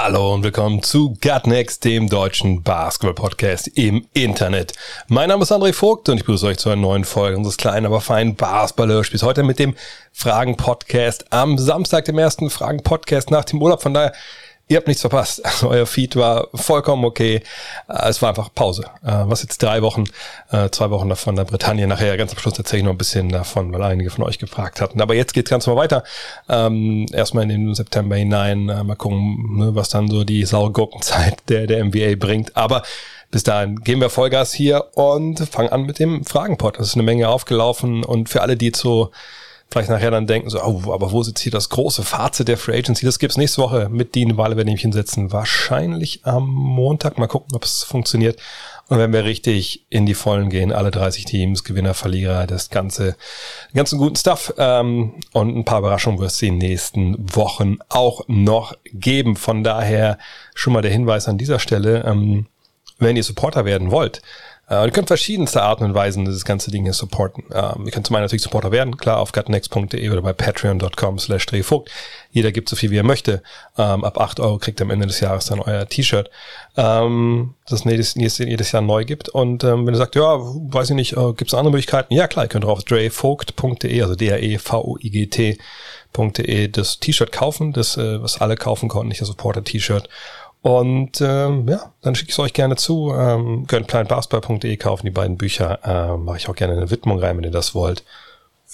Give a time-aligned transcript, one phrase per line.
[0.00, 4.72] Hallo und willkommen zu Gutnext, dem deutschen Basketball-Podcast im Internet.
[5.08, 7.84] Mein Name ist André Vogt und ich begrüße euch zu einer neuen Folge unseres kleinen,
[7.84, 9.24] aber feinen Basketball-Hörspiels.
[9.24, 9.74] Heute mit dem
[10.12, 13.82] Fragen-Podcast am Samstag, dem ersten Fragen-Podcast nach dem Urlaub.
[13.82, 14.12] Von daher
[14.70, 15.42] Ihr habt nichts verpasst.
[15.62, 17.42] Euer Feed war vollkommen okay.
[17.88, 18.84] Äh, Es war einfach Pause.
[19.02, 20.04] Äh, Was jetzt drei Wochen,
[20.50, 21.86] äh, zwei Wochen davon der Bretagne.
[21.86, 24.80] Nachher ganz am Schluss erzähle ich noch ein bisschen davon, weil einige von euch gefragt
[24.80, 25.00] hatten.
[25.00, 26.04] Aber jetzt geht's ganz mal weiter.
[26.48, 28.66] Ähm, Erstmal in den September hinein.
[28.66, 32.56] Mal gucken, ne, was dann so die Saugurkenzeit der, der NBA bringt.
[32.56, 32.82] Aber
[33.30, 36.78] bis dahin geben wir Vollgas hier und fangen an mit dem Fragenpot.
[36.78, 39.10] Es ist eine Menge aufgelaufen und für alle, die so
[39.70, 42.78] vielleicht nachher dann denken, so, oh, aber wo sitzt hier das große Fazit der Free
[42.78, 43.04] Agency?
[43.04, 45.30] Das gibt's nächste Woche mit Dean Walle, werden wir hinsetzen.
[45.30, 47.18] Wahrscheinlich am Montag.
[47.18, 48.40] Mal gucken, ob es funktioniert.
[48.88, 53.16] Und wenn wir richtig in die Vollen gehen, alle 30 Teams, Gewinner, Verlierer, das ganze,
[53.74, 54.54] ganzen guten Stuff.
[54.56, 59.36] Ähm, und ein paar Überraschungen wird es die nächsten Wochen auch noch geben.
[59.36, 60.18] Von daher
[60.54, 62.46] schon mal der Hinweis an dieser Stelle, ähm,
[62.98, 64.22] wenn ihr Supporter werden wollt,
[64.68, 67.44] äh, ihr könnt verschiedenste Arten und Weisen dieses ganze Ding hier supporten.
[67.52, 71.46] Ähm, ihr könnt zum einen natürlich Supporter werden, klar, auf gutnext.de oder bei patreon.com slash
[71.46, 71.90] drehvogt.
[72.30, 73.42] Jeder gibt so viel, wie er möchte.
[73.76, 76.30] Ähm, ab 8 Euro kriegt ihr am Ende des Jahres dann euer T-Shirt,
[76.76, 79.28] ähm, das jedes, jedes, jedes Jahr neu gibt.
[79.30, 82.12] Und ähm, wenn ihr sagt, ja, weiß ich nicht, äh, gibt es andere Möglichkeiten?
[82.12, 85.58] Ja, klar, ihr könnt auf drehvogt.de, also D-R-E-V-O-I-G-T.de
[86.72, 90.08] das T-Shirt kaufen, das, äh, was alle kaufen konnten, nicht das Supporter-T-Shirt.
[90.60, 93.14] Und ähm, ja, dann schicke ich es euch gerne zu.
[93.14, 95.78] Ähm, könnt planetbasketball.de kaufen, die beiden Bücher.
[95.84, 98.04] Ähm, Mache ich auch gerne eine Widmung rein, wenn ihr das wollt.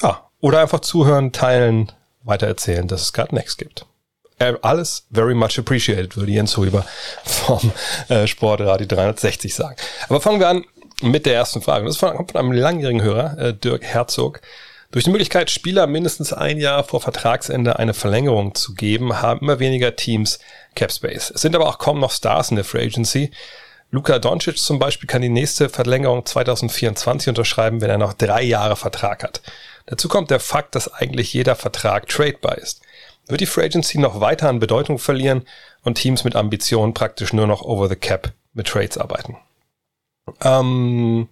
[0.03, 1.93] Ja, oder einfach zuhören, teilen,
[2.23, 3.87] weitererzählen, dass es gerade Next gibt.
[4.39, 6.85] Äh, alles very much appreciated, würde Jens Huber
[7.25, 7.71] vom
[8.09, 9.77] äh, Sportradio 360 sagen.
[10.09, 10.65] Aber fangen wir an
[11.03, 11.87] mit der ersten Frage.
[11.87, 14.41] Das kommt von einem langjährigen Hörer, äh, Dirk Herzog.
[14.91, 19.59] Durch die Möglichkeit, Spieler mindestens ein Jahr vor Vertragsende eine Verlängerung zu geben, haben immer
[19.59, 20.39] weniger Teams
[20.75, 21.31] Capspace.
[21.31, 23.31] Es sind aber auch kaum noch Stars in der Free Agency.
[23.91, 28.77] Luka Doncic zum Beispiel kann die nächste Verlängerung 2024 unterschreiben, wenn er noch drei Jahre
[28.77, 29.41] Vertrag hat.
[29.87, 32.83] Dazu kommt der Fakt, dass eigentlich jeder Vertrag tradebar ist.
[33.27, 35.47] Wird die Free Agency noch weiter an Bedeutung verlieren
[35.83, 39.37] und Teams mit Ambitionen praktisch nur noch over the cap mit Trades arbeiten?
[40.43, 41.29] Ähm,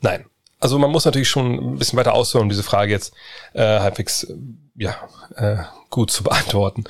[0.00, 0.26] nein.
[0.60, 3.12] Also man muss natürlich schon ein bisschen weiter ausholen, um diese Frage jetzt
[3.52, 4.34] äh, halbwegs äh,
[4.76, 4.96] ja,
[5.36, 5.56] äh,
[5.90, 6.84] gut zu beantworten.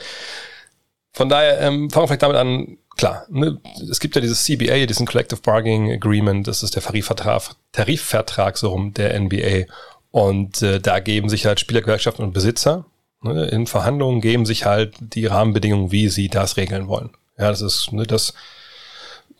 [1.14, 4.86] Von daher ähm, fangen wir vielleicht damit an, klar, ne, es gibt ja dieses CBA,
[4.86, 9.72] diesen Collective Bargaining Agreement, das ist der Tarifvertrag, Tarifvertrag so rum der NBA.
[10.10, 12.84] Und äh, da geben sich halt Spielergewerkschaften und Besitzer
[13.22, 17.10] ne, in Verhandlungen geben sich halt die Rahmenbedingungen, wie sie das regeln wollen.
[17.38, 18.34] Ja, das ist ne, das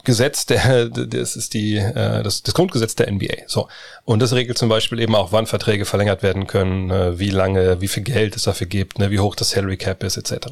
[0.04, 3.46] Gesetz der, das ist die, äh, das, das Grundgesetz der NBA.
[3.46, 3.68] So.
[4.04, 7.80] Und das regelt zum Beispiel eben auch, wann Verträge verlängert werden können, äh, wie lange,
[7.80, 10.48] wie viel Geld es dafür gibt, ne, wie hoch das Salary Cap ist, etc.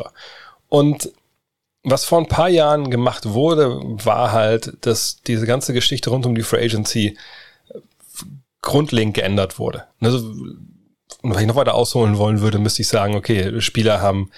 [0.73, 1.13] Und
[1.83, 6.35] was vor ein paar Jahren gemacht wurde, war halt, dass diese ganze Geschichte rund um
[6.35, 7.19] die Free Agency
[8.63, 9.85] grundlegend geändert wurde.
[10.01, 10.35] Also,
[11.23, 14.31] wenn ich noch weiter ausholen wollen würde, müsste ich sagen, okay, Spieler haben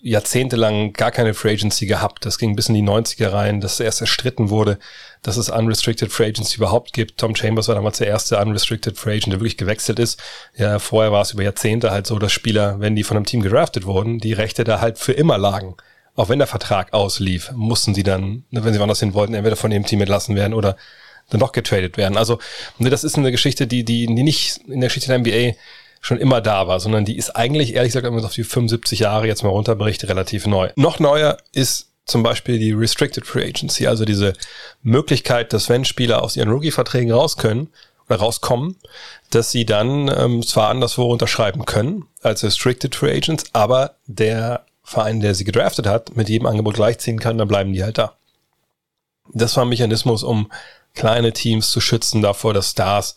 [0.00, 2.24] jahrzehntelang gar keine Free Agency gehabt.
[2.24, 4.78] Das ging bis in die 90er rein, dass erst erstritten wurde,
[5.22, 7.18] dass es Unrestricted Free Agency überhaupt gibt.
[7.18, 10.20] Tom Chambers war damals der erste Unrestricted Free Agent, der wirklich gewechselt ist.
[10.56, 13.42] Ja, vorher war es über Jahrzehnte halt so, dass Spieler, wenn die von einem Team
[13.42, 15.74] gedraftet wurden, die Rechte da halt für immer lagen.
[16.14, 19.70] Auch wenn der Vertrag auslief, mussten sie dann, wenn sie woanders hin wollten, entweder von
[19.70, 20.76] dem Team entlassen werden oder
[21.30, 22.16] dann doch getradet werden.
[22.16, 22.38] Also,
[22.78, 25.56] ne, das ist eine Geschichte, die, die, die nicht in der Geschichte der NBA
[26.00, 28.44] schon immer da war, sondern die ist eigentlich, ehrlich gesagt, wenn man es auf die
[28.44, 30.70] 75 Jahre jetzt mal runterbricht, relativ neu.
[30.76, 34.32] Noch neuer ist zum Beispiel die Restricted Free Agency, also diese
[34.82, 37.68] Möglichkeit, dass wenn Spieler aus ihren Rookie-Verträgen raus können
[38.08, 38.76] oder rauskommen,
[39.30, 45.20] dass sie dann ähm, zwar anderswo unterschreiben können als Restricted Free Agents, aber der Verein,
[45.20, 48.14] der sie gedraftet hat, mit jedem Angebot gleichziehen kann, dann bleiben die halt da.
[49.34, 50.50] Das war ein Mechanismus, um
[50.94, 53.16] kleine Teams zu schützen davor, dass Stars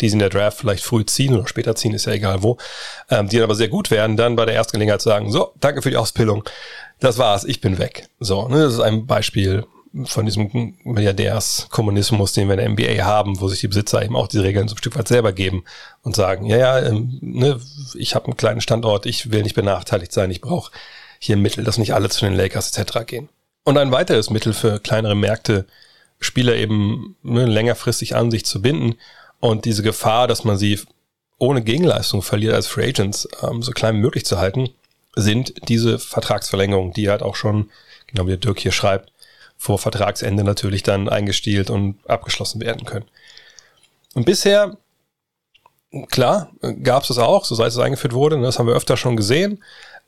[0.00, 2.58] die sie in der Draft vielleicht früh ziehen oder später ziehen, ist ja egal wo,
[3.10, 5.82] ähm, die dann aber sehr gut werden, dann bei der ersten Gelegenheit sagen, so, danke
[5.82, 6.44] für die Ausbildung,
[7.00, 8.08] das war's, ich bin weg.
[8.20, 9.64] So, ne, das ist ein Beispiel
[10.04, 14.28] von diesem Milliardärskommunismus, den wir in der NBA haben, wo sich die Besitzer eben auch
[14.28, 15.64] diese Regeln so ein Stück weit selber geben
[16.02, 17.60] und sagen, ja, ja, ähm, ne,
[17.94, 20.72] ich habe einen kleinen Standort, ich will nicht benachteiligt sein, ich brauche
[21.18, 23.06] hier Mittel, dass nicht alle zu den Lakers etc.
[23.06, 23.28] gehen.
[23.64, 25.66] Und ein weiteres Mittel für kleinere Märkte
[26.18, 28.96] Spieler eben ne, längerfristig an sich zu binden
[29.42, 30.78] und diese Gefahr, dass man sie
[31.36, 34.70] ohne Gegenleistung verliert als Free Agents, ähm, so klein wie möglich zu halten,
[35.16, 37.68] sind diese Vertragsverlängerungen, die halt auch schon,
[38.06, 39.12] genau wie der Dirk hier schreibt,
[39.58, 43.04] vor Vertragsende natürlich dann eingestielt und abgeschlossen werden können.
[44.14, 44.76] Und bisher,
[46.08, 46.52] klar,
[46.84, 49.16] gab es das auch, so seit es eingeführt wurde, ne, das haben wir öfter schon
[49.16, 49.60] gesehen,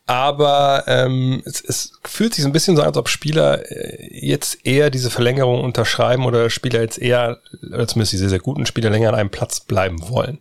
[0.06, 4.09] aber ähm, es, es fühlt sich so ein bisschen so an, als ob Spieler äh,
[4.12, 8.67] jetzt eher diese Verlängerung unterschreiben oder Spieler jetzt eher, oder zumindest die sehr, sehr guten
[8.67, 10.39] Spieler länger an einem Platz bleiben wollen.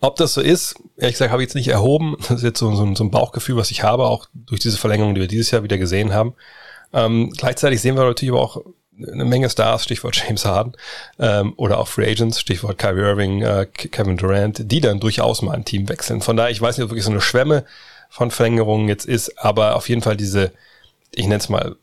[0.00, 2.16] Ob das so ist, ehrlich gesagt, habe ich jetzt nicht erhoben.
[2.28, 5.14] Das ist jetzt so, so, so ein Bauchgefühl, was ich habe, auch durch diese Verlängerung,
[5.14, 6.34] die wir dieses Jahr wieder gesehen haben.
[6.92, 8.60] Ähm, gleichzeitig sehen wir natürlich aber auch
[8.96, 10.74] eine Menge Stars, Stichwort James Harden,
[11.18, 15.54] ähm, oder auch Free Agents, Stichwort Kyrie Irving, äh, Kevin Durant, die dann durchaus mal
[15.54, 16.20] ein Team wechseln.
[16.20, 17.64] Von daher, ich weiß nicht, ob wirklich so eine Schwemme
[18.14, 20.52] von Verlängerungen jetzt ist, aber auf jeden Fall diese,
[21.10, 21.74] ich nenne es mal,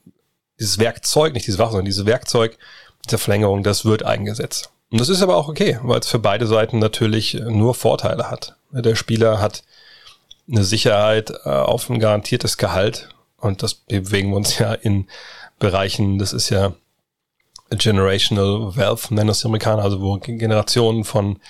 [0.57, 2.57] dieses Werkzeug, nicht dieses Waffe, sondern dieses Werkzeug
[3.05, 4.69] dieser Verlängerung, das wird eingesetzt.
[4.91, 8.55] Und das ist aber auch okay, weil es für beide Seiten natürlich nur Vorteile hat.
[8.71, 9.65] Der Spieler hat
[10.49, 15.07] eine Sicherheit äh, auf ein garantiertes Gehalt und das bewegen wir uns ja in
[15.59, 16.71] Bereichen, das ist ja
[17.71, 21.41] Generational Wealth, nennen das die Amerikaner, also wo Generationen von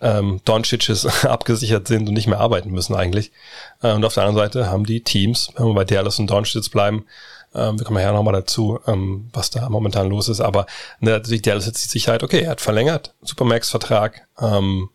[0.00, 3.32] ähm, Doncic's abgesichert sind und nicht mehr arbeiten müssen eigentlich.
[3.82, 6.70] Äh, und auf der anderen Seite haben die Teams, wenn wir bei Dallas und Doncic
[6.70, 7.04] bleiben,
[7.54, 10.40] ähm, wir kommen ja nochmal dazu, ähm, was da momentan los ist.
[10.40, 10.66] Aber
[11.00, 14.90] ne, natürlich Dallas jetzt die Sicherheit, okay, er hat verlängert, Supermax-Vertrag, ähm,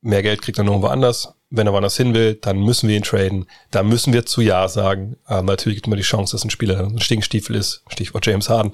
[0.00, 1.34] mehr Geld kriegt er nirgendwo anders.
[1.50, 3.46] Wenn er woanders hin will, dann müssen wir ihn traden.
[3.70, 5.16] Da müssen wir zu Ja sagen.
[5.28, 8.48] Ähm, natürlich gibt es immer die Chance, dass ein Spieler ein Stinkstiefel ist, Stichwort James
[8.48, 8.72] Harden.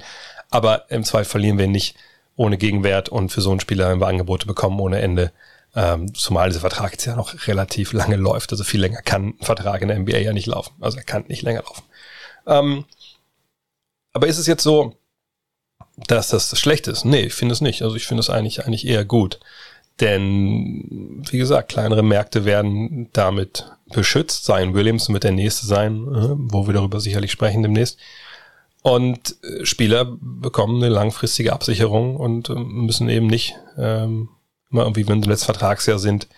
[0.50, 1.96] Aber im Zweifel verlieren wir ihn nicht
[2.36, 5.32] ohne Gegenwert und für so einen Spieler haben wir Angebote bekommen ohne Ende.
[5.80, 8.50] Ähm, zumal dieser Vertrag jetzt ja noch relativ lange läuft.
[8.50, 10.74] Also viel länger kann ein Vertrag in der NBA ja nicht laufen.
[10.80, 11.84] Also er kann nicht länger laufen.
[12.48, 12.84] Ähm,
[14.12, 14.96] aber ist es jetzt so,
[16.08, 17.04] dass das schlecht ist?
[17.04, 17.82] Nee, ich finde es nicht.
[17.82, 19.38] Also ich finde es eigentlich, eigentlich eher gut.
[20.00, 24.46] Denn, wie gesagt, kleinere Märkte werden damit beschützt.
[24.46, 27.98] Sein Williams wird der nächste sein, äh, wo wir darüber sicherlich sprechen demnächst.
[28.82, 34.30] Und äh, Spieler bekommen eine langfristige Absicherung und ähm, müssen eben nicht ähm,
[34.70, 36.28] immer irgendwie, wenn sie im letzten Vertragsjahr sind,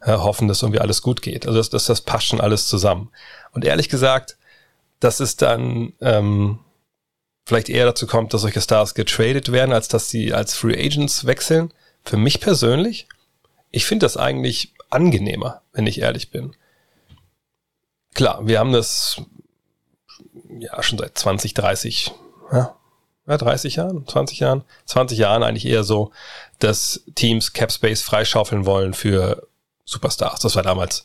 [0.00, 1.46] äh, hoffen, dass irgendwie alles gut geht.
[1.46, 3.10] Also das, das, das passt schon alles zusammen.
[3.52, 4.36] Und ehrlich gesagt,
[5.00, 6.58] dass es dann ähm,
[7.46, 11.24] vielleicht eher dazu kommt, dass solche Stars getradet werden, als dass sie als Free Agents
[11.24, 11.72] wechseln.
[12.04, 13.08] Für mich persönlich,
[13.70, 16.54] ich finde das eigentlich angenehmer, wenn ich ehrlich bin.
[18.14, 19.20] Klar, wir haben das
[20.58, 22.12] ja schon seit 20, 30,
[22.52, 22.76] ja,
[23.26, 26.10] ja 30 Jahren, 20 Jahren, 20 Jahren eigentlich eher so,
[26.58, 29.46] dass Teams Cap Space freischaufeln wollen für
[29.84, 30.40] Superstars.
[30.40, 31.04] Das war damals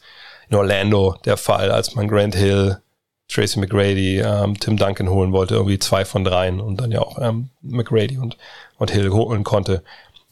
[0.50, 2.82] in Orlando der Fall, als man Grant Hill,
[3.28, 7.18] Tracy McGrady, ähm, Tim Duncan holen wollte, irgendwie zwei von dreien und dann ja auch
[7.20, 8.38] ähm, McGrady und,
[8.78, 9.84] und Hill holen konnte,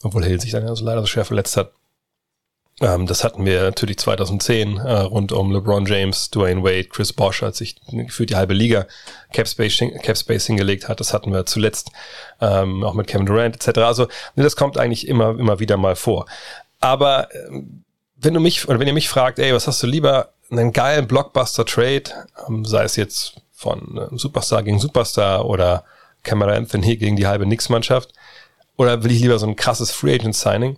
[0.04, 1.72] obwohl Hill sich dann also leider so schwer verletzt hat.
[2.82, 7.44] Ähm, das hatten wir natürlich 2010 äh, rund um LeBron James, Dwayne Wade, Chris Bosch,
[7.44, 7.76] als sich
[8.10, 8.88] für die halbe Liga
[9.34, 11.00] Capspace, Capspace hingelegt hat.
[11.00, 11.92] Das hatten wir zuletzt
[12.42, 13.80] ähm, auch mit Kevin Durant etc.
[13.80, 16.26] Also das kommt eigentlich immer, immer wieder mal vor.
[16.80, 17.84] Aber ähm,
[18.18, 21.08] wenn du mich oder wenn ihr mich fragt, ey, was hast du lieber, einen geilen
[21.08, 22.04] Blockbuster-Trade,
[22.48, 25.86] ähm, sei es jetzt von äh, Superstar gegen Superstar oder
[26.24, 28.14] Camera Anthony gegen die halbe Knicks-Mannschaft,
[28.76, 30.78] oder will ich lieber so ein krasses Free Agent Signing?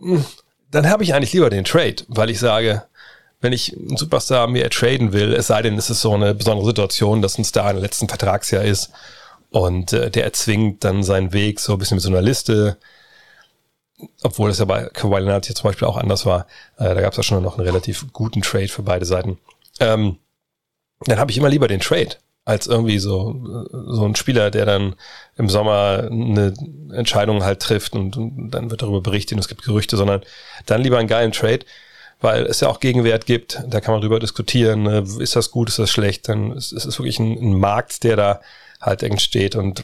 [0.00, 0.24] Hm,
[0.70, 2.84] dann habe ich eigentlich lieber den Trade, weil ich sage,
[3.40, 6.66] wenn ich einen Superstar mir traden will, es sei denn, es ist so eine besondere
[6.66, 8.90] Situation, dass ein Star im letzten Vertragsjahr ist
[9.50, 12.76] und äh, der erzwingt dann seinen Weg so ein bisschen mit so einer Liste,
[14.22, 16.46] obwohl es ja bei Kawhi Leonard hier zum Beispiel auch anders war.
[16.76, 19.38] Äh, da gab es ja schon noch einen relativ guten Trade für beide Seiten.
[19.80, 20.18] Ähm,
[21.06, 22.16] dann habe ich immer lieber den Trade
[22.48, 24.94] als irgendwie so, so ein Spieler, der dann
[25.36, 26.54] im Sommer eine
[26.94, 30.22] Entscheidung halt trifft und, und dann wird darüber berichtet und es gibt Gerüchte, sondern
[30.64, 31.66] dann lieber einen geilen Trade,
[32.22, 35.68] weil es ja auch Gegenwert gibt, da kann man drüber diskutieren, ne, ist das gut,
[35.68, 38.40] ist das schlecht, dann ist es wirklich ein, ein Markt, der da
[38.80, 39.82] halt entsteht und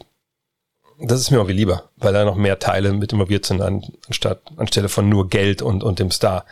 [0.98, 4.88] das ist mir irgendwie lieber, weil da noch mehr Teile mit involviert sind, anstatt, anstelle
[4.88, 6.46] von nur Geld und, und dem Star.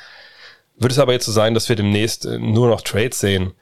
[0.77, 3.55] Wird es aber jetzt so sein, dass wir demnächst nur noch Trades sehen,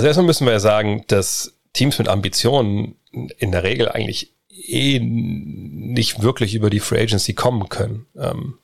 [0.00, 2.96] also erstmal müssen wir ja sagen, dass Teams mit Ambitionen
[3.36, 8.06] in der Regel eigentlich eh nicht wirklich über die Free Agency kommen können.
[8.16, 8.54] Ähm,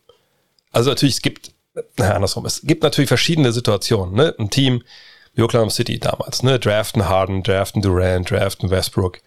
[0.73, 1.53] also natürlich, es gibt,
[1.99, 4.15] naja, andersrum, es gibt natürlich verschiedene Situationen.
[4.15, 4.35] Ne?
[4.39, 4.83] Ein Team
[5.35, 6.59] wie Oklahoma City damals, ne?
[6.59, 9.19] draften Harden, draften Durant, draften Westbrook,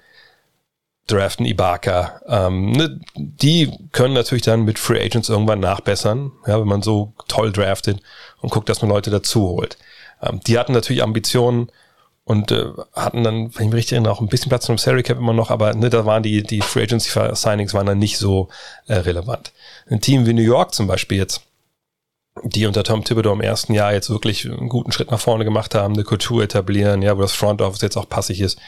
[1.06, 2.22] draften Ibaka.
[2.28, 3.02] Ähm, ne?
[3.16, 8.02] Die können natürlich dann mit Free Agents irgendwann nachbessern, ja, wenn man so toll draftet
[8.42, 9.78] und guckt, dass man Leute dazu holt.
[10.24, 11.70] Ähm, die hatten natürlich Ambitionen,
[12.30, 15.02] und äh, hatten dann, wenn ich mich richtig erinnere, auch ein bisschen Platz im Salary
[15.02, 18.20] Cap immer noch, aber ne, da waren die, die Free Agency Signings waren dann nicht
[18.20, 18.50] so
[18.86, 19.52] äh, relevant.
[19.88, 21.42] Ein Team wie New York zum Beispiel jetzt,
[22.44, 25.74] die unter Tom Thibodeau im ersten Jahr jetzt wirklich einen guten Schritt nach vorne gemacht
[25.74, 28.60] haben, eine Kultur etablieren, ja, wo das Front Office jetzt auch passig ist,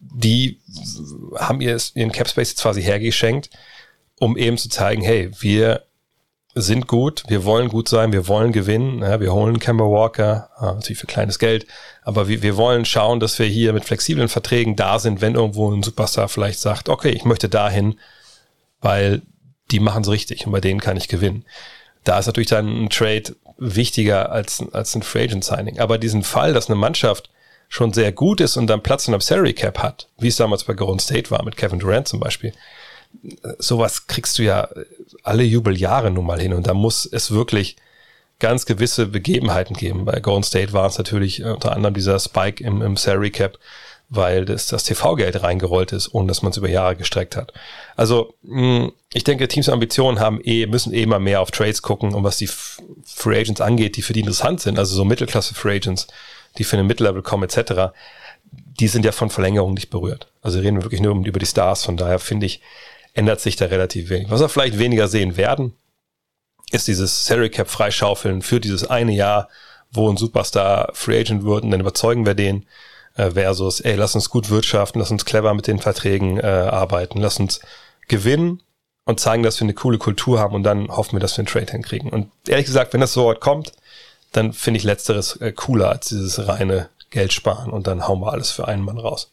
[0.00, 0.58] die
[1.36, 3.48] haben ihr, ihren Cap Space jetzt quasi hergeschenkt,
[4.18, 5.84] um eben zu zeigen, hey, wir
[6.54, 10.66] sind gut, wir wollen gut sein, wir wollen gewinnen, ja, wir holen Kemba Walker, äh,
[10.66, 11.66] natürlich für kleines Geld,
[12.02, 15.70] aber wir, wir wollen schauen, dass wir hier mit flexiblen Verträgen da sind, wenn irgendwo
[15.70, 17.98] ein Superstar vielleicht sagt, okay, ich möchte dahin,
[18.80, 19.22] weil
[19.70, 21.44] die machen es richtig und bei denen kann ich gewinnen.
[22.04, 25.78] Da ist natürlich dann ein Trade wichtiger als, als ein Free Agent Signing.
[25.78, 27.30] Aber diesen Fall, dass eine Mannschaft
[27.68, 30.64] schon sehr gut ist und dann Platz in einem Salary Cap hat, wie es damals
[30.64, 32.52] bei Golden State war mit Kevin Durant zum Beispiel,
[33.58, 34.68] sowas kriegst du ja
[35.22, 37.76] alle Jubeljahre nun mal hin und da muss es wirklich
[38.38, 40.04] ganz gewisse Begebenheiten geben.
[40.04, 43.56] Bei Golden State war es natürlich unter anderem dieser Spike im, im Salary Cap,
[44.08, 47.52] weil das, das TV-Geld reingerollt ist, ohne dass man es über Jahre gestreckt hat.
[47.94, 52.14] Also hm, ich denke, Teams Ambitionen haben eh, müssen eh immer mehr auf Trades gucken
[52.14, 52.50] und was die
[53.04, 56.08] Free Agents angeht, die für die interessant sind, also so Mittelklasse Free Agents,
[56.58, 57.92] die für eine Mid-Level kommen etc.,
[58.80, 60.26] die sind ja von Verlängerung nicht berührt.
[60.42, 62.60] Also reden wir wirklich nur über die Stars, von daher finde ich,
[63.14, 64.30] ändert sich da relativ wenig.
[64.30, 65.74] Was wir vielleicht weniger sehen werden,
[66.70, 69.48] ist dieses Salary Cap freischaufeln für dieses eine Jahr,
[69.90, 72.66] wo ein Superstar Free Agent wird und dann überzeugen wir den
[73.16, 77.20] äh, versus, ey, lass uns gut wirtschaften, lass uns clever mit den Verträgen äh, arbeiten,
[77.20, 77.60] lass uns
[78.08, 78.62] gewinnen
[79.04, 81.48] und zeigen, dass wir eine coole Kultur haben und dann hoffen wir, dass wir einen
[81.48, 82.10] Trade hinkriegen.
[82.10, 83.72] Und ehrlich gesagt, wenn das so weit kommt,
[84.32, 88.32] dann finde ich letzteres äh, cooler als dieses reine Geld sparen und dann hauen wir
[88.32, 89.30] alles für einen Mann raus.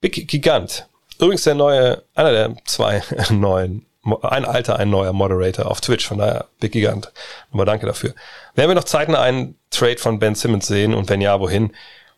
[0.00, 0.88] Big Gigant
[1.20, 3.84] Übrigens der neue, einer der zwei neuen,
[4.22, 7.12] ein alter, ein neuer Moderator auf Twitch, von daher Big Gigant.
[7.50, 8.14] Nochmal danke dafür.
[8.54, 11.72] Werden wir noch zeitnah einen Trade von Ben Simmons sehen und wenn ja, wohin?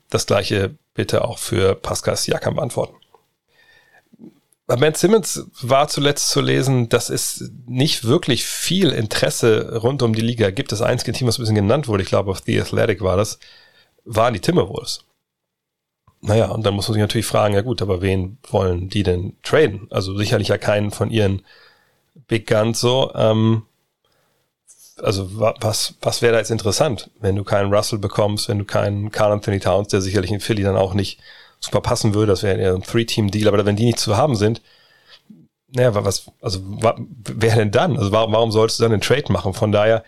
[0.09, 2.95] Das gleiche bitte auch für Pascal Siakam beantworten.
[4.67, 10.15] Bei Ben Simmons war zuletzt zu lesen, dass es nicht wirklich viel Interesse rund um
[10.15, 10.71] die Liga gibt.
[10.71, 13.39] Das einzige Team, was ein bisschen genannt wurde, ich glaube auf The Athletic war das,
[14.05, 15.05] waren die Timberwolves.
[16.25, 19.37] Naja, und dann muss man sich natürlich fragen, ja gut, aber wen wollen die denn
[19.43, 19.89] traden?
[19.91, 21.43] Also sicherlich ja keinen von ihren
[22.29, 23.13] Big Guns so.
[23.15, 23.65] Ähm,
[24.99, 29.11] also was, was wäre da jetzt interessant, wenn du keinen Russell bekommst, wenn du keinen
[29.11, 31.19] Carl Anthony Towns, der sicherlich in Philly dann auch nicht
[31.59, 34.63] super passen würde, das wäre ja ein Three-Team-Deal, aber wenn die nicht zu haben sind,
[35.75, 36.61] naja, was, also
[37.25, 37.97] wer denn dann?
[37.97, 39.55] Also warum, warum solltest du dann einen Trade machen?
[39.55, 40.05] Von daher,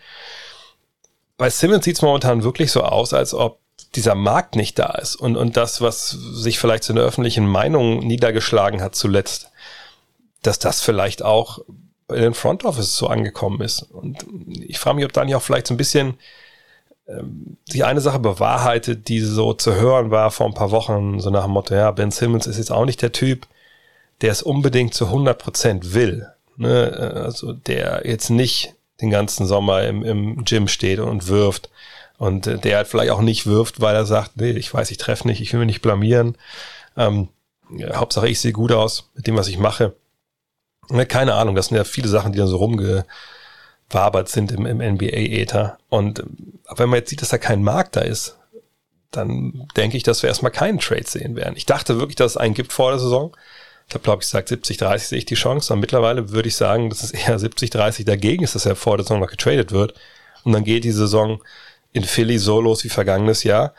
[1.37, 3.59] bei Simmons sieht es momentan wirklich so aus, als ob
[3.95, 7.99] dieser Markt nicht da ist und, und das, was sich vielleicht in der öffentlichen Meinung
[7.99, 9.51] niedergeschlagen hat zuletzt,
[10.41, 11.59] dass das vielleicht auch
[12.07, 13.81] bei den Front Office so angekommen ist.
[13.81, 14.25] Und
[14.61, 16.15] ich frage mich, ob da nicht auch vielleicht so ein bisschen
[17.07, 21.29] ähm, die eine Sache bewahrheitet, die so zu hören war vor ein paar Wochen, so
[21.29, 23.47] nach dem Motto, ja, Ben Simmons ist jetzt auch nicht der Typ,
[24.21, 26.27] der es unbedingt zu 100 Prozent will.
[26.57, 27.13] Ne?
[27.15, 31.69] Also der jetzt nicht den ganzen Sommer im, im Gym steht und wirft,
[32.17, 34.97] und äh, der halt vielleicht auch nicht wirft, weil er sagt, nee, ich weiß, ich
[34.97, 36.37] treffe nicht, ich will mich nicht blamieren.
[36.97, 37.29] Ähm,
[37.75, 39.95] ja, Hauptsache, ich sehe gut aus mit dem, was ich mache.
[40.89, 44.77] Ne, keine Ahnung, das sind ja viele Sachen, die dann so rumgewabert sind im, im
[44.77, 45.77] NBA-Äther.
[45.89, 48.37] Und ähm, wenn man jetzt sieht, dass da kein Markt da ist,
[49.11, 51.55] dann denke ich, dass wir erstmal keinen Trade sehen werden.
[51.55, 53.35] Ich dachte wirklich, dass es einen gibt vor der Saison.
[53.87, 55.73] Ich habe, glaube ich, gesagt, 70-30 sehe ich die Chance.
[55.73, 59.05] Und mittlerweile würde ich sagen, dass es eher 70-30 dagegen ist, dass er vor der
[59.05, 59.93] Saison noch getradet wird.
[60.43, 61.41] Und dann geht die Saison
[61.95, 63.73] in Philly so los wie vergangenes Jahr.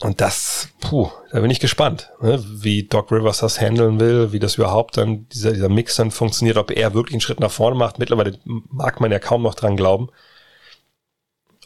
[0.00, 4.38] Und das, puh, da bin ich gespannt, ne, wie Doc Rivers das handeln will, wie
[4.38, 7.76] das überhaupt dann, dieser, dieser Mix dann funktioniert, ob er wirklich einen Schritt nach vorne
[7.76, 7.98] macht.
[7.98, 10.08] Mittlerweile mag man ja kaum noch dran glauben.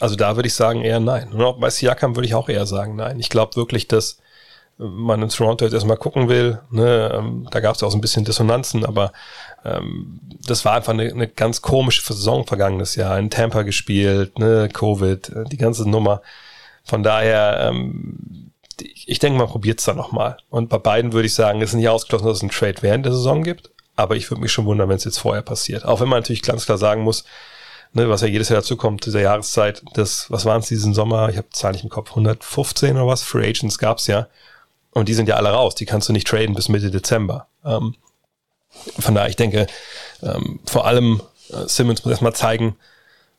[0.01, 1.33] Also da würde ich sagen eher nein.
[1.33, 3.19] Und auch bei Siakam würde ich auch eher sagen nein.
[3.21, 4.19] Ich glaube wirklich, dass
[4.79, 6.61] man in Toronto jetzt erstmal gucken will.
[6.71, 7.13] Ne?
[7.15, 9.13] Ähm, da gab es auch so ein bisschen Dissonanzen, aber
[9.65, 13.19] ähm, das war einfach eine, eine ganz komische Saison vergangenes Jahr.
[13.19, 14.69] In Tampa gespielt, ne?
[14.73, 16.23] Covid, äh, die ganze Nummer.
[16.85, 18.53] Von daher, ähm,
[19.07, 20.39] ich denke, man probiert es dann nochmal.
[20.49, 23.05] Und bei beiden würde ich sagen, es ist nicht ausgeschlossen, dass es einen Trade während
[23.05, 23.71] der Saison gibt.
[23.97, 25.85] Aber ich würde mich schon wundern, wenn es jetzt vorher passiert.
[25.85, 27.25] Auch wenn man natürlich ganz klar sagen muss,
[27.93, 31.29] ne, was ja jedes Jahr dazu kommt, dieser Jahreszeit, das, was waren es diesen Sommer?
[31.29, 33.23] Ich habe Zahl nicht im Kopf, 115 oder was?
[33.23, 34.29] Free Agents gab's ja.
[34.93, 35.75] Und die sind ja alle raus.
[35.75, 37.47] Die kannst du nicht traden bis Mitte Dezember.
[37.65, 37.95] Ähm,
[38.99, 39.67] von daher, ich denke,
[40.23, 42.77] ähm, vor allem äh, Simmons muss erstmal zeigen,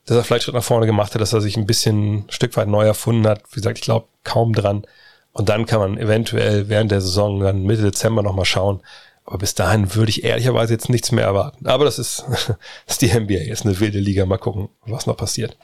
[0.06, 2.56] dass er vielleicht Schritt nach vorne gemacht hat, dass er sich ein bisschen ein Stück
[2.56, 3.42] weit neu erfunden hat.
[3.50, 4.84] Wie gesagt, ich glaube kaum dran.
[5.32, 8.82] Und dann kann man eventuell während der Saison dann Mitte Dezember nochmal schauen.
[9.24, 11.66] Aber bis dahin würde ich ehrlicherweise jetzt nichts mehr erwarten.
[11.66, 12.56] Aber das ist, das
[12.88, 14.26] ist die NBA, ist eine wilde Liga.
[14.26, 15.56] Mal gucken, was noch passiert.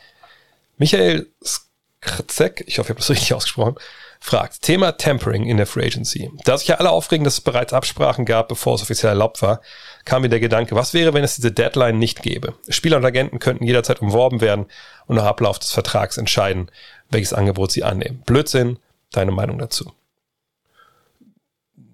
[0.79, 3.75] Michael Skrzek, ich hoffe, ich habe das richtig ausgesprochen,
[4.21, 6.31] fragt, Thema Tempering in der Free Agency.
[6.45, 9.61] Da sich ja alle aufregen, dass es bereits Absprachen gab, bevor es offiziell erlaubt war,
[10.05, 12.55] kam mir der Gedanke, was wäre, wenn es diese Deadline nicht gäbe?
[12.69, 14.67] Spieler und Agenten könnten jederzeit umworben werden
[15.07, 16.71] und nach Ablauf des Vertrags entscheiden,
[17.11, 18.23] welches Angebot sie annehmen.
[18.27, 18.79] Blödsinn,
[19.13, 19.93] deine Meinung dazu?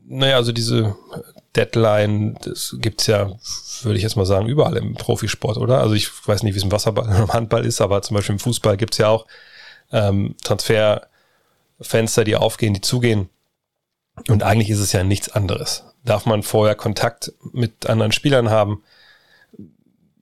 [0.07, 0.97] Naja, also diese
[1.57, 3.33] Deadline, das gibt's ja,
[3.83, 5.81] würde ich jetzt mal sagen, überall im Profisport, oder?
[5.81, 8.35] Also ich weiß nicht, wie es im Wasserball oder im Handball ist, aber zum Beispiel
[8.35, 9.27] im Fußball gibt's ja auch
[9.93, 10.35] ähm,
[11.79, 13.29] Transferfenster, die aufgehen, die zugehen.
[14.29, 15.85] Und eigentlich ist es ja nichts anderes.
[16.05, 18.83] Darf man vorher Kontakt mit anderen Spielern haben?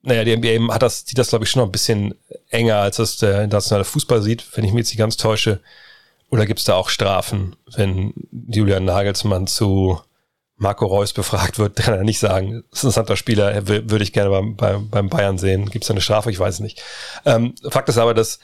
[0.01, 2.15] Naja, die NBA hat das, sieht das, glaube ich, schon noch ein bisschen
[2.49, 5.61] enger, als es der internationale Fußball sieht, wenn ich mich jetzt nicht ganz täusche.
[6.29, 10.01] Oder gibt es da auch Strafen, wenn Julian Nagelsmann zu
[10.55, 14.13] Marco Reus befragt wird, kann er nicht sagen, das ist ein interessanter Spieler, würde ich
[14.13, 15.69] gerne beim, beim, Bayern sehen.
[15.69, 16.31] Gibt es da eine Strafe?
[16.31, 16.81] Ich weiß nicht.
[17.25, 18.39] Ähm, Fakt ist aber, dass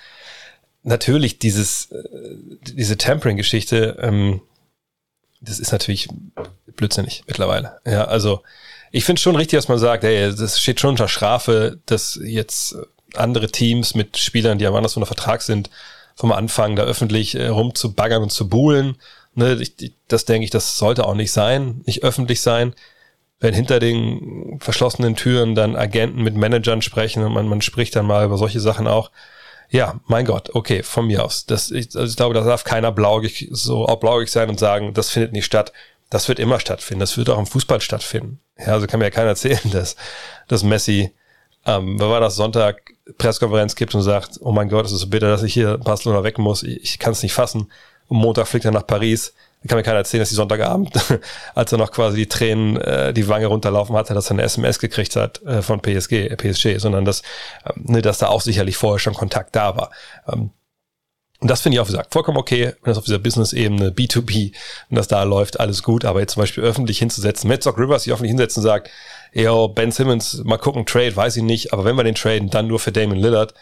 [0.84, 2.04] natürlich dieses, äh,
[2.62, 4.42] diese Tampering-Geschichte, ähm,
[5.42, 6.10] das ist natürlich
[6.76, 7.80] blödsinnig mittlerweile.
[7.86, 8.42] Ja, also
[8.92, 12.76] ich finde schon richtig, dass man sagt, ey, das steht schon unter Strafe, dass jetzt
[13.16, 15.70] andere Teams mit Spielern, die am anders unter Vertrag sind,
[16.16, 18.98] vom Anfang da öffentlich äh, rumzubaggern und zu buhlen.
[19.36, 22.74] Ne, ich, das denke ich, das sollte auch nicht sein, nicht öffentlich sein.
[23.40, 28.06] Wenn hinter den verschlossenen Türen dann Agenten mit Managern sprechen und man, man spricht dann
[28.06, 29.12] mal über solche Sachen auch,
[29.70, 31.46] ja, mein Gott, okay, von mir aus.
[31.46, 35.12] Das, ich, also ich glaube, da darf keiner blaugig, so blaugig sein und sagen, das
[35.12, 35.72] findet nicht statt.
[36.10, 37.02] Das wird immer stattfinden.
[37.02, 38.40] Das wird auch im Fußball stattfinden.
[38.58, 39.96] Ja, also kann mir ja keiner erzählen, dass,
[40.48, 41.14] dass Messi,
[41.66, 45.08] ähm, wer war das Sonntag, Pressekonferenz gibt und sagt, oh mein Gott, es ist so
[45.08, 46.64] bitter, dass ich hier Barcelona weg muss.
[46.64, 47.72] Ich, ich kann es nicht fassen.
[48.08, 49.34] Und Montag fliegt er nach Paris
[49.68, 50.92] kann mir keiner erzählen, dass die Sonntagabend,
[51.56, 54.80] als er noch quasi die Tränen äh, die Wange runterlaufen hatte, dass er eine SMS
[54.80, 57.24] gekriegt hat äh, von PSG, PSG, sondern dass,
[57.66, 59.92] ähm, ne, dass da auch sicherlich vorher schon Kontakt da war.
[60.32, 60.52] Ähm,
[61.42, 64.54] und das finde ich auch, wie gesagt, vollkommen okay, wenn das auf dieser Business-Ebene, B2B,
[64.90, 66.04] wenn das da läuft, alles gut.
[66.04, 68.90] Aber jetzt zum Beispiel öffentlich hinzusetzen, Doc Rivers sich öffentlich hinsetzen und sagt,
[69.32, 72.68] yo, Ben Simmons, mal gucken, Trade, weiß ich nicht, aber wenn wir den traden, dann
[72.68, 73.54] nur für Damon Lillard.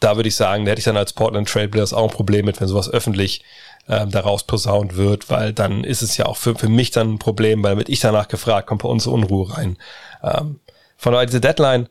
[0.00, 2.44] Da würde ich sagen, da hätte ich dann als Portland Trade Players auch ein Problem
[2.44, 3.42] mit, wenn sowas öffentlich
[3.88, 7.18] ähm, daraus posaunt wird, weil dann ist es ja auch für, für mich dann ein
[7.18, 9.76] Problem, weil mit ich danach gefragt, kommt bei uns Unruhe rein.
[10.22, 10.60] Ähm,
[10.96, 11.88] von daher diese Deadline,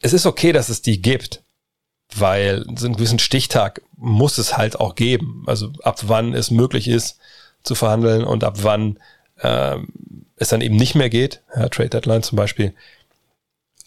[0.00, 1.42] es ist okay, dass es die gibt,
[2.14, 5.44] weil so einen gewissen Stichtag muss es halt auch geben.
[5.46, 7.18] Also ab wann es möglich ist
[7.62, 8.98] zu verhandeln und ab wann
[9.42, 9.88] ähm,
[10.36, 12.74] es dann eben nicht mehr geht, ja, Trade Deadline zum Beispiel.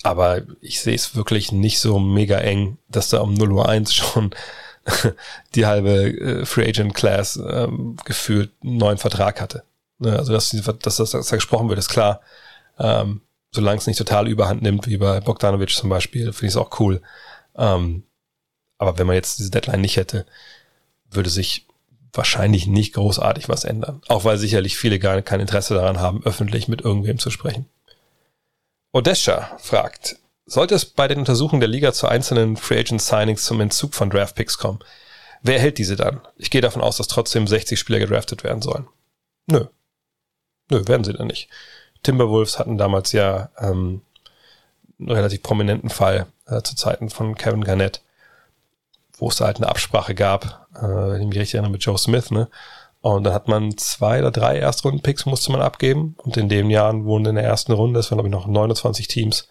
[0.03, 3.93] Aber ich sehe es wirklich nicht so mega eng, dass da um 0 Uhr 1
[3.93, 4.31] schon
[5.55, 9.63] die halbe äh, Free Agent Class ähm, gefühlt einen neuen Vertrag hatte.
[9.99, 10.17] Ne?
[10.17, 12.21] Also dass, dass, das, dass da gesprochen wird, ist klar.
[12.79, 16.57] Ähm, solange es nicht total überhand nimmt, wie bei Bogdanovic zum Beispiel, finde ich es
[16.57, 17.01] auch cool.
[17.55, 18.03] Ähm,
[18.77, 20.25] aber wenn man jetzt diese Deadline nicht hätte,
[21.09, 21.67] würde sich
[22.13, 24.01] wahrscheinlich nicht großartig was ändern.
[24.07, 27.67] Auch weil sicherlich viele gar kein Interesse daran haben, öffentlich mit irgendwem zu sprechen.
[28.91, 30.17] Odesha fragt,
[30.51, 34.09] sollte es bei den Untersuchungen der Liga zu einzelnen Free Agent Signings zum Entzug von
[34.09, 34.79] Draft Picks kommen,
[35.41, 36.21] wer hält diese dann?
[36.37, 38.87] Ich gehe davon aus, dass trotzdem 60 Spieler gedraftet werden sollen.
[39.47, 39.65] Nö.
[40.69, 41.49] Nö, werden sie dann nicht.
[42.03, 44.01] Timberwolves hatten damals ja ähm,
[44.99, 48.01] einen relativ prominenten Fall äh, zu Zeiten von Kevin Garnett,
[49.17, 52.31] wo es da halt eine Absprache gab, äh, ich mich richtig erinnere, mit Joe Smith,
[52.31, 52.49] ne?
[53.01, 56.15] Und dann hat man zwei oder drei Erstrunden-Picks musste man abgeben.
[56.17, 59.07] Und in dem Jahren wurden in der ersten Runde, das waren glaube ich noch 29
[59.07, 59.47] Teams,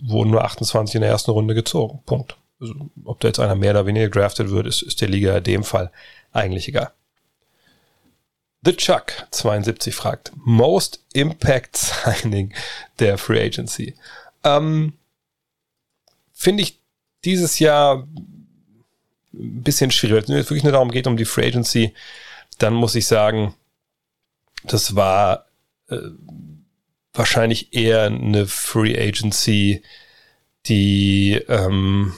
[0.00, 2.00] wurden nur 28 in der ersten Runde gezogen.
[2.06, 2.36] Punkt.
[2.60, 5.44] Also, ob da jetzt einer mehr oder weniger drafted wird, ist, ist der Liga in
[5.44, 5.90] dem Fall
[6.32, 6.92] eigentlich egal.
[8.64, 12.54] The Chuck 72 fragt, Most Impact Signing
[12.98, 13.94] der Free Agency.
[14.42, 14.94] Ähm,
[16.32, 16.80] Finde ich
[17.24, 18.06] dieses Jahr
[19.34, 20.28] ein bisschen schwierig.
[20.28, 21.92] Wenn es wirklich nur darum geht, um die Free Agency,
[22.58, 23.54] dann muss ich sagen,
[24.64, 25.46] das war
[25.88, 25.98] äh,
[27.14, 29.82] wahrscheinlich eher eine Free Agency,
[30.66, 32.12] die ähm,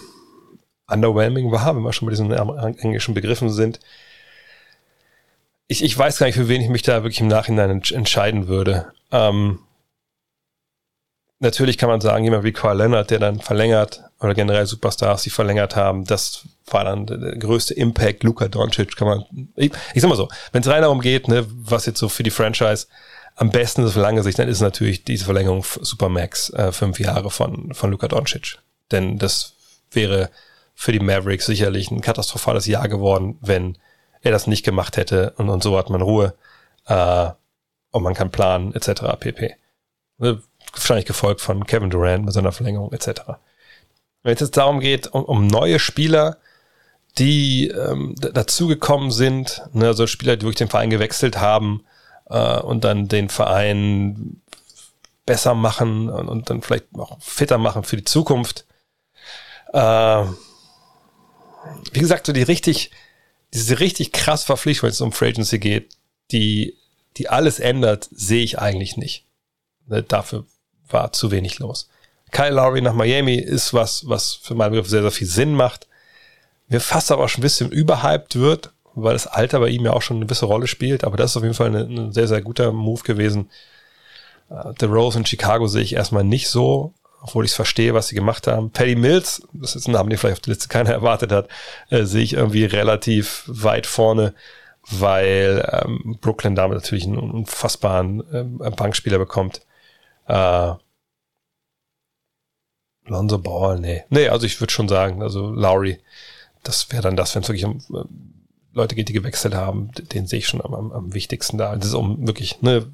[0.89, 3.81] underwhelming war, wenn wir schon bei diesen englischen Begriffen sind.
[5.69, 8.93] Ich, ich weiß gar nicht, für wen ich mich da wirklich im Nachhinein entscheiden würde.
[9.11, 9.59] Ähm,
[11.41, 15.31] natürlich kann man sagen, jemand wie Kawhi Leonard, der dann verlängert, oder generell Superstars, die
[15.31, 18.23] verlängert haben, das war dann der größte Impact.
[18.23, 19.25] Luka Doncic kann man,
[19.57, 22.23] ich, ich sag mal so, wenn es rein darum geht, ne, was jetzt so für
[22.23, 22.87] die Franchise
[23.37, 27.31] am besten ist für lange Sicht, dann ist natürlich diese Verlängerung Supermax äh, fünf Jahre
[27.31, 28.59] von, von Luka Doncic.
[28.91, 29.55] Denn das
[29.91, 30.31] wäre
[30.75, 33.79] für die Mavericks sicherlich ein katastrophales Jahr geworden, wenn
[34.23, 36.35] er das nicht gemacht hätte und, und so hat man Ruhe
[36.87, 37.29] äh,
[37.91, 39.03] und man kann planen etc.
[39.21, 39.57] pp.
[40.19, 43.21] Ne, wahrscheinlich gefolgt von Kevin Durant mit seiner Verlängerung etc.
[44.23, 46.39] Wenn es jetzt darum geht, um, um neue Spieler,
[47.19, 51.85] die ähm, dazugekommen sind, ne, also Spieler, die wirklich den Verein gewechselt haben
[52.29, 54.41] äh, und dann den Verein
[55.25, 58.65] besser machen und, und dann vielleicht auch fitter machen für die Zukunft.
[59.73, 60.25] Äh,
[61.93, 62.91] wie gesagt, so die richtig,
[63.53, 65.97] diese richtig krass Verpflichtung, wenn es um Free Agency geht,
[66.31, 66.77] die,
[67.17, 69.27] die alles ändert, sehe ich eigentlich nicht.
[69.87, 70.45] Ne, dafür
[70.89, 71.89] war zu wenig los.
[72.31, 75.87] Kyle Lowry nach Miami ist was, was für meinen Begriff sehr, sehr viel Sinn macht.
[76.69, 80.03] Mir fast aber schon ein bisschen überhyped wird, weil das Alter bei ihm ja auch
[80.03, 81.05] schon eine gewisse Rolle spielt.
[81.05, 83.51] Aber das ist auf jeden Fall ein sehr, sehr guter Move gewesen.
[84.49, 88.09] Uh, The Rose in Chicago sehe ich erstmal nicht so, obwohl ich es verstehe, was
[88.09, 88.71] sie gemacht haben.
[88.71, 91.49] Paddy Mills, das ist ein Name, den vielleicht auf der Liste keiner erwartet hat,
[91.91, 94.35] äh, sehe ich irgendwie relativ weit vorne,
[94.89, 99.61] weil ähm, Brooklyn damit natürlich einen unfassbaren ähm, Bankspieler bekommt.
[100.27, 100.73] Äh,
[103.05, 104.05] Lonzo Ball, nee.
[104.09, 105.99] Nee, also ich würde schon sagen, also Lowry,
[106.63, 108.05] das wäre dann das, wenn es wirklich um äh,
[108.77, 111.75] Leute geht, die gewechselt haben, den sehe ich schon am, am, am wichtigsten da.
[111.75, 112.87] Das ist um wirklich ne,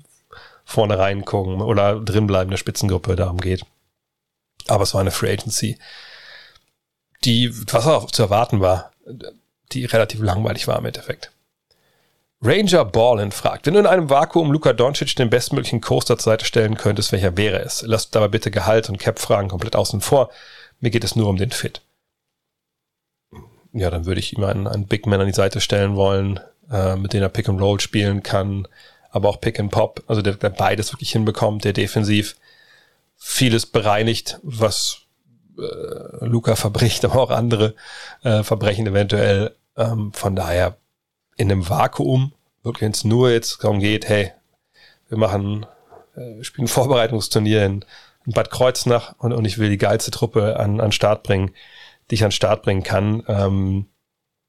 [0.65, 3.65] vorne reingucken oder drinbleiben der Spitzengruppe darum geht.
[4.69, 5.79] Aber es war eine Free Agency,
[7.25, 8.93] die, was auch zu erwarten war,
[9.73, 11.33] die relativ langweilig war im Endeffekt.
[12.41, 16.45] Ranger Ballin fragt, wenn du in einem Vakuum Luka Doncic den bestmöglichen Coaster zur Seite
[16.45, 17.83] stellen könntest, welcher wäre es?
[17.87, 20.31] Lass dabei bitte Gehalt und Cap-Fragen komplett außen vor.
[20.81, 21.81] Mir geht es nur um den Fit.
[23.73, 26.97] Ja, dann würde ich ihm einen, einen Big Man an die Seite stellen wollen, äh,
[26.97, 28.69] mit dem er Pick and Roll spielen kann,
[29.11, 32.37] aber auch Pick and Pop, also der, der beides wirklich hinbekommt, der defensiv
[33.17, 35.03] vieles bereinigt, was
[35.59, 37.75] äh, Luca verbricht, aber auch andere
[38.23, 39.55] äh, Verbrechen eventuell.
[39.77, 40.77] Ähm, von daher
[41.37, 42.33] in einem Vakuum,
[42.63, 44.33] wirklich wenn es nur jetzt darum geht, hey,
[45.09, 45.67] wir machen,
[46.15, 47.85] äh, spielen Vorbereitungsturnier in,
[48.27, 51.53] in Bad Kreuznach und, und ich will die geilste Truppe an, an Start bringen,
[52.13, 53.87] die an Start bringen kann, ähm,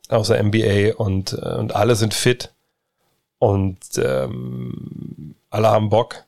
[0.10, 2.54] außer NBA und, äh, und alle sind fit
[3.39, 6.26] und ähm, alle haben Bock.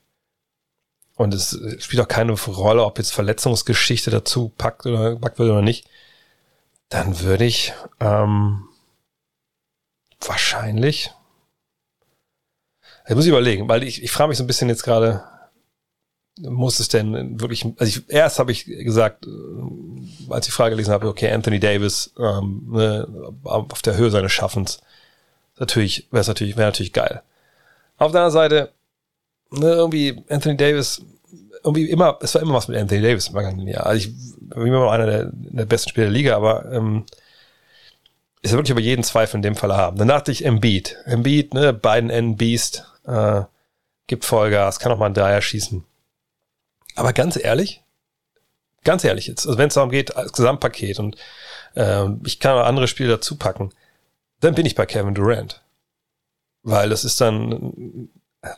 [1.17, 5.61] Und es spielt auch keine Rolle, ob jetzt Verletzungsgeschichte dazu packt oder packt wird oder
[5.61, 5.87] nicht.
[6.89, 8.67] Dann würde ich ähm,
[10.19, 11.11] wahrscheinlich.
[13.07, 15.23] Ich muss überlegen, weil ich, ich frage mich so ein bisschen jetzt gerade,
[16.37, 19.29] muss es denn wirklich, also ich, erst habe ich gesagt, äh,
[20.29, 23.07] als ich die Frage gelesen habe, okay, Anthony Davis ähm, ne,
[23.43, 24.81] auf der Höhe seines Schaffens,
[25.57, 27.21] natürlich, wäre es natürlich, wäre natürlich geil.
[27.97, 28.71] Auf der anderen Seite,
[29.51, 31.01] ne, irgendwie Anthony Davis,
[31.63, 33.85] irgendwie immer, es war immer was mit Anthony Davis im vergangenen Jahr.
[33.85, 37.05] Also ich bin immer einer der, der besten Spieler der Liga, aber ähm,
[38.41, 39.97] ist wirklich über jeden Zweifel in dem Fall haben.
[39.97, 40.97] Dann dachte ich Embiid.
[41.05, 43.41] Embiid, ne, beiden N Beast, äh,
[44.07, 45.83] gibt Vollgas, kann auch mal einen Dreier schießen.
[46.95, 47.83] Aber ganz ehrlich,
[48.83, 51.17] ganz ehrlich jetzt, also wenn es darum geht, als Gesamtpaket und
[51.75, 53.71] äh, ich kann auch andere Spiele dazu packen,
[54.39, 55.61] dann bin ich bei Kevin Durant.
[56.63, 58.09] Weil das ist dann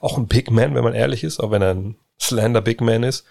[0.01, 3.03] auch ein Big Man, wenn man ehrlich ist, auch wenn er ein Slender Big Man
[3.03, 3.25] ist,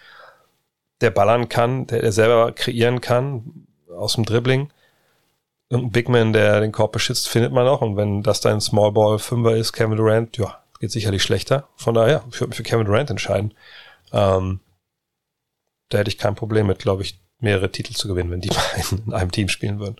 [1.00, 4.70] der ballern kann, der, der selber kreieren kann aus dem Dribbling.
[5.70, 7.82] Ein Big Man, der den Korb beschützt, findet man auch.
[7.82, 11.68] Und wenn das dein Small Ball Fünfer ist, Kevin Durant, ja, geht sicherlich schlechter.
[11.76, 13.52] Von daher, ich würde mich für Kevin Durant entscheiden.
[14.12, 14.60] Ähm,
[15.88, 19.06] da hätte ich kein Problem mit, glaube ich, mehrere Titel zu gewinnen, wenn die beiden
[19.06, 19.96] in einem Team spielen würden.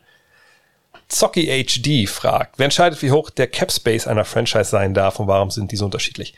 [1.09, 5.29] Zocki HD fragt, wer entscheidet, wie hoch der Cap Space einer Franchise sein darf und
[5.29, 6.35] warum sind diese unterschiedlich?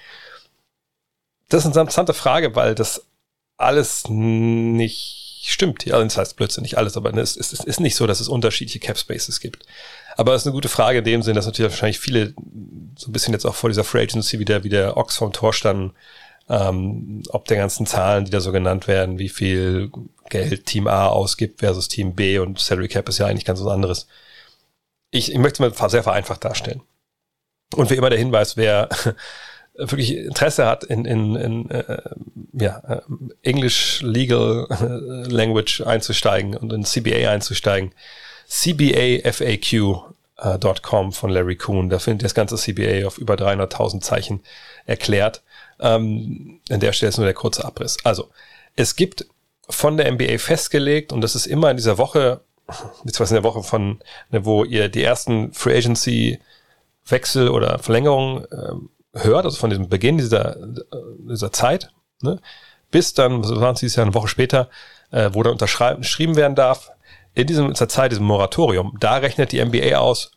[1.48, 3.06] Das ist eine interessante Frage, weil das
[3.56, 5.86] alles nicht stimmt.
[5.86, 8.28] Ja, das heißt Blödsinn, nicht alles, aber es ist, es ist nicht so, dass es
[8.28, 9.64] unterschiedliche Cap Spaces gibt.
[10.16, 12.34] Aber es ist eine gute Frage in dem Sinn, dass natürlich wahrscheinlich viele
[12.96, 15.52] so ein bisschen jetzt auch vor dieser Free Agency wieder wie der Ochs vom Tor
[15.52, 15.94] standen,
[16.48, 19.90] ähm, ob der ganzen Zahlen, die da so genannt werden, wie viel
[20.28, 23.72] Geld Team A ausgibt versus Team B und Salary Cap ist ja eigentlich ganz was
[23.72, 24.06] anderes
[25.10, 26.82] ich, ich möchte es mal sehr vereinfacht darstellen.
[27.74, 28.88] Und wie immer der Hinweis, wer
[29.74, 32.02] wirklich Interesse hat in, in, in äh,
[32.52, 33.00] ja, äh,
[33.42, 37.92] English Legal äh, Language einzusteigen und in CBA einzusteigen,
[38.48, 39.52] cbafaq.com
[41.12, 41.90] von Larry Kuhn.
[41.90, 44.40] Da findet ihr das ganze CBA auf über 300.000 Zeichen
[44.86, 45.42] erklärt.
[45.80, 47.96] Ähm, an der Stelle ist nur der kurze Abriss.
[48.04, 48.28] Also,
[48.76, 49.26] es gibt
[49.68, 52.40] von der NBA festgelegt, und das ist immer in dieser Woche
[53.04, 56.38] beziehungsweise in der Woche von, ne, wo ihr die ersten Free Agency
[57.06, 60.56] Wechsel oder Verlängerungen äh, hört, also von diesem Beginn dieser,
[61.18, 62.40] dieser Zeit, ne,
[62.90, 64.68] bis dann, was waren es dieses Jahr, eine Woche später,
[65.10, 66.90] äh, wo dann unterschrieben werden darf,
[67.34, 70.32] in dieser Zeit, diesem Moratorium, da rechnet die NBA aus,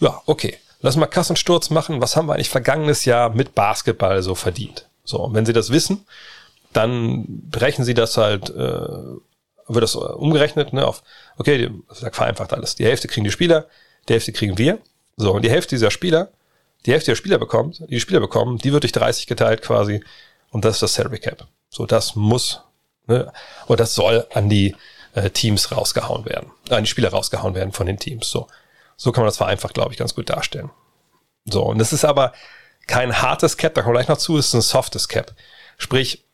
[0.00, 4.34] ja, okay, lass mal Kassensturz machen, was haben wir eigentlich vergangenes Jahr mit Basketball so
[4.34, 4.88] verdient?
[5.04, 6.06] So, und wenn sie das wissen,
[6.72, 8.88] dann brechen sie das halt äh,
[9.68, 11.02] wird das umgerechnet ne, auf,
[11.38, 12.74] okay, die, vereinfacht alles.
[12.76, 13.66] Die Hälfte kriegen die Spieler,
[14.08, 14.78] die Hälfte kriegen wir.
[15.16, 16.30] So, und die Hälfte dieser Spieler,
[16.84, 20.02] die Hälfte der Spieler bekommt, die, die Spieler bekommen, die wird durch 30 geteilt quasi.
[20.50, 21.46] Und das ist das Salary Cap.
[21.68, 22.60] So, das muss,
[23.06, 23.32] ne,
[23.66, 24.76] oder das soll an die
[25.14, 28.30] äh, Teams rausgehauen werden, an die Spieler rausgehauen werden von den Teams.
[28.30, 28.46] So,
[28.96, 30.70] so kann man das vereinfacht, glaube ich, ganz gut darstellen.
[31.44, 32.32] So, und das ist aber
[32.86, 35.34] kein hartes Cap, da kommen wir gleich noch zu, ist ein softes Cap.
[35.76, 36.24] Sprich,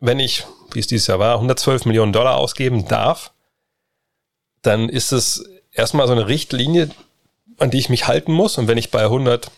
[0.00, 3.32] wenn ich, wie es dieses Jahr war, 112 Millionen Dollar ausgeben darf,
[4.62, 6.90] dann ist es erstmal so eine Richtlinie,
[7.58, 8.58] an die ich mich halten muss.
[8.58, 9.50] Und wenn ich bei 100,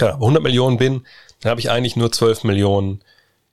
[0.00, 1.06] ja, 100 Millionen bin,
[1.40, 3.02] dann habe ich eigentlich nur 12 Millionen,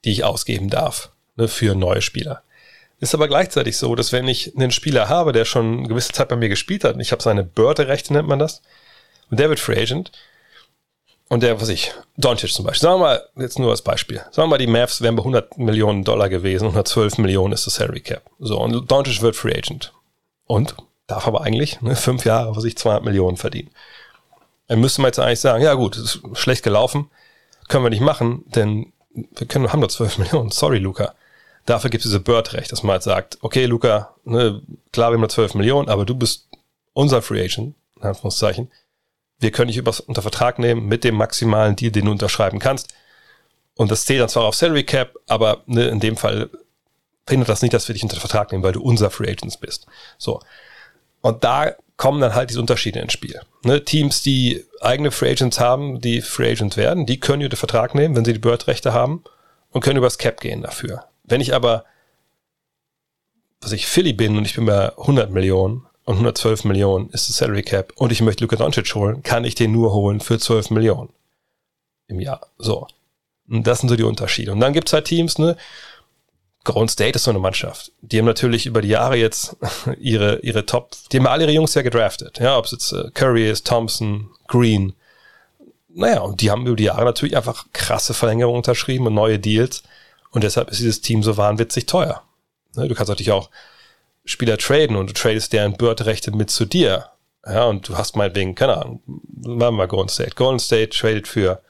[0.03, 2.43] die ich ausgeben darf ne, für neue Spieler.
[2.99, 6.29] Ist aber gleichzeitig so, dass wenn ich einen Spieler habe, der schon eine gewisse Zeit
[6.29, 8.62] bei mir gespielt hat, und ich habe seine Börderechte, nennt man das,
[9.29, 10.12] und der wird Free Agent,
[11.27, 12.88] und der, was ich, Doncic zum Beispiel.
[12.88, 14.17] Sagen wir mal, jetzt nur als Beispiel.
[14.31, 17.75] Sagen wir mal, die Mavs wären bei 100 Millionen Dollar gewesen, 112 Millionen ist das
[17.75, 18.23] Salary Cap.
[18.39, 19.91] So, und Doncic wird Free Agent.
[20.45, 20.75] Und
[21.08, 23.71] darf aber eigentlich ne, fünf Jahre, was ich 200 Millionen verdienen.
[24.67, 27.10] Dann müsste man jetzt eigentlich sagen, ja gut, ist schlecht gelaufen,
[27.67, 30.51] können wir nicht machen, denn wir können, haben nur 12 Millionen.
[30.51, 31.15] Sorry, Luca.
[31.65, 35.21] Dafür gibt es diese Bird-Recht, dass man halt sagt, okay, Luca, ne, klar, wir haben
[35.21, 36.47] nur 12 Millionen, aber du bist
[36.93, 38.69] unser Free Agent, in Anführungszeichen
[39.39, 42.93] wir können dich unter Vertrag nehmen mit dem maximalen Deal, den du unterschreiben kannst.
[43.75, 46.49] Und das zählt dann zwar auf Salary Cap, aber ne, in dem Fall
[47.25, 49.88] verhindert das nicht, dass wir dich unter Vertrag nehmen, weil du unser Free Agents bist.
[50.17, 50.39] So.
[51.21, 53.41] Und da kommen dann halt diese Unterschiede ins Spiel.
[53.63, 57.95] Ne, Teams, die eigene Free Agents haben, die Free Agents werden, die können unter Vertrag
[57.95, 59.23] nehmen, wenn sie die Bird-Rechte haben
[59.71, 61.06] und können übers Cap gehen dafür.
[61.27, 61.85] Wenn ich aber,
[63.61, 67.38] was ich Philly bin und ich bin bei 100 Millionen, und 112 Millionen ist das
[67.38, 70.69] Salary Cap und ich möchte Luka Doncic holen, kann ich den nur holen für 12
[70.69, 71.09] Millionen
[72.07, 72.47] im Jahr.
[72.57, 72.88] So.
[73.49, 74.51] Und das sind so die Unterschiede.
[74.51, 75.57] Und dann gibt's halt Teams, ne?
[76.63, 77.91] Golden State ist so eine Mannschaft.
[78.01, 79.55] Die haben natürlich über die Jahre jetzt
[79.99, 82.39] ihre, ihre Top, die haben alle ihre Jungs ja gedraftet.
[82.39, 84.93] Ja, ob es jetzt äh, Curry ist, Thompson, Green.
[85.89, 89.83] Naja, und die haben über die Jahre natürlich einfach krasse Verlängerungen unterschrieben und neue Deals.
[90.36, 92.21] Und deshalb ist dieses Team so wahnwitzig teuer.
[92.76, 93.50] Ne, du kannst natürlich auch
[94.26, 97.06] Spieler traden und du tradest deren Bird-Rechte mit zu dir.
[97.48, 100.32] Ja, und du hast meinetwegen, keine Ahnung, machen wir mal Golden State.
[100.36, 101.62] Golden State tradet für,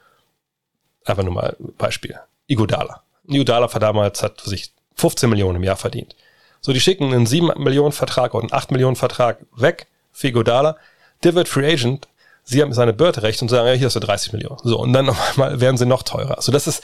[1.05, 3.03] einfach nur mal Beispiel, Iguodala.
[3.27, 6.15] Iguodala war damals, hat sich 15 Millionen im Jahr verdient.
[6.59, 10.75] So, die schicken einen 7 Millionen Vertrag oder einen 8 Millionen Vertrag weg für Iguodala.
[11.23, 12.07] Der wird Free Agent.
[12.43, 14.57] Sie haben seine Bird-Rechte und sagen, ja, hier hast du 30 Millionen.
[14.63, 16.41] So, und dann nochmal werden sie noch teurer.
[16.41, 16.83] So, das ist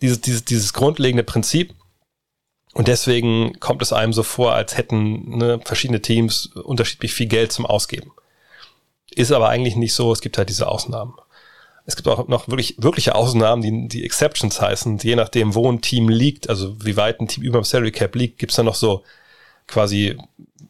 [0.00, 1.74] dieses, dieses, dieses grundlegende Prinzip.
[2.74, 7.50] Und deswegen kommt es einem so vor, als hätten ne, verschiedene Teams unterschiedlich viel Geld
[7.50, 8.12] zum Ausgeben.
[9.10, 11.14] Ist aber eigentlich nicht so, es gibt halt diese Ausnahmen.
[11.86, 15.80] Es gibt auch noch wirklich, wirkliche Ausnahmen, die, die Exceptions heißen, je nachdem, wo ein
[15.80, 18.66] Team liegt, also wie weit ein Team über dem Salary Cap liegt, gibt es dann
[18.66, 19.02] noch so
[19.66, 20.18] quasi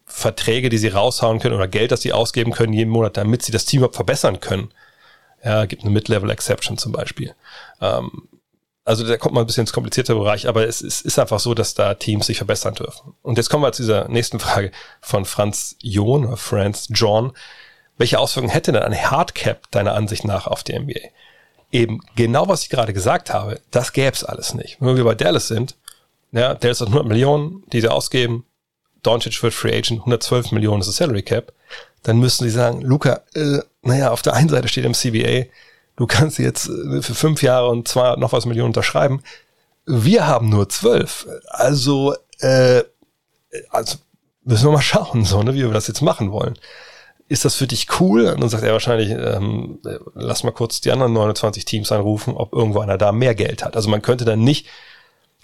[0.06, 3.52] Verträge, die sie raushauen können oder Geld, das sie ausgeben können jeden Monat, damit sie
[3.52, 4.70] das Team überhaupt verbessern können.
[5.44, 7.34] Ja, gibt eine Mid-Level Exception zum Beispiel.
[7.80, 8.28] Ähm,
[8.88, 11.52] also da kommt man ein bisschen ins komplizierte Bereich, aber es, es ist einfach so,
[11.52, 13.14] dass da Teams sich verbessern dürfen.
[13.22, 14.72] Und jetzt kommen wir zu dieser nächsten Frage
[15.02, 17.32] von Franz John oder Franz John.
[17.98, 21.00] Welche Auswirkungen hätte denn ein Hardcap deiner Ansicht nach auf die NBA?
[21.70, 24.78] Eben genau, was ich gerade gesagt habe, das gäbe es alles nicht.
[24.80, 25.76] Wenn wir bei Dallas sind,
[26.32, 28.46] ja, Dallas hat 100 Millionen, die sie ausgeben,
[29.02, 31.52] Doncic wird Free Agent, 112 Millionen ist das Salary Cap,
[32.04, 35.46] dann müssen sie sagen, Luca, äh, naja, auf der einen Seite steht im CBA,
[35.98, 39.22] du kannst jetzt äh, für fünf Jahre und zwei noch was Millionen unterschreiben.
[39.84, 41.26] Wir haben nur zwölf.
[41.48, 42.82] Also, äh,
[43.70, 43.98] also
[44.44, 46.58] müssen wir mal schauen, so, ne, wie wir das jetzt machen wollen.
[47.28, 48.26] Ist das für dich cool?
[48.26, 49.80] Und dann sagt er wahrscheinlich, ähm,
[50.14, 53.76] lass mal kurz die anderen 29 Teams anrufen, ob irgendwo einer da mehr Geld hat.
[53.76, 54.66] Also man könnte dann nicht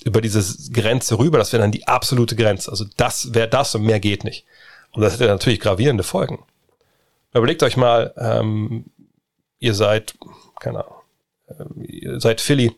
[0.05, 2.71] über diese Grenze rüber, das wäre dann die absolute Grenze.
[2.71, 4.47] Also das wäre das und mehr geht nicht.
[4.93, 6.43] Und das hätte natürlich gravierende Folgen.
[7.35, 8.87] Überlegt euch mal, ähm,
[9.59, 10.15] ihr seid
[10.65, 10.97] keine Ahnung,
[11.49, 12.75] ähm, ihr seid Philly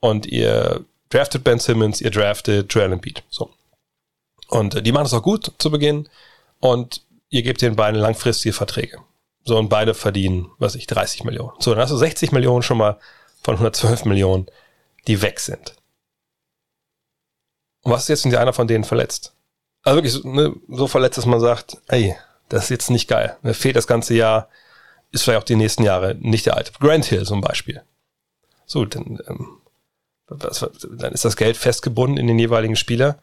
[0.00, 3.22] und ihr draftet Ben Simmons, ihr draftet Joel Embiid.
[3.28, 3.50] So.
[4.48, 6.08] Und äh, die machen es auch gut zu Beginn
[6.60, 8.98] und ihr gebt den beiden langfristige Verträge.
[9.44, 11.52] So, und beide verdienen, was ich, 30 Millionen.
[11.58, 12.98] So, dann hast du 60 Millionen schon mal
[13.42, 14.46] von 112 Millionen,
[15.08, 15.74] die weg sind.
[17.82, 19.34] Und was ist jetzt, wenn sich einer von denen verletzt?
[19.82, 22.14] Also wirklich so, ne, so verletzt, dass man sagt, ey,
[22.48, 23.36] das ist jetzt nicht geil.
[23.42, 24.48] Mir fehlt das ganze Jahr
[25.12, 26.72] ist vielleicht auch die nächsten Jahre nicht der alte.
[26.80, 27.82] Grant Hill zum Beispiel.
[28.66, 29.58] So, dann, ähm,
[30.26, 30.66] was,
[30.98, 33.18] dann ist das Geld festgebunden in den jeweiligen Spieler.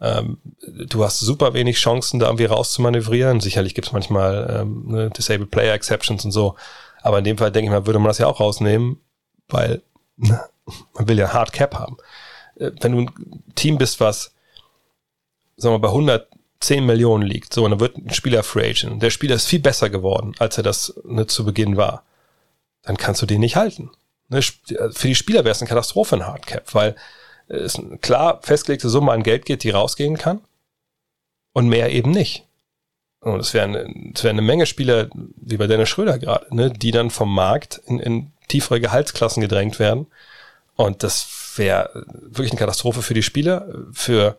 [0.00, 3.40] Ähm, du hast super wenig Chancen, da irgendwie rauszumanövrieren.
[3.40, 6.56] Sicherlich gibt es manchmal ähm, ne, Disabled Player Exceptions und so.
[7.02, 9.00] Aber in dem Fall denke ich mal, würde man das ja auch rausnehmen,
[9.48, 9.82] weil
[10.16, 10.40] ne,
[10.94, 11.98] man will ja Hard Cap haben.
[12.56, 14.34] Äh, wenn du ein Team bist, was
[15.56, 16.28] sagen wir, bei 100
[16.64, 19.60] 10 Millionen liegt, so, und dann wird ein Spieler Free Agent, der Spieler ist viel
[19.60, 22.04] besser geworden, als er das ne, zu Beginn war,
[22.82, 23.90] dann kannst du den nicht halten.
[24.28, 26.96] Ne, für die Spieler wäre es eine Katastrophe in Hardcap, weil
[27.48, 30.40] es eine klar festgelegte Summe an Geld geht, die rausgehen kann
[31.52, 32.46] und mehr eben nicht.
[33.20, 37.10] Und es wären wären eine Menge Spieler, wie bei Dennis Schröder gerade, ne, die dann
[37.10, 40.06] vom Markt in, in tiefere Gehaltsklassen gedrängt werden.
[40.76, 43.68] Und das wäre wirklich eine Katastrophe für die Spieler.
[43.92, 44.36] Für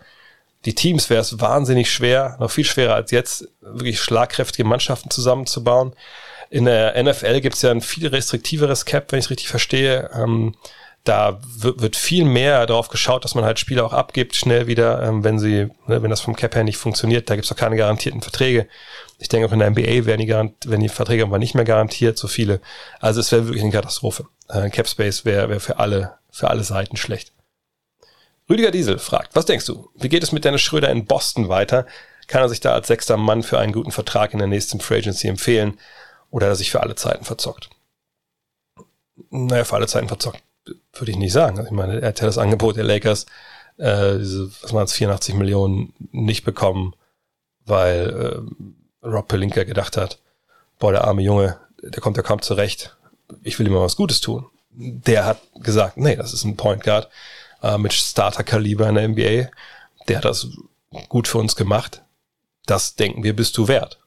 [0.66, 5.94] die Teams wäre es wahnsinnig schwer, noch viel schwerer als jetzt, wirklich schlagkräftige Mannschaften zusammenzubauen.
[6.50, 10.10] In der NFL gibt es ja ein viel restriktiveres Cap, wenn ich es richtig verstehe.
[10.14, 10.56] Ähm,
[11.04, 15.24] da wird viel mehr darauf geschaut, dass man halt Spieler auch abgibt, schnell wieder, ähm,
[15.24, 17.30] wenn sie, ne, wenn das vom Cap her nicht funktioniert.
[17.30, 18.68] Da gibt's doch keine garantierten Verträge.
[19.20, 22.18] Ich denke auch in der NBA werden die, werden die Verträge aber nicht mehr garantiert,
[22.18, 22.60] so viele.
[23.00, 24.26] Also es wäre wirklich eine Katastrophe.
[24.50, 27.32] Äh, Cap Space wäre wär für alle, für alle Seiten schlecht.
[28.50, 29.90] Rüdiger Diesel fragt, was denkst du?
[29.96, 31.86] Wie geht es mit Dennis Schröder in Boston weiter?
[32.28, 34.98] Kann er sich da als sechster Mann für einen guten Vertrag in der nächsten Free
[34.98, 35.80] Agency empfehlen?
[36.30, 37.70] Oder hat er sich für alle Zeiten verzockt?
[39.30, 40.42] Naja, für alle Zeiten verzockt
[40.94, 41.58] würde ich nicht sagen.
[41.58, 43.26] Also ich meine, er hat ja das Angebot der Lakers,
[43.78, 46.94] äh, diese, was man als 84 Millionen nicht bekommen,
[47.66, 48.46] weil
[49.04, 50.20] äh, Rob Pelinka gedacht hat,
[50.80, 52.96] boah, der arme Junge, der kommt ja kaum zurecht,
[53.44, 54.46] ich will ihm mal was Gutes tun.
[54.70, 57.10] Der hat gesagt, nee, das ist ein Point Guard
[57.66, 59.50] äh, mit Starter-Kaliber in der NBA,
[60.08, 60.48] der hat das
[61.10, 62.04] gut für uns gemacht.
[62.66, 64.00] Das denken wir, bist du wert.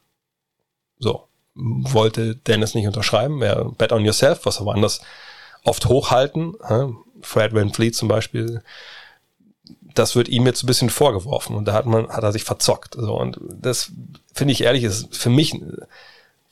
[0.98, 1.24] So.
[1.54, 5.00] Wollte Dennis nicht unterschreiben, er bet on yourself, was aber anders
[5.64, 6.54] oft hochhalten.
[7.20, 8.62] Fred Van Fleet zum Beispiel,
[9.94, 12.94] das wird ihm jetzt ein bisschen vorgeworfen und da hat man, hat er sich verzockt.
[12.94, 13.90] So, und das
[14.32, 15.88] finde ich ehrlich, ist für mich eine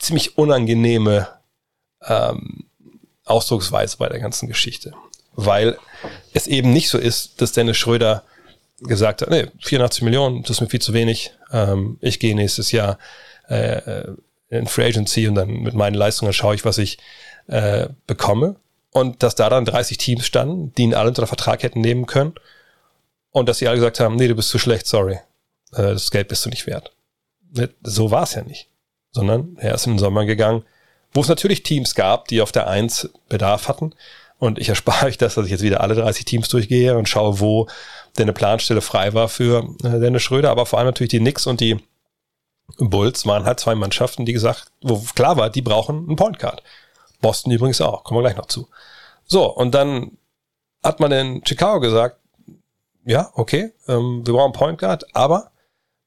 [0.01, 1.29] ziemlich unangenehme
[2.03, 2.65] ähm,
[3.25, 4.93] Ausdrucksweise bei der ganzen Geschichte.
[5.37, 5.79] Weil
[6.33, 8.25] es eben nicht so ist, dass Dennis Schröder
[8.81, 11.33] gesagt hat, nee, 84 Millionen, das ist mir viel zu wenig.
[11.53, 12.99] Ähm, ich gehe nächstes Jahr
[13.49, 14.05] äh,
[14.49, 16.99] in Free Agency und dann mit meinen Leistungen schaue ich, was ich
[17.47, 18.57] äh, bekomme
[18.91, 22.35] und dass da dann 30 Teams standen, die ihn alle unter Vertrag hätten nehmen können
[23.31, 25.19] und dass sie alle gesagt haben, nee, du bist zu schlecht, sorry,
[25.73, 26.93] äh, das Geld bist du nicht wert.
[27.53, 28.69] Ne, so war es ja nicht,
[29.13, 30.65] sondern er ist in den Sommer gegangen,
[31.13, 33.95] wo es natürlich Teams gab, die auf der Eins Bedarf hatten
[34.39, 37.41] und ich erspare euch das, dass ich jetzt wieder alle 30 Teams durchgehe und schaue,
[37.41, 37.67] wo
[38.19, 41.47] denn eine Planstelle frei war für äh, Dennis Schröder, aber vor allem natürlich die Knicks
[41.47, 41.79] und die
[42.79, 46.63] Bulls waren halt zwei Mannschaften, die gesagt, wo klar war, die brauchen einen Point Guard.
[47.21, 48.69] Boston übrigens auch, kommen wir gleich noch zu.
[49.25, 50.19] So, und dann
[50.83, 52.19] hat man in Chicago gesagt,
[53.05, 55.51] ja, okay, ähm, wir brauchen Point Guard, aber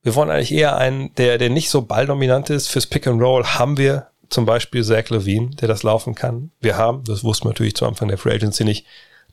[0.01, 2.67] wir wollen eigentlich eher einen, der, der nicht so balldominant ist.
[2.67, 6.51] Fürs Pick and Roll haben wir zum Beispiel Zach Levine, der das laufen kann.
[6.59, 8.85] Wir haben, das wussten wir natürlich zu Anfang der Free Agency nicht,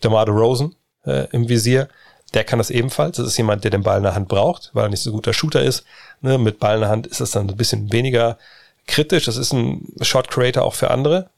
[0.02, 1.88] DeMar Rosen äh, im Visier.
[2.35, 3.16] Der kann das ebenfalls.
[3.18, 5.32] Das ist jemand, der den Ball in der Hand braucht, weil er nicht so guter
[5.32, 5.85] Shooter ist.
[6.20, 8.38] Ne, mit Ball in der Hand ist das dann ein bisschen weniger
[8.87, 9.24] kritisch.
[9.24, 11.30] Das ist ein Shot Creator auch für andere.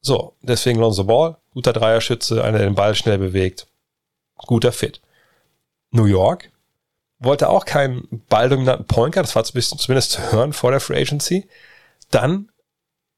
[0.00, 3.68] So, deswegen Lonzo Ball, guter Dreierschütze, einer, der den Ball schnell bewegt,
[4.36, 5.00] guter Fit.
[5.92, 6.50] New York
[7.20, 11.46] wollte auch keinen balldominanten Point Guard, das war zumindest zu hören vor der Free Agency.
[12.10, 12.50] Dann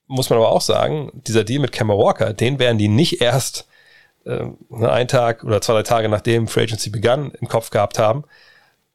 [0.07, 3.67] muss man aber auch sagen, dieser Deal mit Kemba Walker, den werden die nicht erst
[4.25, 8.25] äh, einen Tag oder zwei, drei Tage nachdem Free Agency begann, im Kopf gehabt haben.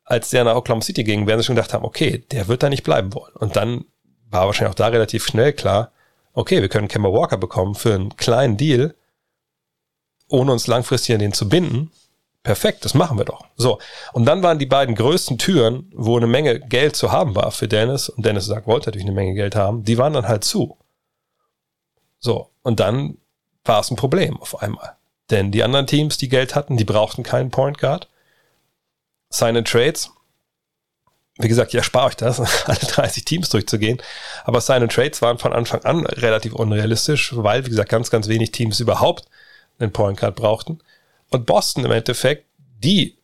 [0.03, 2.69] Als der nach Oklahoma City ging, werden sie schon gedacht haben, okay, der wird da
[2.69, 3.33] nicht bleiben wollen.
[3.35, 3.85] Und dann
[4.29, 5.91] war wahrscheinlich auch da relativ schnell klar,
[6.33, 8.95] okay, wir können Kemba Walker bekommen für einen kleinen Deal,
[10.27, 11.91] ohne uns langfristig an den zu binden.
[12.43, 13.45] Perfekt, das machen wir doch.
[13.57, 13.79] So.
[14.13, 17.67] Und dann waren die beiden größten Türen, wo eine Menge Geld zu haben war für
[17.67, 20.77] Dennis, und Dennis sagt, wollte natürlich eine Menge Geld haben, die waren dann halt zu.
[22.19, 22.49] So.
[22.61, 23.17] Und dann
[23.65, 24.95] war es ein Problem auf einmal.
[25.29, 28.09] Denn die anderen Teams, die Geld hatten, die brauchten keinen Point Guard.
[29.29, 30.11] Sign Trades
[31.39, 34.01] wie gesagt, ich erspare euch das, alle 30 Teams durchzugehen.
[34.43, 38.27] Aber Sign and Trades waren von Anfang an relativ unrealistisch, weil, wie gesagt, ganz, ganz
[38.27, 39.25] wenig Teams überhaupt
[39.79, 40.79] einen Point Guard brauchten.
[41.29, 42.45] Und Boston im Endeffekt,
[42.83, 43.17] die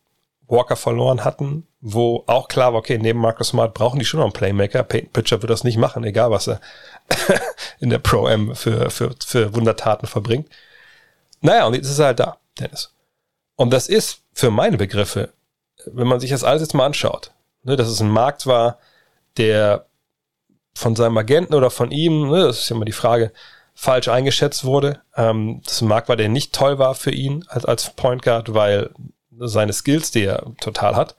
[0.48, 4.26] Walker verloren hatten, wo auch klar war, okay, neben Marcus Smart brauchen die schon noch
[4.26, 4.82] einen Playmaker.
[4.82, 6.60] Peyton Pitcher wird das nicht machen, egal was er
[7.80, 10.48] in der Pro-M für, für, für Wundertaten verbringt.
[11.40, 12.92] Naja, und jetzt ist er halt da, Dennis.
[13.56, 15.32] Und das ist für meine Begriffe,
[15.86, 18.78] wenn man sich das alles jetzt mal anschaut, ne, dass es ein Markt war,
[19.36, 19.86] der
[20.74, 23.32] von seinem Agenten oder von ihm, ne, das ist ja immer die Frage,
[23.74, 25.00] falsch eingeschätzt wurde.
[25.16, 28.54] Ähm, das ein Markt war, der nicht toll war für ihn als, als Point Guard,
[28.54, 28.90] weil
[29.38, 31.16] seine Skills, die er total hat,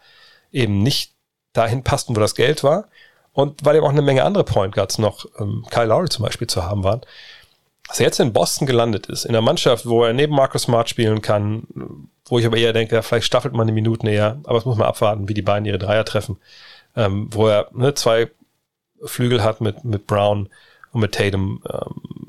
[0.52, 1.14] eben nicht
[1.54, 2.90] dahin passten, wo das Geld war.
[3.34, 6.48] Und weil eben auch eine Menge andere Point Guards noch, ähm, Kyle Lowry zum Beispiel,
[6.48, 7.02] zu haben waren.
[7.88, 10.90] Dass er jetzt in Boston gelandet ist, in einer Mannschaft, wo er neben Marcus Smart
[10.90, 14.66] spielen kann, wo ich aber eher denke, vielleicht staffelt man die Minuten eher, aber es
[14.66, 16.38] muss man abwarten, wie die beiden ihre Dreier treffen.
[16.98, 18.30] ähm, wo er ne, zwei
[19.04, 20.50] Flügel hat mit, mit Brown
[20.92, 22.27] und mit Tatum, ähm,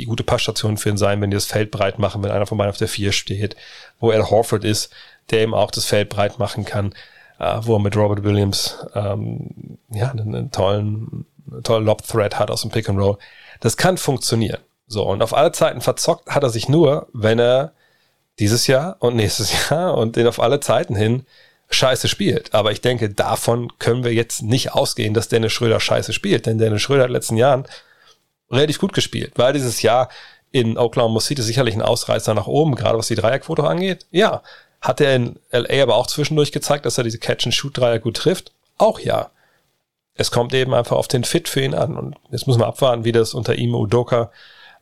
[0.00, 2.58] die gute Passstation für ihn sein, wenn die das Feld breit machen, wenn einer von
[2.58, 3.56] beiden auf der vier steht,
[3.98, 4.92] wo er Horford ist,
[5.30, 6.94] der eben auch das Feld breit machen kann,
[7.38, 12.50] äh, wo er mit Robert Williams ähm, ja einen, einen tollen, einen tollen Lob-Thread hat
[12.50, 13.18] aus dem Pick and Roll.
[13.60, 14.60] Das kann funktionieren.
[14.86, 17.72] So, und auf alle Zeiten verzockt hat er sich nur, wenn er
[18.38, 21.24] dieses Jahr und nächstes Jahr und den auf alle Zeiten hin
[21.70, 22.52] scheiße spielt.
[22.54, 26.46] Aber ich denke, davon können wir jetzt nicht ausgehen, dass Dennis Schröder scheiße spielt.
[26.46, 27.66] Denn Dennis Schröder hat in den letzten Jahren
[28.50, 29.32] relativ gut gespielt.
[29.36, 30.08] Weil dieses Jahr
[30.52, 34.06] in Oklahoma City sicherlich ein Ausreißer nach oben, gerade was die Dreierquote angeht.
[34.10, 34.42] Ja.
[34.80, 38.52] Hat er in LA aber auch zwischendurch gezeigt, dass er diese Catch-and-Shoot-Dreier gut trifft?
[38.78, 39.30] Auch ja.
[40.14, 41.96] Es kommt eben einfach auf den Fit für ihn an.
[41.96, 44.30] Und jetzt muss man abwarten, wie das unter ihm Udoka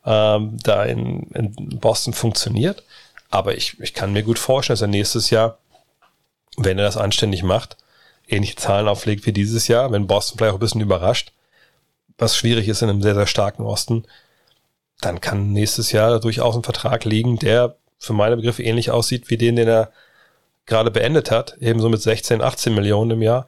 [0.05, 2.83] ähm, da in, in Boston funktioniert.
[3.29, 5.57] Aber ich, ich kann mir gut vorstellen, dass er nächstes Jahr,
[6.57, 7.77] wenn er das anständig macht,
[8.27, 11.31] ähnliche Zahlen auflegt wie dieses Jahr, wenn Boston vielleicht auch ein bisschen überrascht,
[12.19, 14.05] was schwierig ist in einem sehr, sehr starken Osten,
[15.01, 19.37] dann kann nächstes Jahr durchaus ein Vertrag liegen, der für meine Begriffe ähnlich aussieht wie
[19.37, 19.91] den, den er
[20.65, 23.47] gerade beendet hat, ebenso mit 16, 18 Millionen im Jahr.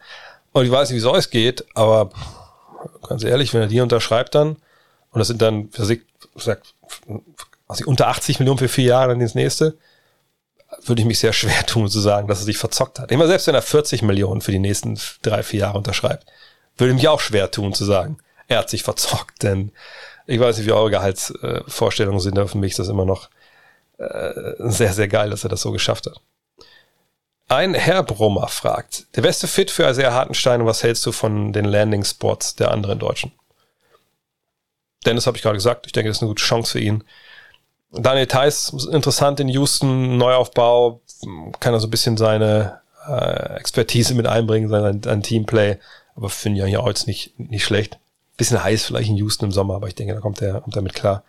[0.54, 2.10] Und ich weiß nicht, wie es euch geht, aber
[3.08, 4.58] ganz ehrlich, wenn er die unterschreibt dann,
[5.12, 5.70] und das sind dann,
[6.36, 6.74] sagt,
[7.68, 9.78] also unter 80 Millionen für vier Jahre dann ins nächste,
[10.84, 13.12] würde ich mich sehr schwer tun zu sagen, dass er sich verzockt hat.
[13.12, 16.26] Immer selbst wenn er 40 Millionen für die nächsten drei, vier Jahre unterschreibt,
[16.78, 18.18] würde ich mich auch schwer tun zu sagen,
[18.52, 19.72] er hat sich verzockt, denn
[20.28, 23.30] ich weiß nicht, wie eure Gehaltsvorstellungen sind, aber für mich ist das immer noch
[23.98, 26.22] äh, sehr, sehr geil, dass er das so geschafft hat.
[27.48, 31.52] Ein Herr Brummer fragt, der beste Fit für sehr Hartenstein und was hältst du von
[31.52, 33.32] den Landing Spots der anderen Deutschen?
[35.06, 37.04] Dennis habe ich gerade gesagt, ich denke, das ist eine gute Chance für ihn.
[37.92, 41.02] Daniel Theiss, interessant in Houston, Neuaufbau,
[41.60, 45.78] kann er so ein bisschen seine äh, Expertise mit einbringen, sein, sein Teamplay,
[46.16, 48.00] aber finde ich ja auch jetzt nicht, nicht schlecht.
[48.42, 50.82] Bisschen heiß vielleicht in Houston im Sommer, aber ich denke, da kommt er, kommt er
[50.82, 51.24] mit klar.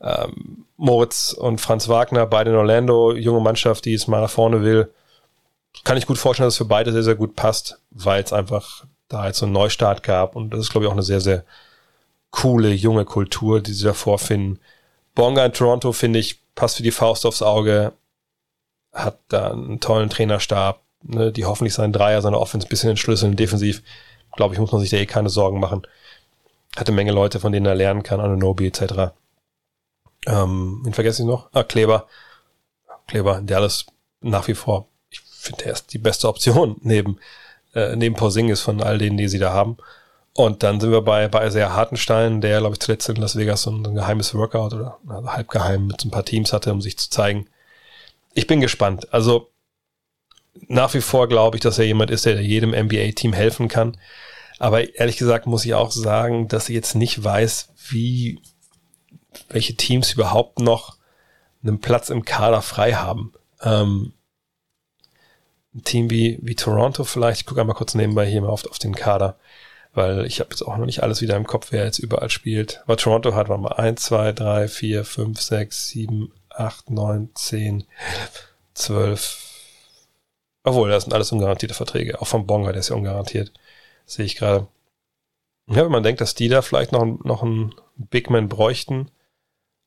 [0.00, 4.64] Ähm, Moritz und Franz Wagner, beide in Orlando, junge Mannschaft, die es mal nach vorne
[4.64, 4.92] will.
[5.84, 8.84] Kann ich gut vorstellen, dass es für beide sehr, sehr gut passt, weil es einfach
[9.06, 11.44] da jetzt so einen Neustart gab und das ist, glaube ich, auch eine sehr, sehr
[12.32, 14.58] coole, junge Kultur, die sie da vorfinden.
[15.14, 17.92] Bonga in Toronto, finde ich, passt für die Faust aufs Auge,
[18.92, 23.36] hat da einen tollen Trainerstab, ne, die hoffentlich seinen Dreier, seine Offense ein bisschen entschlüsseln.
[23.36, 23.84] Defensiv,
[24.32, 25.86] glaube ich, muss man sich da eh keine Sorgen machen.
[26.76, 29.12] Hat eine Menge Leute, von denen er lernen kann, Anunobi etc.
[30.26, 31.48] Ähm, wen vergesse ich noch?
[31.52, 32.06] Ah, Kleber.
[33.06, 33.86] Kleber, der alles
[34.20, 37.18] nach wie vor, ich finde, er ist die beste Option neben,
[37.74, 39.76] äh, neben Porzingis von all denen, die sie da haben.
[40.36, 43.62] Und dann sind wir bei, bei Isaiah Hartenstein, der, glaube ich, zuletzt in Las Vegas
[43.62, 46.80] so ein, ein geheimes Workout oder also halbgeheim mit so ein paar Teams hatte, um
[46.80, 47.46] sich zu zeigen.
[48.32, 49.12] Ich bin gespannt.
[49.14, 49.52] Also
[50.66, 53.96] nach wie vor glaube ich, dass er jemand ist, der jedem NBA-Team helfen kann.
[54.58, 58.40] Aber ehrlich gesagt muss ich auch sagen, dass ich jetzt nicht weiß, wie,
[59.48, 60.96] welche Teams überhaupt noch
[61.62, 63.32] einen Platz im Kader frei haben.
[63.62, 64.12] Ähm,
[65.74, 68.78] ein Team wie, wie Toronto vielleicht, ich gucke einmal kurz nebenbei hier mal auf, auf
[68.78, 69.36] den Kader
[69.94, 72.82] weil ich habe jetzt auch noch nicht alles wieder im Kopf, wer jetzt überall spielt.
[72.84, 77.84] Aber Toronto hat, warte mal, 1, 2, 3, 4, 5, 6, 7, 8, 9, 10,
[78.74, 79.38] 12.
[80.64, 82.20] Obwohl, das sind alles ungarantierte Verträge.
[82.20, 83.52] Auch von Bonga, der ist ja ungarantiert.
[84.06, 84.68] Sehe ich gerade.
[85.66, 89.10] Ja, wenn man denkt, dass die da vielleicht noch, noch einen Big Man bräuchten.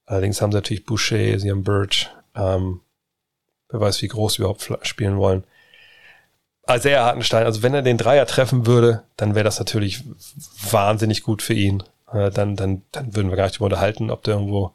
[0.06, 2.10] Allerdings haben sie natürlich Boucher, sie haben Birch.
[2.36, 2.82] Ähm,
[3.70, 5.44] wer weiß, wie groß sie überhaupt spielen wollen
[6.78, 10.04] sehr Hartenstein, also wenn er den Dreier treffen würde, dann wäre das natürlich
[10.70, 11.84] wahnsinnig gut für ihn.
[12.12, 14.74] Äh, dann, dann, dann würden wir gar nicht darüber unterhalten, ob der irgendwo,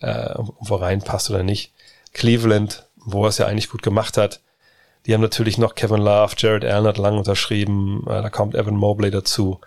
[0.00, 1.72] äh, irgendwo reinpasst oder nicht.
[2.12, 4.40] Cleveland, wo er es ja eigentlich gut gemacht hat,
[5.06, 8.76] die haben natürlich noch Kevin Love, Jared Allen hat lang unterschrieben, äh, da kommt Evan
[8.76, 9.60] Mobley dazu.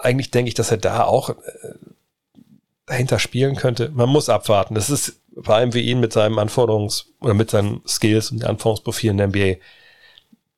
[0.00, 1.34] Eigentlich denke ich, dass er da auch äh,
[2.86, 3.90] dahinter spielen könnte.
[3.94, 4.74] Man muss abwarten.
[4.74, 9.18] Das ist vor allem wie ihn mit seinem Anforderungs- oder mit seinen Skills und Anforderungsprofilen
[9.18, 9.60] in der NBA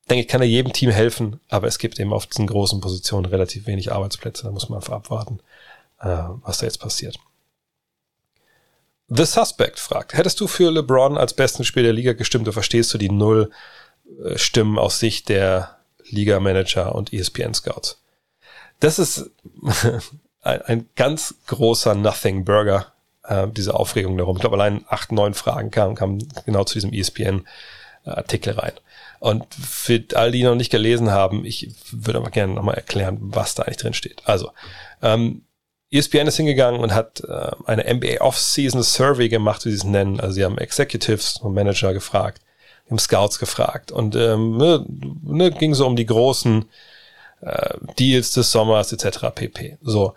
[0.09, 3.25] denke ich, kann er jedem Team helfen, aber es gibt eben auf diesen großen Positionen
[3.25, 4.43] relativ wenig Arbeitsplätze.
[4.43, 5.39] Da muss man einfach abwarten,
[5.99, 7.19] äh, was da jetzt passiert.
[9.09, 12.93] The Suspect fragt, hättest du für LeBron als besten Spieler der Liga gestimmt oder verstehst
[12.93, 13.51] du die Null
[14.23, 15.77] äh, Stimmen aus Sicht der
[16.09, 18.01] Liga-Manager und ESPN-Scouts?
[18.79, 19.31] Das ist
[20.41, 22.93] ein, ein, ganz großer Nothing-Burger,
[23.23, 24.37] äh, diese Aufregung darum.
[24.37, 28.73] Ich glaube, allein acht, neun Fragen kamen, kamen genau zu diesem ESPN-Artikel rein.
[29.19, 33.55] Und für all die noch nicht gelesen haben, ich würde aber gerne nochmal erklären, was
[33.55, 34.21] da eigentlich drin steht.
[34.25, 34.51] Also,
[35.01, 35.41] ähm,
[35.91, 40.19] ESPN ist hingegangen und hat äh, eine NBA Off-Season Survey gemacht, wie sie es nennen.
[40.19, 42.41] Also sie haben Executives und Manager gefragt.
[42.89, 44.85] im Scouts gefragt und ähm, ne,
[45.23, 46.65] ne, ging so um die großen
[47.41, 49.27] äh, Deals des Sommers etc.
[49.33, 49.77] pp.
[49.81, 50.13] So.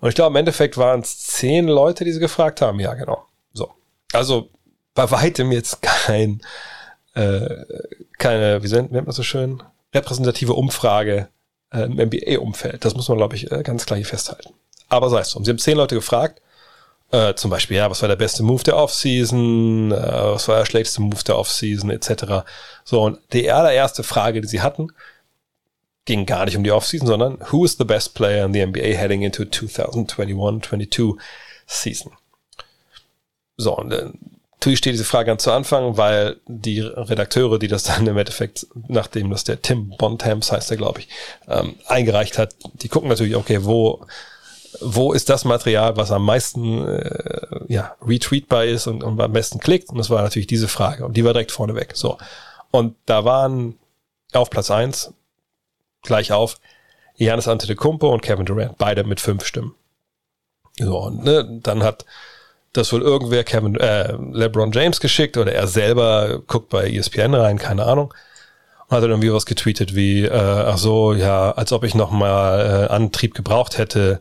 [0.00, 2.80] Und ich glaube, im Endeffekt waren es zehn Leute, die sie gefragt haben.
[2.80, 3.26] Ja, genau.
[3.52, 3.70] So.
[4.12, 4.50] Also
[4.94, 6.42] bei weitem jetzt kein,
[7.14, 7.64] äh,
[8.18, 9.62] keine, wie nennt man das so schön,
[9.94, 11.28] repräsentative Umfrage
[11.72, 12.84] äh, im NBA-Umfeld.
[12.84, 14.52] Das muss man, glaube ich, äh, ganz klar hier festhalten.
[14.88, 15.44] Aber sei es drum.
[15.44, 16.40] Sie haben zehn Leute gefragt.
[17.12, 19.92] Äh, zum Beispiel, ja, was war der beste Move der Offseason?
[19.92, 21.90] Äh, was war der schlechteste Move der Offseason?
[21.90, 22.44] Etc.
[22.84, 24.88] So, und die allererste Frage, die sie hatten,
[26.04, 28.96] ging gar nicht um die Offseason, sondern who is the best player in the NBA
[28.96, 31.16] heading into 2021-22
[31.66, 32.12] Season?
[33.56, 34.10] So, und äh,
[34.52, 38.66] natürlich steht diese Frage ganz zu Anfang, weil die Redakteure, die das dann im Endeffekt,
[38.88, 41.08] nachdem das der Tim Bontemps heißt der, glaube ich,
[41.48, 44.04] ähm, eingereicht hat, die gucken natürlich, okay, wo
[44.80, 49.58] wo ist das Material, was am meisten äh, ja, retweetbar ist und, und am besten
[49.58, 49.90] klickt?
[49.90, 51.04] Und das war natürlich diese Frage.
[51.04, 51.92] Und die war direkt vorneweg.
[51.94, 52.18] So.
[52.70, 53.78] Und da waren
[54.32, 55.12] auf Platz eins
[56.02, 56.58] gleich auf
[57.16, 59.74] Janis Antetokounmpo und Kevin Durant, beide mit fünf Stimmen.
[60.78, 62.04] So, und ne, dann hat
[62.72, 67.58] das wohl irgendwer Kevin, äh, LeBron James geschickt oder er selber guckt bei ESPN rein,
[67.58, 68.12] keine Ahnung.
[68.88, 72.10] Und hat dann irgendwie was getweetet wie, äh, ach so, ja, als ob ich noch
[72.10, 74.20] mal äh, Antrieb gebraucht hätte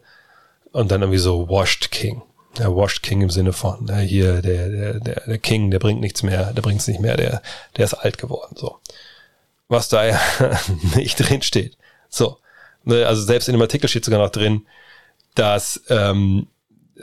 [0.76, 2.22] und dann irgendwie so Washed King.
[2.58, 6.02] Ja, Washed King im Sinne von, äh, hier, der, der, der, der King, der bringt
[6.02, 7.42] nichts mehr, der bringt's nicht mehr, der,
[7.78, 8.80] der ist alt geworden, so
[9.68, 10.20] was da ja
[10.96, 11.78] nicht drin steht.
[12.10, 12.38] So.
[12.84, 14.68] Ne, also selbst in dem Artikel steht sogar noch drin,
[15.34, 16.48] dass ähm,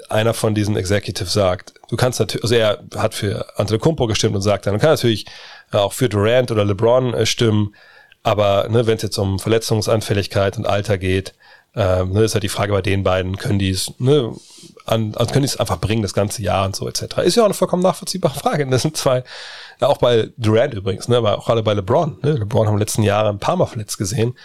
[0.09, 4.43] einer von diesen Executives sagt, du kannst natürlich, also er hat für Antetokounmpo gestimmt und
[4.43, 5.27] sagt dann, du kannst natürlich
[5.73, 7.75] auch für Durant oder LeBron äh, stimmen,
[8.23, 11.35] aber ne, wenn es jetzt um Verletzungsanfälligkeit und Alter geht,
[11.75, 14.35] ähm, ne, ist halt die Frage bei den beiden, können die es, ne,
[14.85, 17.19] an, also können die es einfach bringen, das ganze Jahr und so etc.
[17.19, 18.67] Ist ja auch eine vollkommen nachvollziehbare Frage.
[18.67, 19.25] Das sind zwei,
[19.81, 22.19] ja auch bei Durant übrigens, ne, aber auch alle bei LeBron.
[22.23, 22.33] Ne?
[22.33, 24.37] LeBron haben den letzten Jahren ein paar Mal verletzt gesehen.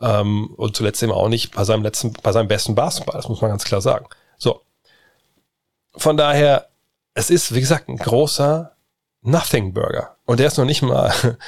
[0.00, 3.40] Ähm, und zuletzt eben auch nicht bei seinem letzten, bei seinem besten Basketball, das muss
[3.40, 4.06] man ganz klar sagen.
[4.36, 4.62] So.
[5.96, 6.68] Von daher,
[7.14, 8.72] es ist, wie gesagt, ein großer
[9.20, 10.16] Nothing Burger.
[10.24, 11.12] Und der ist noch nicht mal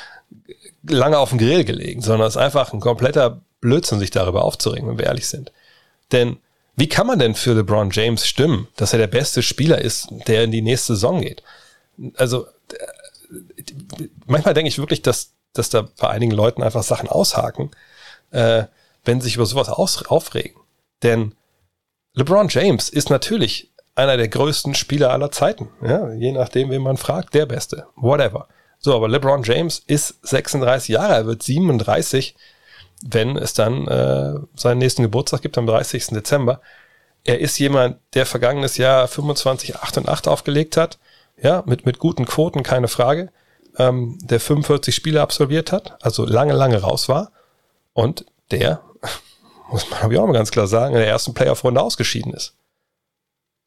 [0.89, 4.99] lange auf dem Grill gelegen, sondern ist einfach ein kompletter Blödsinn, sich darüber aufzuregen, wenn
[4.99, 5.51] wir ehrlich sind.
[6.13, 6.37] Denn
[6.77, 10.45] wie kann man denn für LeBron James stimmen, dass er der beste Spieler ist, der
[10.45, 11.43] in die nächste Saison geht?
[12.17, 12.47] Also
[14.27, 17.71] manchmal denke ich wirklich, dass, dass da bei einigen Leuten einfach Sachen aushaken,
[18.31, 18.65] äh,
[19.05, 20.61] wenn sie sich über sowas aus, aufregen.
[21.03, 21.35] Denn
[22.13, 25.71] LeBron James ist natürlich einer der größten Spieler aller Zeiten.
[25.83, 27.87] Ja, je nachdem, wen man fragt, der Beste.
[27.97, 28.49] Whatever.
[28.79, 32.35] So, aber LeBron James ist 36 Jahre, er wird 37
[33.03, 36.09] wenn es dann äh, seinen nächsten Geburtstag gibt am 30.
[36.09, 36.61] Dezember.
[37.25, 40.99] Er ist jemand, der vergangenes Jahr 25, 8 und 8 aufgelegt hat.
[41.41, 43.31] Ja, mit, mit guten Quoten, keine Frage.
[43.77, 47.33] Ähm, der 45 Spiele absolviert hat, also lange, lange raus war.
[47.93, 48.83] Und der,
[49.71, 52.55] muss man aber auch mal ganz klar sagen, in der ersten Playoff-Runde ausgeschieden ist.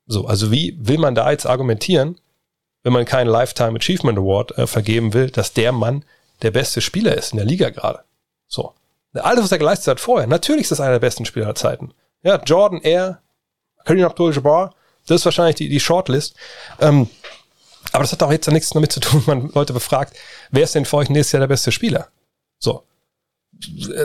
[0.05, 2.19] So, also wie will man da jetzt argumentieren,
[2.83, 6.05] wenn man keinen Lifetime Achievement Award äh, vergeben will, dass der Mann
[6.41, 8.03] der beste Spieler ist in der Liga gerade?
[8.47, 8.73] So.
[9.19, 11.93] Alles, was er geleistet hat vorher, natürlich ist das einer der besten Spieler der Zeiten.
[12.23, 13.21] Ja, Jordan Air,
[13.85, 14.73] Kareem Abdul-Jabbar,
[15.07, 16.35] das ist wahrscheinlich die, die Shortlist.
[16.79, 17.09] Ähm,
[17.91, 20.15] aber das hat auch jetzt nichts damit zu tun, wenn man Leute befragt,
[20.51, 22.07] wer ist denn für euch nächstes Jahr der beste Spieler?
[22.59, 22.83] So.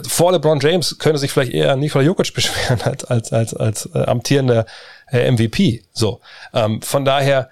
[0.09, 4.05] Vor LeBron James könnte sich vielleicht eher Nikola Jokic beschweren als, als, als, als äh,
[4.05, 4.67] amtierender
[5.11, 5.85] äh, MVP.
[5.93, 6.21] So.
[6.55, 7.51] Ähm, von daher,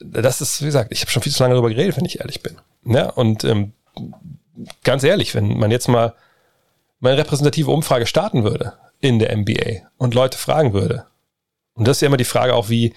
[0.00, 2.42] das ist, wie gesagt, ich habe schon viel zu lange darüber geredet, wenn ich ehrlich
[2.42, 2.56] bin.
[2.84, 3.72] Ja, und ähm,
[4.82, 6.14] ganz ehrlich, wenn man jetzt mal
[7.00, 11.06] meine repräsentative Umfrage starten würde in der NBA und Leute fragen würde.
[11.74, 12.94] Und das ist ja immer die Frage auch, wie,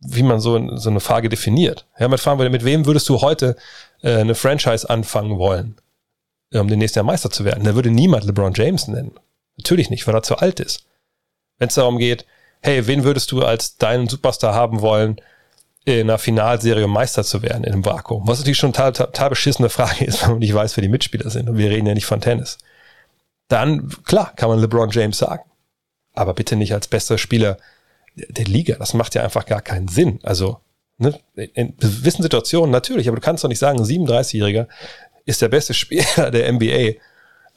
[0.00, 1.86] wie man so, so eine Frage definiert.
[1.98, 3.56] Ja, man fragen würde, mit wem würdest du heute
[4.02, 5.76] äh, eine Franchise anfangen wollen,
[6.52, 7.64] um den nächsten Jahr Meister zu werden?
[7.64, 9.12] Da würde niemand LeBron James nennen.
[9.56, 10.86] Natürlich nicht, weil er zu alt ist.
[11.58, 12.26] Wenn es darum geht,
[12.60, 15.20] hey, wen würdest du als deinen Superstar haben wollen,
[15.86, 18.26] in einer Finalserie Meister zu werden in einem Vakuum.
[18.26, 21.30] Was natürlich schon total, total beschissene Frage ist, wenn man nicht weiß, wer die Mitspieler
[21.30, 21.48] sind.
[21.48, 22.58] Und wir reden ja nicht von Tennis.
[23.46, 25.44] Dann, klar, kann man LeBron James sagen.
[26.12, 27.58] Aber bitte nicht als bester Spieler
[28.16, 28.76] der Liga.
[28.78, 30.18] Das macht ja einfach gar keinen Sinn.
[30.24, 30.58] Also,
[30.98, 34.66] ne, in gewissen Situationen natürlich, aber du kannst doch nicht sagen, ein 37-Jähriger
[35.24, 36.98] ist der beste Spieler der NBA,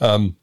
[0.01, 0.35] ähm,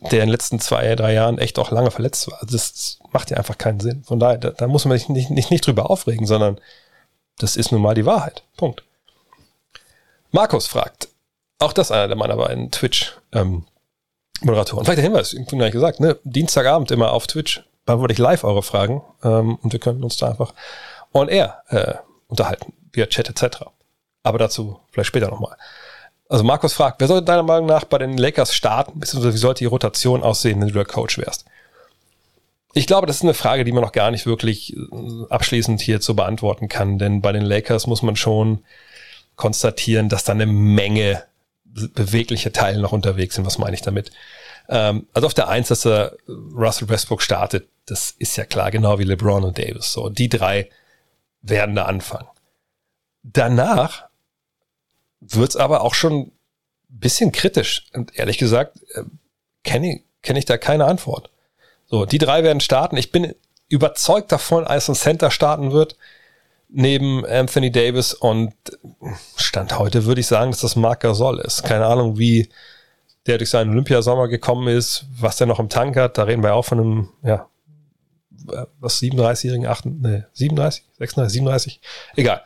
[0.00, 2.40] der in den letzten zwei, drei Jahren echt auch lange verletzt war.
[2.40, 4.02] Also das macht ja einfach keinen Sinn.
[4.02, 6.58] Von daher, da, da muss man sich nicht, nicht, nicht drüber aufregen, sondern
[7.42, 8.44] das ist nun mal die Wahrheit.
[8.56, 8.84] Punkt.
[10.30, 11.08] Markus fragt,
[11.58, 13.66] auch das einer der meiner beiden Twitch-Moderatoren.
[14.80, 16.18] Ähm, Vielleicht der Hinweis, ich gleich gesagt, ne?
[16.24, 20.28] Dienstagabend immer auf Twitch beantworte ich live eure Fragen ähm, und wir können uns da
[20.28, 20.54] einfach
[21.12, 21.94] on air äh,
[22.28, 23.64] unterhalten, via Chat etc.
[24.22, 25.56] Aber dazu vielleicht später nochmal.
[26.28, 29.58] Also Markus fragt, wer sollte deiner Meinung nach bei den Lakers starten, beziehungsweise wie sollte
[29.58, 31.44] die Rotation aussehen, wenn du der Coach wärst?
[32.74, 34.80] Ich glaube, das ist eine Frage, die man noch gar nicht wirklich äh,
[35.28, 38.64] abschließend hier zu beantworten kann, denn bei den Lakers muss man schon
[39.36, 41.24] konstatieren, dass da eine Menge
[41.64, 43.46] bewegliche Teile noch unterwegs sind.
[43.46, 44.10] Was meine ich damit?
[44.68, 48.98] Ähm, also auf der Eins, dass er Russell Westbrook startet, das ist ja klar, genau
[48.98, 49.92] wie LeBron und Davis.
[49.92, 50.68] So, die drei
[51.42, 52.28] werden da anfangen.
[53.22, 54.04] Danach
[55.20, 56.32] wird's aber auch schon ein
[56.88, 57.86] bisschen kritisch.
[57.92, 59.02] Und ehrlich gesagt, äh,
[59.64, 61.30] kenne ich, kenn ich da keine Antwort.
[61.92, 62.96] So, die drei werden starten.
[62.96, 63.34] Ich bin
[63.68, 65.96] überzeugt davon, als ein Center starten wird,
[66.70, 68.54] neben Anthony Davis und
[69.36, 71.64] Stand heute würde ich sagen, dass das Marc Gasol ist.
[71.64, 72.48] Keine Ahnung, wie
[73.26, 76.16] der durch seinen Olympiasommer gekommen ist, was der noch im Tank hat.
[76.16, 77.46] Da reden wir auch von einem, ja,
[78.80, 81.80] was 37-jährigen, 8, ne, 37, 36, 37,
[82.16, 82.42] egal.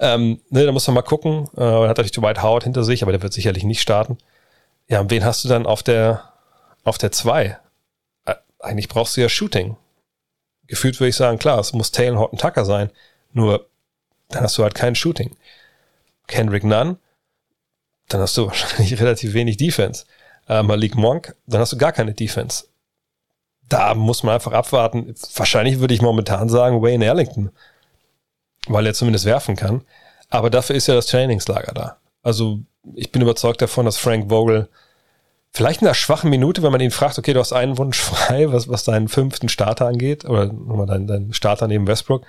[0.00, 1.48] Ähm, ne, da muss man mal gucken.
[1.56, 4.18] Äh, er hat natürlich Dwight Howard hinter sich, aber der wird sicherlich nicht starten.
[4.86, 6.24] Ja, und wen hast du dann auf der
[6.84, 7.56] auf der 2?
[8.62, 9.76] Eigentlich brauchst du ja Shooting.
[10.66, 12.90] Gefühlt würde ich sagen, klar, es muss Taylor Horton Tucker sein.
[13.32, 13.66] Nur
[14.28, 15.36] dann hast du halt kein Shooting.
[16.26, 16.96] Kendrick Nunn,
[18.08, 20.04] dann hast du wahrscheinlich relativ wenig Defense.
[20.48, 22.64] Äh, Malik Monk, dann hast du gar keine Defense.
[23.68, 25.14] Da muss man einfach abwarten.
[25.34, 27.50] Wahrscheinlich würde ich momentan sagen Wayne Ellington,
[28.66, 29.82] weil er zumindest werfen kann.
[30.28, 31.96] Aber dafür ist ja das Trainingslager da.
[32.22, 32.60] Also
[32.94, 34.68] ich bin überzeugt davon, dass Frank Vogel
[35.52, 38.52] vielleicht in einer schwachen Minute, wenn man ihn fragt, okay, du hast einen Wunsch frei,
[38.52, 42.24] was, was deinen fünften Starter angeht, oder nochmal deinen, deinen Starter neben Westbrook,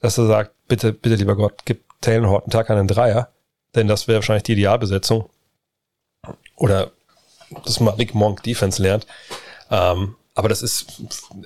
[0.00, 3.30] dass er sagt, bitte, bitte, lieber Gott, gib Taylor Horton Tag einen Dreier,
[3.74, 5.28] denn das wäre wahrscheinlich die Idealbesetzung.
[6.56, 6.90] Oder
[7.64, 9.06] dass Malik Monk Defense lernt.
[9.70, 11.02] Ähm, aber das ist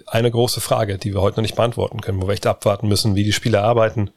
[0.07, 3.15] eine große Frage, die wir heute noch nicht beantworten können, wo wir echt abwarten müssen,
[3.15, 4.11] wie die Spieler arbeiten,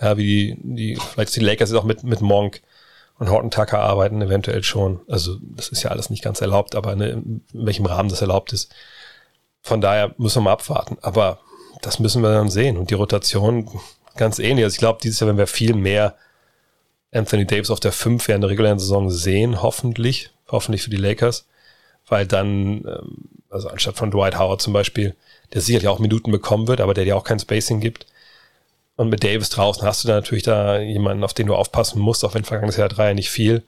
[0.00, 2.62] ja, wie die, die vielleicht die Lakers jetzt auch mit, mit Monk
[3.18, 5.00] und Horton Tucker arbeiten, eventuell schon.
[5.08, 8.52] Also das ist ja alles nicht ganz erlaubt, aber ne, in welchem Rahmen das erlaubt
[8.52, 8.74] ist.
[9.62, 10.98] Von daher müssen wir mal abwarten.
[11.02, 11.40] Aber
[11.82, 12.76] das müssen wir dann sehen.
[12.76, 13.68] Und die Rotation
[14.16, 14.64] ganz ähnlich.
[14.64, 16.14] Also ich glaube, dieses Jahr werden wir viel mehr
[17.12, 20.30] Anthony Davis auf der 5 während der regulären Saison sehen, hoffentlich.
[20.48, 21.46] Hoffentlich für die Lakers.
[22.06, 25.14] Weil dann, ähm, also anstatt von Dwight Howard zum Beispiel,
[25.54, 28.06] der sicherlich auch Minuten bekommen wird, aber der dir auch kein Spacing gibt.
[28.96, 32.24] Und mit Davis draußen hast du da natürlich da jemanden, auf den du aufpassen musst,
[32.24, 33.62] auch wenn vergangenes Jahr drei nicht viel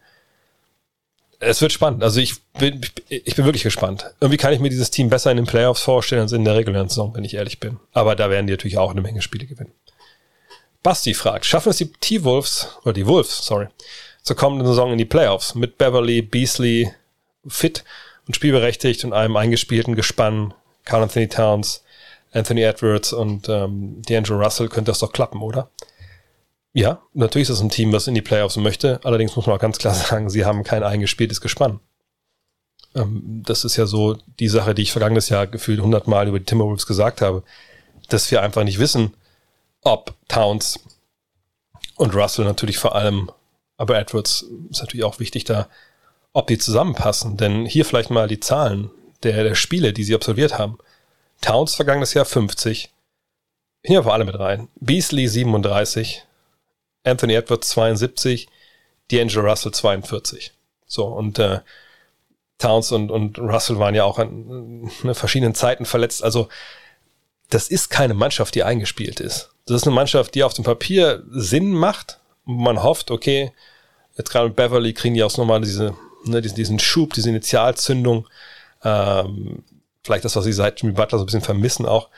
[1.41, 2.03] es wird spannend.
[2.03, 4.13] Also ich bin, ich bin wirklich gespannt.
[4.21, 6.89] Irgendwie kann ich mir dieses Team besser in den Playoffs vorstellen als in der regulären
[6.89, 7.79] Saison, wenn ich ehrlich bin.
[7.93, 9.73] Aber da werden die natürlich auch eine Menge Spiele gewinnen.
[10.83, 13.67] Basti fragt, schaffen es die T-Wolves, oder die Wolves, sorry,
[14.23, 16.93] zur kommenden Saison in die Playoffs mit Beverly, Beasley
[17.47, 17.85] fit
[18.27, 20.55] und spielberechtigt und einem eingespielten Gespann,
[20.85, 21.83] Carl Anthony Towns,
[22.33, 25.71] Anthony Edwards und ähm, D'Angelo Russell könnte das doch klappen, oder?
[26.73, 29.01] Ja, natürlich ist es ein Team, was in die Playoffs möchte.
[29.03, 31.81] Allerdings muss man auch ganz klar sagen, sie haben kein eingespieltes Gespann.
[32.95, 36.45] Ähm, das ist ja so die Sache, die ich vergangenes Jahr gefühlt hundertmal über die
[36.45, 37.43] Timberwolves gesagt habe,
[38.09, 39.15] dass wir einfach nicht wissen,
[39.83, 40.81] ob Towns
[41.97, 43.31] und Russell natürlich vor allem,
[43.77, 45.69] aber Edwards ist natürlich auch wichtig da,
[46.33, 47.37] ob die zusammenpassen.
[47.37, 48.91] Denn hier vielleicht mal die Zahlen
[49.23, 50.79] der, der Spiele, die sie absolviert haben.
[51.41, 52.91] Towns vergangenes Jahr 50.
[53.83, 54.69] Hier vor allem mit rein.
[54.81, 56.25] Beasley 37,
[57.05, 58.49] Anthony Edwards 72,
[59.11, 60.53] D'Angelo Russell 42.
[60.87, 61.61] So, und äh,
[62.59, 66.25] Towns und, und Russell waren ja auch an, an verschiedenen Zeiten verletzt.
[66.25, 66.49] Also
[67.51, 69.51] das ist keine Mannschaft, die eingespielt ist.
[69.67, 72.19] Das ist eine Mannschaft, die auf dem Papier Sinn macht.
[72.45, 73.53] Man hofft, okay,
[74.17, 78.27] jetzt gerade mit Beverly kriegen die auch nochmal diese, ne, diesen, diesen Schub, diese Initialzündung.
[78.83, 79.63] Ähm,
[80.09, 82.09] vielleicht das, was sie seit Jimmy Butler so ein bisschen vermissen auch.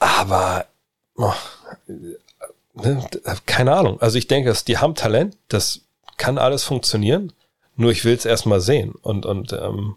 [0.00, 0.66] Aber
[1.14, 1.32] oh,
[2.74, 3.08] ne,
[3.46, 4.00] keine Ahnung.
[4.00, 5.82] Also ich denke, dass die haben Talent, das
[6.16, 7.32] kann alles funktionieren.
[7.76, 8.92] Nur ich will es erstmal sehen.
[9.00, 9.96] Und, und ähm,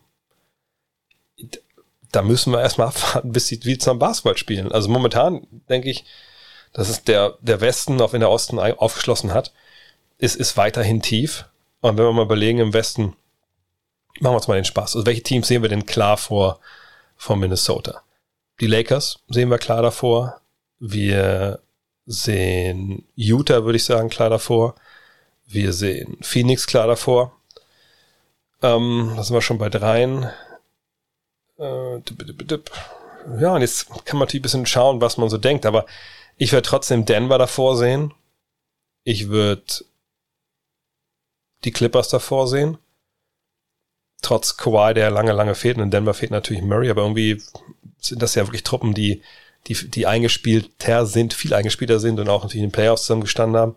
[2.11, 4.71] da müssen wir erstmal abwarten, bis sie wieder zum Basketball spielen.
[4.71, 6.05] Also momentan denke ich,
[6.71, 9.51] dass es der, der Westen, auch wenn der Osten aufgeschlossen hat,
[10.19, 11.45] ist, ist weiterhin tief.
[11.81, 13.15] Und wenn wir mal überlegen, im Westen,
[14.21, 14.95] machen wir uns mal den Spaß.
[14.95, 16.59] Also welche Teams sehen wir denn klar vor,
[17.15, 18.03] vor Minnesota?
[18.59, 20.41] Die Lakers sehen wir klar davor.
[20.79, 21.59] Wir
[22.05, 24.75] sehen Utah, würde ich sagen, klar davor.
[25.45, 27.33] Wir sehen Phoenix klar davor.
[28.61, 30.29] Ähm, da sind wir schon bei dreien.
[31.57, 32.01] Äh,
[33.39, 35.85] ja, und jetzt kann man natürlich ein bisschen schauen, was man so denkt, aber
[36.37, 38.13] ich würde trotzdem Denver davor sehen.
[39.03, 39.63] Ich würde
[41.63, 42.77] die Clippers davor sehen.
[44.21, 45.77] Trotz Kawhi, der lange, lange fehlt.
[45.77, 47.41] Und in Denver fehlt natürlich Murray, aber irgendwie
[47.99, 49.21] sind das ja wirklich Truppen, die
[49.67, 53.59] die, die eingespielter sind, viel eingespielter sind und auch natürlich in den Playoffs zusammen gestanden
[53.59, 53.75] haben.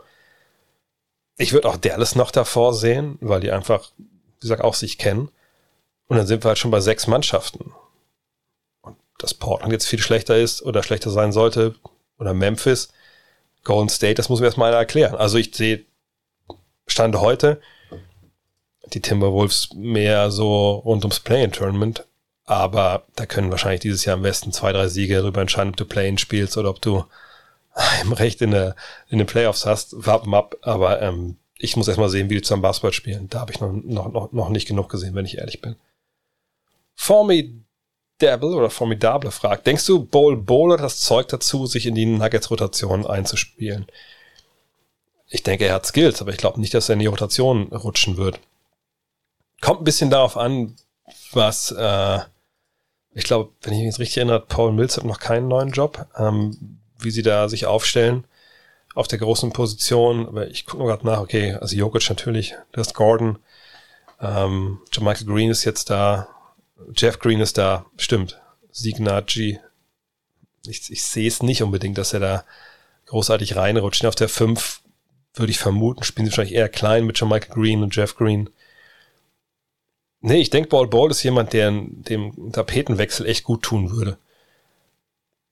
[1.37, 5.31] Ich würde auch Dallas noch davor sehen, weil die einfach, wie gesagt, auch sich kennen.
[6.07, 7.73] Und dann sind wir halt schon bei sechs Mannschaften.
[8.83, 11.75] Und dass Portland jetzt viel schlechter ist oder schlechter sein sollte,
[12.19, 12.93] oder Memphis,
[13.65, 15.17] Golden State, das muss mir erstmal einer erklären.
[15.17, 15.85] Also ich sehe,
[16.87, 17.61] Stand heute,
[18.95, 22.07] die Timberwolves mehr so rund ums Play-in-Tournament.
[22.45, 25.85] Aber da können wahrscheinlich dieses Jahr am besten zwei, drei Siege darüber entscheiden, ob du
[25.85, 27.05] Play-in spielst oder ob du
[28.03, 28.77] im Recht in, der,
[29.09, 30.07] in den Playoffs hast.
[30.07, 30.57] Warten ab.
[30.63, 33.29] Aber ähm, ich muss erstmal sehen, wie die zusammen Basketball spielen.
[33.31, 35.77] Da habe ich noch, noch, noch, noch nicht genug gesehen, wenn ich ehrlich bin.
[36.95, 42.07] Formidable oder Formidable fragt, denkst du, Bowl Bowl hat das Zeug dazu, sich in die
[42.07, 43.87] Nuggets-Rotation einzuspielen?
[45.29, 48.19] Ich denke, er hat Skills, aber ich glaube nicht, dass er in die Rotation rutschen
[48.19, 48.39] wird.
[49.63, 50.77] Kommt ein bisschen darauf an,
[51.33, 52.19] was, äh,
[53.15, 56.07] ich glaube, wenn ich mich jetzt richtig erinnere, Paul Mills hat noch keinen neuen Job,
[56.19, 58.25] ähm, wie sie da sich aufstellen
[58.95, 60.27] auf der großen Position.
[60.27, 63.39] Aber ich gucke nur gerade nach, okay, also Jokic natürlich, du hast Gordon,
[64.21, 66.29] ähm, Michael Green ist jetzt da,
[66.95, 68.41] Jeff Green ist da, stimmt.
[68.73, 69.61] Signaggi,
[70.67, 72.45] ich, ich sehe es nicht unbedingt, dass er da
[73.07, 74.05] großartig reinrutscht.
[74.07, 74.81] Auf der 5
[75.35, 78.51] würde ich vermuten, spielen sie wahrscheinlich eher klein mit Michael Green und Jeff Green.
[80.23, 84.19] Nee, ich denke, Ball Ball ist jemand, der dem Tapetenwechsel echt gut tun würde.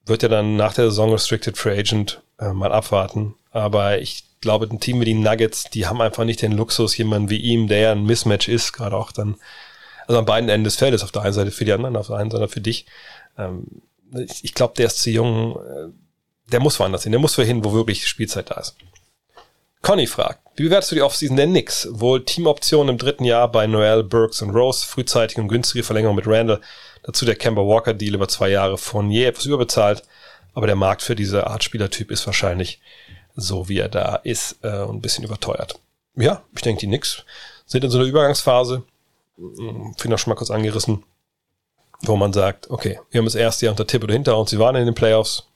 [0.07, 3.35] Wird ja dann nach der Saison Restricted Free Agent äh, mal abwarten.
[3.51, 7.31] Aber ich glaube, ein Team wie die Nuggets, die haben einfach nicht den Luxus, jemanden
[7.31, 9.37] wie ihm, der ja ein Mismatch ist, gerade auch dann,
[10.07, 12.17] also an beiden Enden des Feldes, auf der einen Seite für die anderen, auf der
[12.17, 12.87] einen Seite für dich.
[13.37, 13.83] Ähm,
[14.15, 15.89] ich, ich glaube, der ist zu jung, äh,
[16.53, 18.77] der muss woanders hin, der muss hin, wo wirklich Spielzeit da ist.
[19.83, 21.89] Conny fragt, wie bewertest du die Offseason der Knicks?
[21.91, 26.27] Wohl Teamoptionen im dritten Jahr bei Noel, Burks und Rose, frühzeitige und günstige Verlängerung mit
[26.27, 26.61] Randall,
[27.03, 30.03] dazu der Kemba Walker Deal über zwei Jahre von je etwas überbezahlt,
[30.53, 32.81] aber der Markt für diese Art Spielertyp ist wahrscheinlich
[33.37, 35.79] so, wie er da ist, äh, ein bisschen überteuert.
[36.15, 37.25] Ja, ich denke, die Knicks
[37.65, 38.83] sind in so einer Übergangsphase,
[39.37, 41.05] hm, finde ich schon mal kurz angerissen,
[42.03, 44.77] wo man sagt, okay, wir haben das erste Jahr unter Thibodeau hinter uns, sie waren
[44.77, 45.47] in den Playoffs,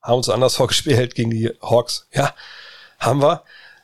[0.00, 2.32] haben uns anders vorgespielt gegen die Hawks, ja,
[2.98, 3.42] haben wir,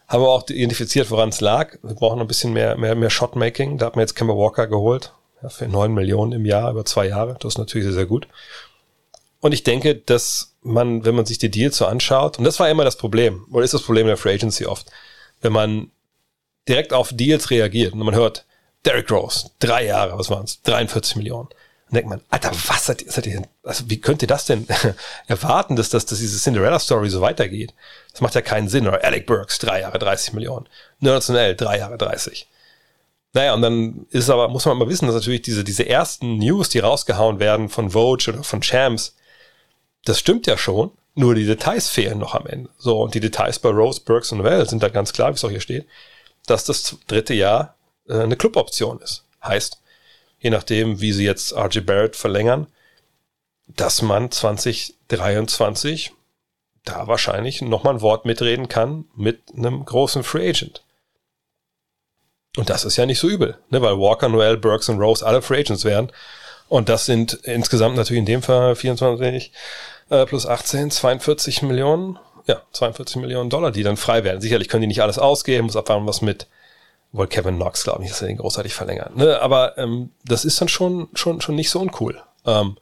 [0.08, 1.78] haben wir auch identifiziert, woran es lag.
[1.82, 3.78] Wir brauchen ein bisschen mehr, mehr, mehr Shotmaking.
[3.78, 5.12] Da hat man jetzt Kemba Walker geholt.
[5.42, 7.36] Ja, für neun Millionen im Jahr über zwei Jahre.
[7.40, 8.28] Das ist natürlich sehr, sehr gut.
[9.40, 12.70] Und ich denke, dass man, wenn man sich die Deals so anschaut, und das war
[12.70, 14.86] immer das Problem, oder ist das Problem der Free Agency oft,
[15.40, 15.90] wenn man
[16.68, 18.44] direkt auf Deals reagiert und man hört,
[18.84, 20.62] Derrick Rose, drei Jahre, was waren es?
[20.62, 21.48] 43 Millionen.
[21.92, 24.66] Denkt man, Alter, was seid ihr, seid ihr denn, also wie könnt ihr das denn
[25.26, 27.74] erwarten, dass, dass, dass diese Cinderella-Story so weitergeht?
[28.10, 28.88] Das macht ja keinen Sinn.
[28.88, 30.68] Oder Alec Burks, drei Jahre 30 Millionen.
[31.00, 32.48] Nerdsonell, drei Jahre 30.
[33.34, 36.70] Naja, und dann ist aber, muss man mal wissen, dass natürlich diese, diese ersten News,
[36.70, 39.14] die rausgehauen werden von Vogue oder von Champs,
[40.04, 42.70] das stimmt ja schon, nur die Details fehlen noch am Ende.
[42.78, 45.44] So, und die Details bei Rose, Burks und Well sind da ganz klar, wie es
[45.44, 45.86] auch hier steht,
[46.46, 47.76] dass das dritte Jahr
[48.08, 49.24] äh, eine Cluboption ist.
[49.44, 49.81] Heißt,
[50.42, 52.66] je nachdem, wie sie jetzt RJ Barrett verlängern,
[53.68, 56.12] dass man 2023
[56.84, 60.82] da wahrscheinlich nochmal ein Wort mitreden kann mit einem großen Free Agent.
[62.56, 63.80] Und das ist ja nicht so übel, ne?
[63.80, 66.10] weil Walker, Noel, Burks und Rose alle Free Agents werden.
[66.68, 69.52] Und das sind insgesamt natürlich in dem Fall 24
[70.10, 74.40] äh, plus 18, 42 Millionen, ja, 42 Millionen Dollar, die dann frei werden.
[74.40, 76.48] Sicherlich können die nicht alles ausgeben, muss abwarten, was mit
[77.12, 79.16] wohl Kevin Knox, glaube ich, dass er den großartig verlängert.
[79.16, 79.40] Ne?
[79.40, 82.20] Aber ähm, das ist dann schon, schon, schon nicht so uncool.
[82.46, 82.76] Ähm,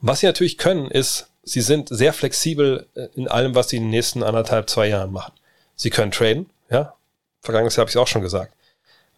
[0.00, 3.84] was sie natürlich können, ist, sie sind sehr flexibel äh, in allem, was sie in
[3.84, 5.32] den nächsten anderthalb, zwei Jahren machen.
[5.74, 6.94] Sie können traden, ja.
[7.42, 8.52] Vergangenes Jahr habe ich es auch schon gesagt.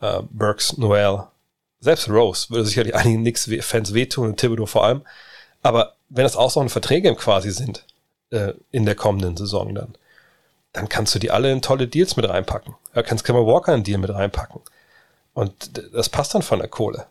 [0.01, 1.25] Äh, Burks, Noel,
[1.81, 5.03] selbst Rose würde sicherlich einigen Knicks-Fans wehtun und Thibodeau vor allem.
[5.63, 7.85] Aber wenn das auch so eine Verträge quasi sind,
[8.31, 9.95] äh, in der kommenden Saison dann,
[10.73, 12.75] dann kannst du die alle in tolle Deals mit reinpacken.
[12.93, 14.61] Da kannst Kemmer Walker einen Deal mit reinpacken.
[15.35, 17.07] Und das passt dann von der Kohle.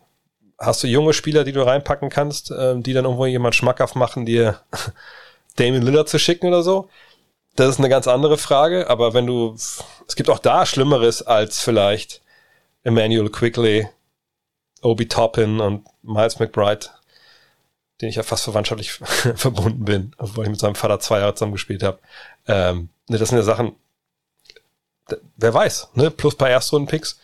[0.58, 4.26] Hast du junge Spieler, die du reinpacken kannst, ähm, die dann irgendwo jemand schmackhaft machen,
[4.26, 4.60] dir
[5.56, 6.88] Damien Lillard zu schicken oder so?
[7.56, 11.60] Das ist eine ganz andere Frage, aber wenn du, es gibt auch da Schlimmeres als
[11.60, 12.22] vielleicht
[12.84, 13.88] Emmanuel Quickly,
[14.82, 16.86] Obi Toppin und Miles McBride,
[18.00, 18.92] den ich ja fast verwandtschaftlich
[19.34, 21.98] verbunden bin, obwohl ich mit seinem Vater zwei Jahre zusammen gespielt habe.
[22.46, 23.74] Ähm, ne, das sind ja Sachen,
[25.36, 26.10] wer weiß, ne?
[26.10, 27.18] plus paar Erstrunden-Picks.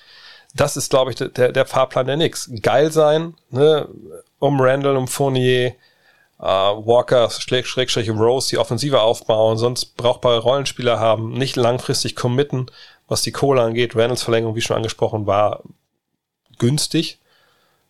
[0.55, 2.51] Das ist, glaube ich, der, der Fahrplan der Nix.
[2.63, 3.89] Geil sein, ne?
[4.39, 5.75] um Randall, um Fournier,
[6.39, 12.67] uh, Walker, Schrägstrich Rose, die Offensive aufbauen, sonst brauchbare Rollenspieler haben, nicht langfristig committen,
[13.09, 13.97] was die Kohle angeht.
[13.97, 15.63] Randalls Verlängerung, wie schon angesprochen, war
[16.59, 17.19] günstig,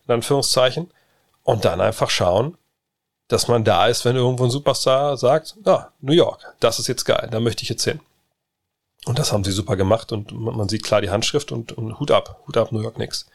[0.07, 0.91] in Anführungszeichen.
[1.43, 2.57] Und dann einfach schauen,
[3.27, 7.05] dass man da ist, wenn irgendwo ein Superstar sagt, ah, New York, das ist jetzt
[7.05, 7.99] geil, da möchte ich jetzt hin.
[9.05, 12.11] Und das haben sie super gemacht und man sieht klar die Handschrift und, und Hut
[12.11, 13.27] ab, Hut ab New York Knicks.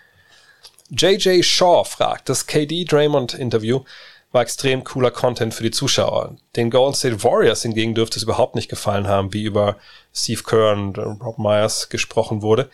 [0.90, 3.84] JJ Shaw fragt, das KD Draymond Interview
[4.32, 6.36] war extrem cooler Content für die Zuschauer.
[6.56, 9.76] Den Golden State Warriors hingegen dürfte es überhaupt nicht gefallen haben, wie über
[10.12, 12.70] Steve Kerr und Rob Myers gesprochen wurde.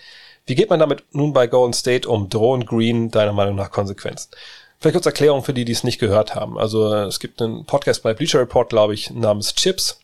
[0.46, 2.28] Wie geht man damit nun bei Golden State um?
[2.28, 4.30] Drohen Green deiner Meinung nach Konsequenzen?
[4.78, 6.58] Vielleicht kurz Erklärung für die, die es nicht gehört haben.
[6.58, 10.00] Also es gibt einen Podcast bei Bleacher Report, glaube ich, namens Chips.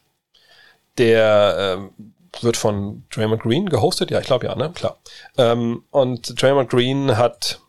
[0.99, 1.91] Der ähm,
[2.41, 4.11] wird von Draymond Green gehostet.
[4.11, 4.71] Ja, ich glaube ja, ne?
[4.75, 4.99] Klar.
[5.37, 7.61] Ähm, und Draymond Green hat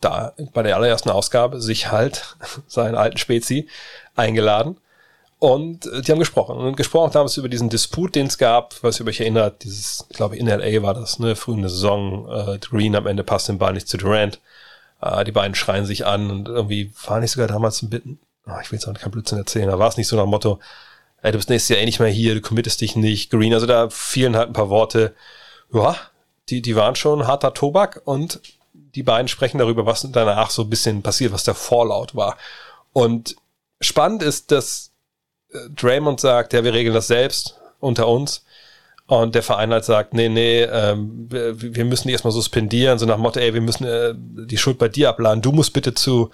[0.00, 3.68] da bei der allerersten Ausgabe sich halt seinen alten Spezi
[4.14, 4.78] eingeladen
[5.38, 8.98] und äh, die haben gesprochen und gesprochen damals über diesen Disput, den es gab, was
[8.98, 12.28] ihr euch erinnert, dieses, ich glaube in LA war das, ne, früh in der Saison,
[12.28, 14.40] äh, Green am Ende passt den Ball nicht zu Durant,
[15.00, 18.58] äh, die beiden schreien sich an und irgendwie war nicht sogar damals ein Bitten, oh,
[18.62, 20.60] ich will jetzt auch kein Blödsinn erzählen, da war es nicht so nach dem Motto,
[21.22, 23.66] ey, du bist nächstes Jahr eh nicht mehr hier, du committest dich nicht, Green, also
[23.66, 25.14] da fielen halt ein paar Worte,
[25.72, 25.96] ja,
[26.48, 28.40] die, die waren schon harter Tobak und
[28.72, 32.36] die beiden sprechen darüber, was danach so ein bisschen passiert, was der Fallout war.
[32.92, 33.36] Und
[33.80, 34.92] spannend ist, dass
[35.52, 38.44] äh, Draymond sagt, ja, wir regeln das selbst unter uns.
[39.08, 43.16] Und der Verein halt sagt, nee, nee, ähm, wir, müssen die erstmal suspendieren, so nach
[43.16, 45.40] Motto, ey, wir müssen äh, die Schuld bei dir abladen.
[45.40, 46.30] Du musst bitte zu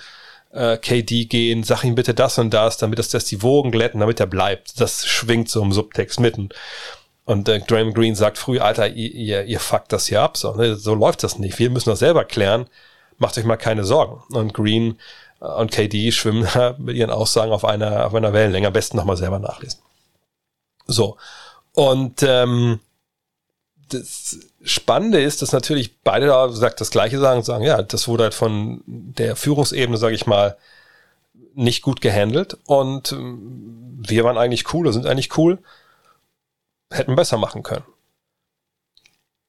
[0.51, 4.01] äh, KD gehen, sag ihm bitte das und das, damit das, das die Wogen glätten,
[4.01, 4.81] damit er bleibt.
[4.81, 6.49] Das schwingt so im Subtext mitten.
[7.25, 10.37] Und äh, Draymond Green sagt früh, Alter, ihr, ihr, ihr fuckt das hier ab.
[10.37, 10.75] So, ne?
[10.75, 11.61] so läuft das nicht.
[11.61, 12.66] Wir müssen das selber klären.
[13.18, 14.20] Macht euch mal keine Sorgen.
[14.37, 14.99] Und Green
[15.41, 16.49] äh, und KD schwimmen
[16.79, 18.66] mit ihren Aussagen auf einer, auf einer Wellenlänge.
[18.66, 19.79] Am besten nochmal selber nachlesen.
[20.89, 21.16] So.
[21.75, 22.81] Und ähm,
[23.91, 28.25] das Spannende ist, dass natürlich beide da sagt das Gleiche sagen, sagen, ja, das wurde
[28.25, 30.57] halt von der Führungsebene, sage ich mal,
[31.55, 32.57] nicht gut gehandelt.
[32.66, 35.59] Und ähm, wir waren eigentlich cool, oder sind eigentlich cool
[36.95, 37.85] hätten besser machen können.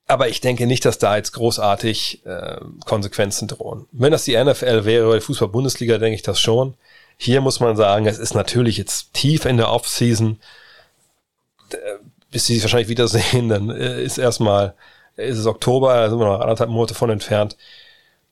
[0.08, 3.88] Aber ich denke nicht, dass da jetzt großartig äh, Konsequenzen drohen.
[3.92, 6.76] Wenn das die NFL wäre oder die Fußball-Bundesliga, denke ich das schon.
[7.18, 10.40] Hier muss man sagen, es ist natürlich jetzt tief in der Offseason.
[12.36, 14.76] Bis sie sich wahrscheinlich wiedersehen, dann äh, ist erstmal,
[15.16, 17.56] ist es Oktober, da sind wir noch anderthalb Monate von entfernt.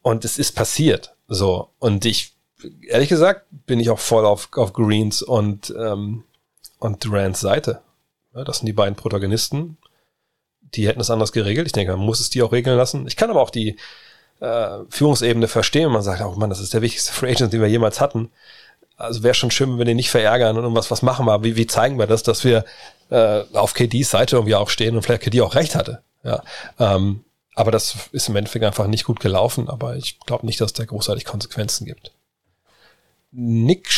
[0.02, 1.16] Und es ist passiert.
[1.30, 1.70] So.
[1.80, 2.34] Und ich,
[2.86, 6.26] ehrlich gesagt, bin ich auch voll auf, auf Greens und, ähm,
[6.80, 7.80] und Durants Seite.
[8.36, 9.78] Ja, das sind die beiden Protagonisten.
[10.74, 11.68] Die hätten es anders geregelt.
[11.68, 13.08] Ich denke, man muss es die auch regeln lassen.
[13.08, 13.78] Ich kann aber auch die
[14.42, 15.94] äh, Führungsebene verstehen.
[15.94, 18.32] Man sagt, oh Mann, das ist der wichtigste Free Agent, den wir jemals hatten.
[18.96, 21.44] Also wäre schon schön, wenn wir den nicht verärgern und was, was machen wir.
[21.44, 22.64] Wie, wie zeigen wir das, dass wir
[23.10, 26.04] äh, auf KDs Seite irgendwie auch stehen und vielleicht KD auch recht hatte.
[26.24, 26.44] Ja,
[26.80, 27.24] ähm,
[27.56, 29.70] aber das ist im Endeffekt einfach nicht gut gelaufen.
[29.70, 32.12] Aber ich glaube nicht, dass es da großartig Konsequenzen gibt.
[33.32, 33.90] Nick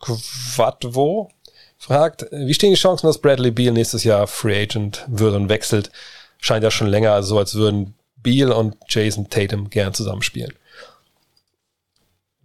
[0.00, 1.30] Quadvo
[1.78, 5.90] fragt, wie stehen die Chancen, dass Bradley Beal nächstes Jahr Free Agent wird und wechselt?
[6.38, 10.52] Scheint ja schon länger so, als würden Beal und Jason Tatum gern zusammenspielen.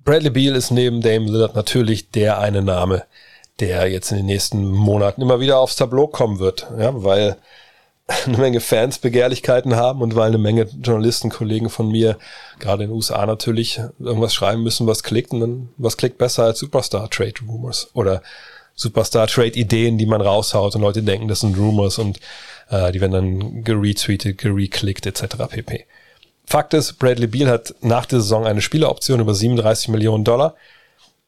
[0.06, 3.06] Bradley Beal ist neben Dame Lillard natürlich der eine Name,
[3.60, 7.38] der jetzt in den nächsten Monaten immer wieder aufs Tableau kommen wird, ja, weil
[8.28, 12.20] eine Menge Fans Begehrlichkeiten haben und weil eine Menge Journalisten, Kollegen von mir,
[12.60, 16.44] gerade in den USA natürlich, irgendwas schreiben müssen, was klickt und dann, was klickt besser
[16.44, 18.22] als Superstar Trade Rumors oder
[18.76, 22.20] Superstar-Trade-Ideen, die man raushaut und Leute denken, das sind Rumors und
[22.70, 25.38] äh, die werden dann geretweetet, gereklickt etc.
[25.50, 25.86] pp.
[26.48, 30.56] Fakt ist, Bradley Beal hat nach der Saison eine Spieleroption über 37 Millionen Dollar.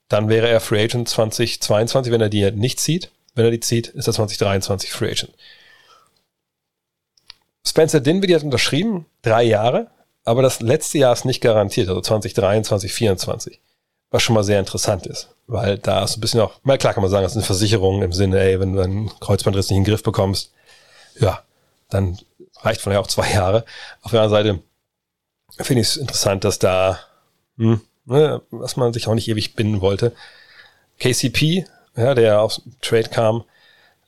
[0.10, 3.12] Dann wäre er Free Agent 2022, wenn er die nicht zieht.
[3.36, 5.34] Wenn er die zieht, ist er 2023 Free Agent.
[7.66, 9.88] Spencer Dinwiddie hat unterschrieben, drei Jahre,
[10.24, 13.60] aber das letzte Jahr ist nicht garantiert, also 2023, 2024
[14.10, 17.04] was schon mal sehr interessant ist, weil da ist ein bisschen auch, mal klar kann
[17.04, 19.84] man sagen, das ist eine Versicherung im Sinne, ey, wenn du einen Kreuzbandriss nicht in
[19.84, 20.54] den Griff bekommst,
[21.20, 21.42] ja,
[21.90, 22.18] dann
[22.62, 23.66] reicht von ja auch zwei Jahre.
[24.02, 24.64] Auf der anderen Seite
[25.60, 27.00] finde ich es interessant, dass da,
[27.58, 30.14] hm, ne, was man sich auch nicht ewig binden wollte.
[31.00, 33.44] KCP, ja, der aus Trade kam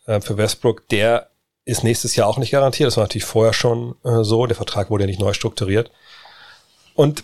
[0.05, 1.29] äh, für Westbrook, der
[1.65, 2.87] ist nächstes Jahr auch nicht garantiert.
[2.87, 4.45] Das war natürlich vorher schon äh, so.
[4.47, 5.91] Der Vertrag wurde ja nicht neu strukturiert.
[6.95, 7.23] Und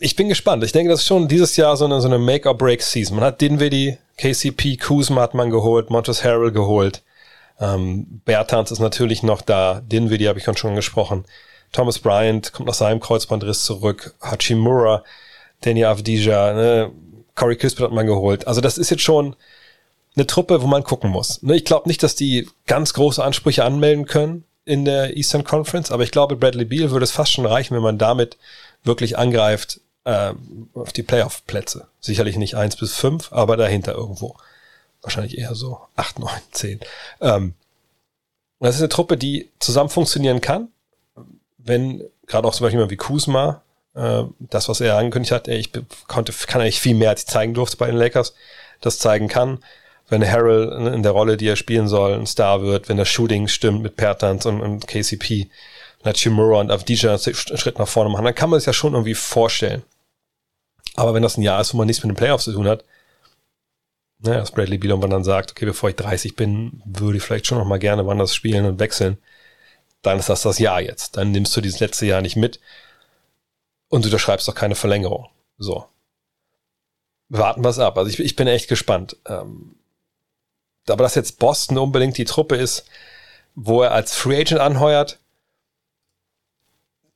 [0.00, 0.64] ich bin gespannt.
[0.64, 3.16] Ich denke, das ist schon dieses Jahr so eine, so eine Make-or-Break-Season.
[3.16, 7.02] Man hat Dinwiddie, KCP, Kuzma hat man geholt, Montes Harrell geholt.
[7.60, 9.80] Ähm, Bertans ist natürlich noch da.
[9.80, 11.24] Dinwiddie habe ich schon gesprochen.
[11.74, 14.14] Thomas Bryant kommt nach seinem Kreuzbandriss zurück.
[14.22, 15.02] Hachimura,
[15.60, 16.92] Danny Avdija, ne?
[17.34, 18.46] Corey Kispert hat man geholt.
[18.46, 19.34] Also das ist jetzt schon
[20.14, 21.42] eine Truppe, wo man gucken muss.
[21.42, 21.56] Ne?
[21.56, 26.04] Ich glaube nicht, dass die ganz große Ansprüche anmelden können in der Eastern Conference, aber
[26.04, 28.38] ich glaube, Bradley Beal würde es fast schon reichen, wenn man damit
[28.84, 30.32] wirklich angreift, äh,
[30.74, 31.88] auf die Playoff-Plätze.
[31.98, 34.36] Sicherlich nicht eins bis fünf, aber dahinter irgendwo.
[35.02, 36.78] Wahrscheinlich eher so acht, neun, zehn.
[37.20, 37.54] Ähm,
[38.60, 40.68] das ist eine Truppe, die zusammen funktionieren kann,
[41.64, 43.62] wenn gerade auch zum Beispiel jemand wie Kuzma,
[43.94, 45.70] äh, das, was er angekündigt hat, ey, ich
[46.06, 48.34] konnte, kann eigentlich viel mehr, als ich zeigen durfte bei den Lakers,
[48.80, 49.58] das zeigen kann.
[50.08, 53.48] Wenn Harrell in der Rolle, die er spielen soll, ein Star wird, wenn das Shooting
[53.48, 55.48] stimmt mit Pertans und, und KCP,
[56.04, 59.14] Nachimura und Avdija einen Schritt nach vorne machen, dann kann man es ja schon irgendwie
[59.14, 59.82] vorstellen.
[60.96, 62.84] Aber wenn das ein Jahr ist, wo man nichts mit den Playoffs zu tun hat,
[64.18, 67.46] naja, dass Bradley Beal irgendwann dann sagt, okay, bevor ich 30 bin, würde ich vielleicht
[67.46, 69.18] schon noch mal gerne woanders spielen und wechseln,
[70.06, 71.16] dann ist das das Jahr jetzt.
[71.16, 72.60] Dann nimmst du dieses letzte Jahr nicht mit
[73.88, 75.28] und du unterschreibst doch keine Verlängerung.
[75.58, 75.86] So.
[77.28, 77.98] Warten wir es ab.
[77.98, 79.16] Also ich, ich bin echt gespannt.
[79.26, 79.76] Ähm,
[80.88, 82.84] aber dass jetzt Boston unbedingt die Truppe ist,
[83.54, 85.18] wo er als Free Agent anheuert,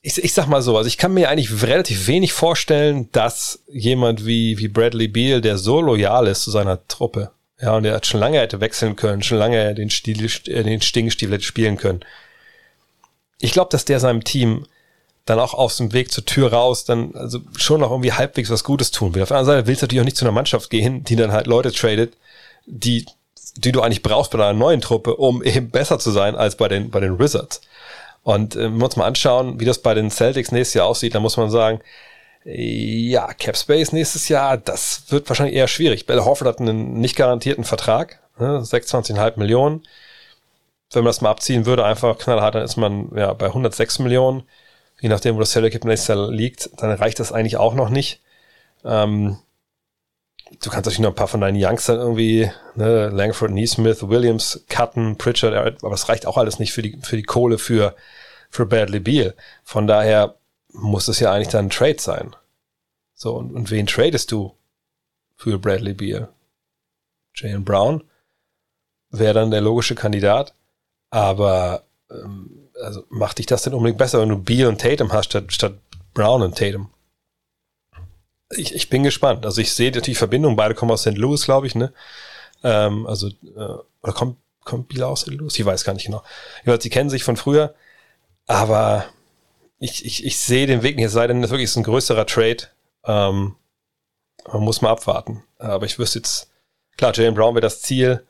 [0.00, 4.24] ich, ich sag mal so, also ich kann mir eigentlich relativ wenig vorstellen, dass jemand
[4.24, 8.20] wie, wie Bradley Beal, der so loyal ist zu seiner Truppe, ja, und der schon
[8.20, 12.00] lange hätte wechseln können, schon lange den Stil, äh, den Stingstiefel hätte spielen können.
[13.40, 14.66] Ich glaube, dass der seinem Team
[15.24, 18.64] dann auch aus dem Weg zur Tür raus dann also schon noch irgendwie halbwegs was
[18.64, 19.22] Gutes tun will.
[19.22, 21.32] Auf der anderen Seite willst du natürlich auch nicht zu einer Mannschaft gehen, die dann
[21.32, 22.14] halt Leute tradet,
[22.66, 23.04] die,
[23.56, 26.68] die du eigentlich brauchst bei deiner neuen Truppe, um eben besser zu sein als bei
[26.68, 27.60] den, bei den Wizards.
[28.22, 31.14] Und äh, wenn wir uns mal anschauen, wie das bei den Celtics nächstes Jahr aussieht,
[31.14, 31.80] dann muss man sagen,
[32.44, 36.06] ja, Cap Space nächstes Jahr, das wird wahrscheinlich eher schwierig.
[36.06, 39.82] Bell Horford hat einen nicht garantierten Vertrag, ne, 26,5 Millionen.
[40.92, 44.44] Wenn man das mal abziehen würde, einfach knallhart, dann ist man ja bei 106 Millionen.
[45.00, 47.90] Je nachdem, wo das Salary Cap nächstes Jahr liegt, dann reicht das eigentlich auch noch
[47.90, 48.20] nicht.
[48.84, 49.38] Ähm,
[50.62, 55.16] du kannst natürlich noch ein paar von deinen Youngstern irgendwie, ne, Langford, Neesmith, Williams, Cutten,
[55.18, 57.94] Pritchard, aber das reicht auch alles nicht für die, für die Kohle für,
[58.50, 59.34] für Bradley Beal.
[59.64, 60.36] Von daher
[60.72, 62.34] muss es ja eigentlich dann ein Trade sein.
[63.14, 64.54] So, und, und wen tradest du
[65.36, 66.28] für Bradley Beal?
[67.34, 68.04] Jalen Brown
[69.10, 70.54] wäre dann der logische Kandidat,
[71.10, 75.26] aber ähm, also macht dich das denn unbedingt besser, wenn du Beal und Tatum hast,
[75.26, 75.74] statt, statt
[76.14, 76.90] Brown und Tatum?
[78.56, 79.44] ich, ich bin gespannt.
[79.44, 81.16] Also ich sehe natürlich Verbindungen, beide kommen aus St.
[81.16, 81.92] Louis, glaube ich, ne?
[82.64, 85.28] Ähm, also, äh, oder kommt, kommt Bila aus St.
[85.28, 85.58] Louis?
[85.58, 86.22] Ich weiß gar nicht genau.
[86.62, 87.74] Ich weiß, sie kennen sich von früher,
[88.46, 89.04] aber
[89.78, 92.26] ich, ich, ich sehe den Weg nicht, es sei denn, das wirklich ist ein größerer
[92.26, 92.68] Trade.
[93.04, 93.56] Ähm,
[94.50, 95.44] man muss mal abwarten.
[95.58, 96.50] Aber ich wüsste jetzt,
[96.96, 98.26] klar, Jalen Brown wäre das Ziel.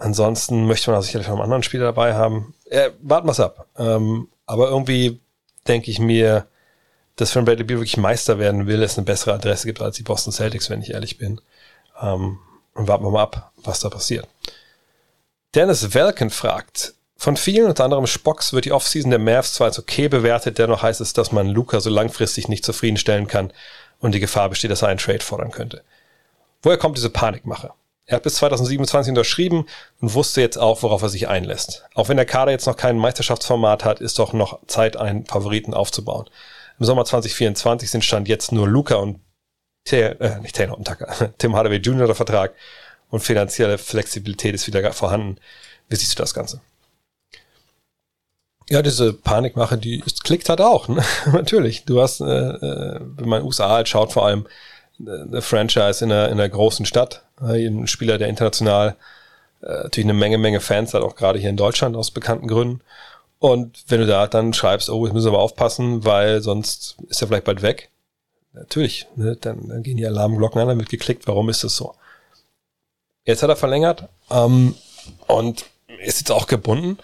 [0.00, 2.54] Ansonsten möchte man auch sicherlich noch einen anderen Spieler dabei haben.
[2.70, 3.66] Äh, warten wir es ab.
[3.76, 5.20] Ähm, aber irgendwie
[5.68, 6.46] denke ich mir,
[7.16, 10.02] dass wenn Bradley Beal wirklich Meister werden will, es eine bessere Adresse gibt als die
[10.02, 11.42] Boston Celtics, wenn ich ehrlich bin.
[12.00, 12.38] Ähm,
[12.72, 14.26] und warten wir mal ab, was da passiert.
[15.54, 19.78] Dennis Welken fragt, von vielen, unter anderem Spocks, wird die Offseason der Mavs zwar als
[19.78, 23.52] okay bewertet, dennoch heißt es, dass man Luca so langfristig nicht zufriedenstellen kann
[23.98, 25.82] und die Gefahr besteht, dass er einen Trade fordern könnte.
[26.62, 27.72] Woher kommt diese Panikmache?
[28.10, 29.66] Er hat bis 2027 unterschrieben
[30.00, 31.84] und wusste jetzt auch, worauf er sich einlässt.
[31.94, 35.74] Auch wenn der Kader jetzt noch kein Meisterschaftsformat hat, ist doch noch Zeit, einen Favoriten
[35.74, 36.28] aufzubauen.
[36.80, 39.20] Im Sommer 2024 sind Stand jetzt nur Luca und
[39.84, 42.06] Taylor, äh, nicht Taylor und Tucker, Tim Hardaway Jr.
[42.06, 42.52] der Vertrag
[43.10, 45.36] und finanzielle Flexibilität ist wieder vorhanden.
[45.88, 46.60] Wie siehst du das Ganze?
[48.68, 50.88] Ja, diese Panikmache, die ist, klickt halt auch.
[50.88, 51.04] Ne?
[51.32, 51.84] Natürlich.
[51.84, 54.48] Du hast, äh, äh, wenn man USA halt schaut, vor allem
[55.06, 58.96] eine Franchise in einer, in einer großen Stadt, äh, ein Spieler, der international
[59.62, 62.80] äh, natürlich eine Menge, Menge Fans hat, auch gerade hier in Deutschland aus bekannten Gründen.
[63.38, 67.22] Und wenn du da dann schreibst, oh, jetzt müssen wir aber aufpassen, weil sonst ist
[67.22, 67.90] er vielleicht bald weg.
[68.52, 71.94] Natürlich, ne, dann, dann gehen die Alarmglocken an, wird geklickt, warum ist das so?
[73.24, 74.74] Jetzt hat er verlängert ähm,
[75.26, 75.64] und
[76.02, 76.98] ist jetzt auch gebunden.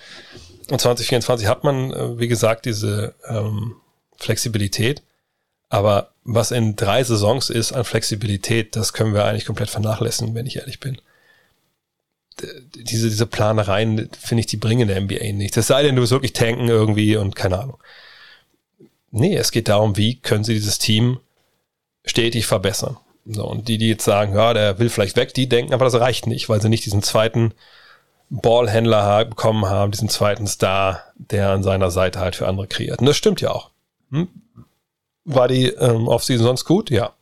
[0.70, 3.76] Und 2024 hat man, äh, wie gesagt, diese ähm,
[4.16, 5.02] Flexibilität.
[5.68, 10.46] Aber was in drei Saisons ist an Flexibilität, das können wir eigentlich komplett vernachlässigen, wenn
[10.46, 10.98] ich ehrlich bin
[12.74, 15.56] diese, diese Planereien, finde ich, die bringen der NBA nicht.
[15.56, 17.78] Das sei denn, du bist wirklich tanken irgendwie und keine Ahnung.
[19.10, 21.20] Nee, es geht darum, wie können sie dieses Team
[22.04, 22.98] stetig verbessern.
[23.24, 25.94] So, und die, die jetzt sagen, ja, der will vielleicht weg, die denken, aber das
[25.94, 27.54] reicht nicht, weil sie nicht diesen zweiten
[28.28, 33.00] Ballhändler bekommen haben, diesen zweiten Star, der an seiner Seite halt für andere kreiert.
[33.00, 33.70] Und das stimmt ja auch.
[34.10, 34.28] Hm?
[35.26, 36.90] War die ähm, Offseason sonst gut?
[36.90, 37.12] Ja.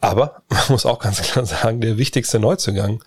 [0.00, 3.02] Aber man muss auch ganz klar sagen, der wichtigste Neuzugang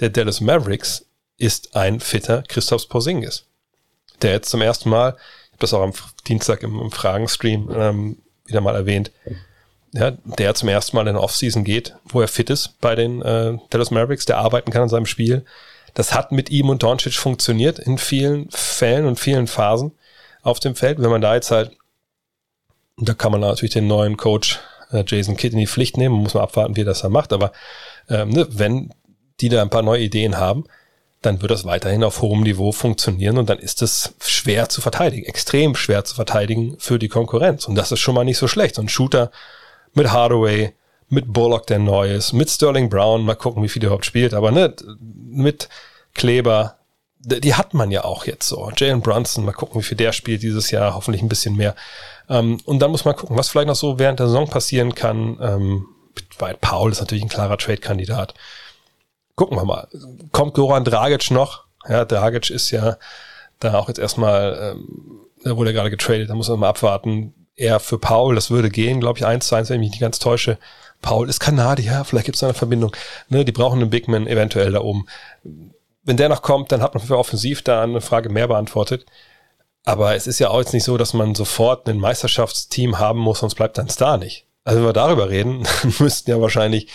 [0.00, 1.06] der Dallas Mavericks
[1.38, 3.44] ist ein fitter Christoph Porzingis,
[4.22, 5.10] der jetzt zum ersten Mal,
[5.46, 5.92] ich habe das auch am
[6.26, 9.12] Dienstag im, im Fragenstream ähm, wieder mal erwähnt,
[9.92, 13.56] ja, der zum ersten Mal in Offseason geht, wo er fit ist bei den äh,
[13.70, 15.44] Dallas Mavericks, der arbeiten kann an seinem Spiel.
[15.94, 19.92] Das hat mit ihm und Doncic funktioniert in vielen Fällen und vielen Phasen
[20.42, 21.00] auf dem Feld.
[21.00, 21.76] Wenn man da jetzt halt,
[22.96, 24.60] da kann man natürlich den neuen Coach
[24.92, 27.32] äh, Jason Kidd in die Pflicht nehmen, muss man abwarten, wie er das da macht,
[27.32, 27.52] aber
[28.08, 28.92] ähm, ne, wenn
[29.40, 30.64] die da ein paar neue Ideen haben,
[31.24, 35.24] dann wird das weiterhin auf hohem Niveau funktionieren und dann ist es schwer zu verteidigen,
[35.24, 37.66] extrem schwer zu verteidigen für die Konkurrenz.
[37.66, 38.78] Und das ist schon mal nicht so schlecht.
[38.78, 39.30] Und Shooter
[39.94, 40.74] mit Hardaway,
[41.08, 44.34] mit Bullock, der neu ist, mit Sterling Brown, mal gucken, wie viel er überhaupt spielt,
[44.34, 45.68] aber ne, mit
[46.14, 46.76] Kleber,
[47.18, 48.70] die hat man ja auch jetzt so.
[48.76, 51.74] Jalen Brunson, mal gucken, wie viel der spielt dieses Jahr, hoffentlich ein bisschen mehr.
[52.28, 55.38] Ähm, und dann muss man gucken, was vielleicht noch so während der Saison passieren kann.
[55.40, 55.86] Ähm,
[56.38, 58.34] weil Paul ist natürlich ein klarer Trade-Kandidat.
[59.36, 59.88] Gucken wir mal.
[60.32, 61.64] Kommt Goran Dragic noch?
[61.88, 62.96] Ja, Dragic ist ja
[63.60, 67.34] da auch jetzt erstmal, ähm, da wurde er gerade getradet, da muss man mal abwarten.
[67.56, 70.00] Er für Paul, das würde gehen, glaube ich, eins zu eins, wenn ich mich nicht
[70.00, 70.58] ganz täusche.
[71.02, 72.96] Paul ist Kanadier, vielleicht gibt es eine Verbindung.
[73.28, 75.06] Ne, die brauchen einen Bigman eventuell da oben.
[76.02, 79.06] Wenn der noch kommt, dann hat man für offensiv da eine Frage mehr beantwortet.
[79.84, 83.40] Aber es ist ja auch jetzt nicht so, dass man sofort ein Meisterschaftsteam haben muss,
[83.40, 84.46] sonst bleibt dein Star nicht.
[84.66, 85.66] Also wenn wir darüber reden,
[85.98, 86.88] müssten ja wahrscheinlich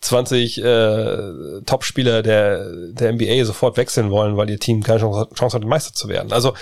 [0.00, 5.56] 20 äh, Topspieler der, der NBA sofort wechseln wollen, weil ihr Team keine Chance, Chance
[5.56, 6.32] hat, Meister zu werden.
[6.32, 6.54] Also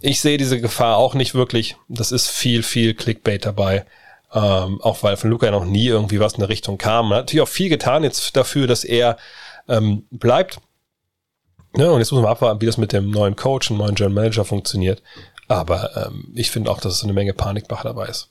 [0.00, 1.76] ich sehe diese Gefahr auch nicht wirklich.
[1.88, 3.86] Das ist viel, viel Clickbait dabei.
[4.32, 7.08] Ähm, auch weil von Luca noch nie irgendwie was in der Richtung kam.
[7.08, 9.16] Man hat natürlich auch viel getan jetzt dafür, dass er
[9.68, 10.58] ähm, bleibt.
[11.76, 14.14] Ja, und jetzt muss man abwarten, wie das mit dem neuen Coach und neuen General
[14.14, 15.02] Manager funktioniert.
[15.48, 18.30] Aber ähm, ich finde auch, dass es eine Menge Panikmache dabei ist.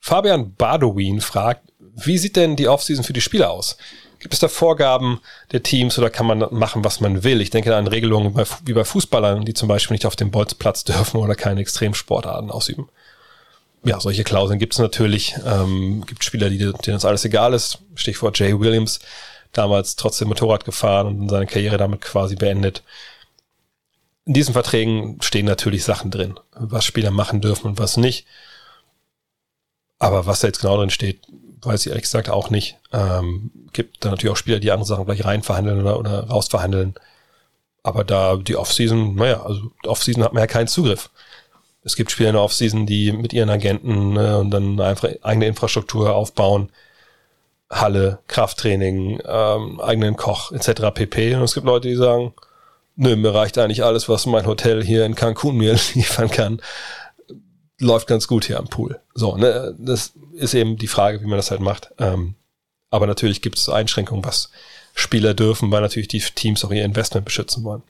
[0.00, 3.76] Fabian Badowin fragt, wie sieht denn die Offseason für die Spieler aus?
[4.18, 5.20] Gibt es da Vorgaben
[5.52, 7.40] der Teams oder kann man machen, was man will?
[7.40, 8.34] Ich denke an Regelungen
[8.64, 12.88] wie bei Fußballern, die zum Beispiel nicht auf dem Bolzplatz dürfen oder keine Extremsportarten ausüben.
[13.84, 15.36] Ja, solche Klauseln gibt es natürlich.
[15.46, 17.78] Ähm, gibt Spieler, die, denen das alles egal ist.
[17.94, 18.98] Stichwort Jay Williams,
[19.56, 22.82] damals trotzdem Motorrad gefahren und seine Karriere damit quasi beendet.
[24.24, 28.26] In diesen Verträgen stehen natürlich Sachen drin, was Spieler machen dürfen und was nicht.
[29.98, 31.20] Aber was da jetzt genau drin steht,
[31.62, 32.78] weiß ich ehrlich gesagt auch nicht.
[32.92, 36.94] Ähm, gibt da natürlich auch Spieler, die andere Sachen gleich rein verhandeln oder, oder rausverhandeln.
[37.82, 41.10] Aber da die Offseason, naja, also Offseason hat man ja keinen Zugriff.
[41.82, 45.46] Es gibt Spieler in der Offseason, die mit ihren Agenten ne, und dann einfach eigene
[45.46, 46.70] Infrastruktur aufbauen.
[47.70, 50.92] Halle, Krafttraining, ähm, eigenen Koch etc.
[50.94, 51.34] pp.
[51.34, 52.34] Und es gibt Leute, die sagen,
[52.94, 56.60] nö, mir reicht eigentlich alles, was mein Hotel hier in Cancun mir liefern kann
[57.78, 59.00] läuft ganz gut hier am Pool.
[59.14, 61.90] So, ne, das ist eben die Frage, wie man das halt macht.
[61.98, 62.34] Ähm,
[62.90, 64.50] aber natürlich gibt es Einschränkungen, was
[64.94, 67.82] Spieler dürfen, weil natürlich die Teams auch ihr Investment beschützen wollen.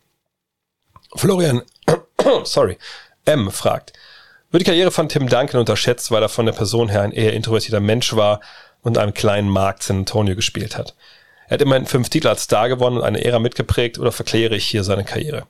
[1.14, 1.62] Florian,
[2.44, 2.78] sorry,
[3.24, 3.92] M fragt,
[4.50, 7.34] wird die Karriere von Tim Duncan unterschätzt, weil er von der Person her ein eher
[7.34, 8.40] introvertierter Mensch war
[8.86, 10.94] und einem kleinen Markt San Antonio gespielt hat?
[11.48, 14.64] Er hat immerhin fünf Titel als Star gewonnen und eine Ära mitgeprägt oder verkläre ich
[14.64, 15.46] hier seine Karriere?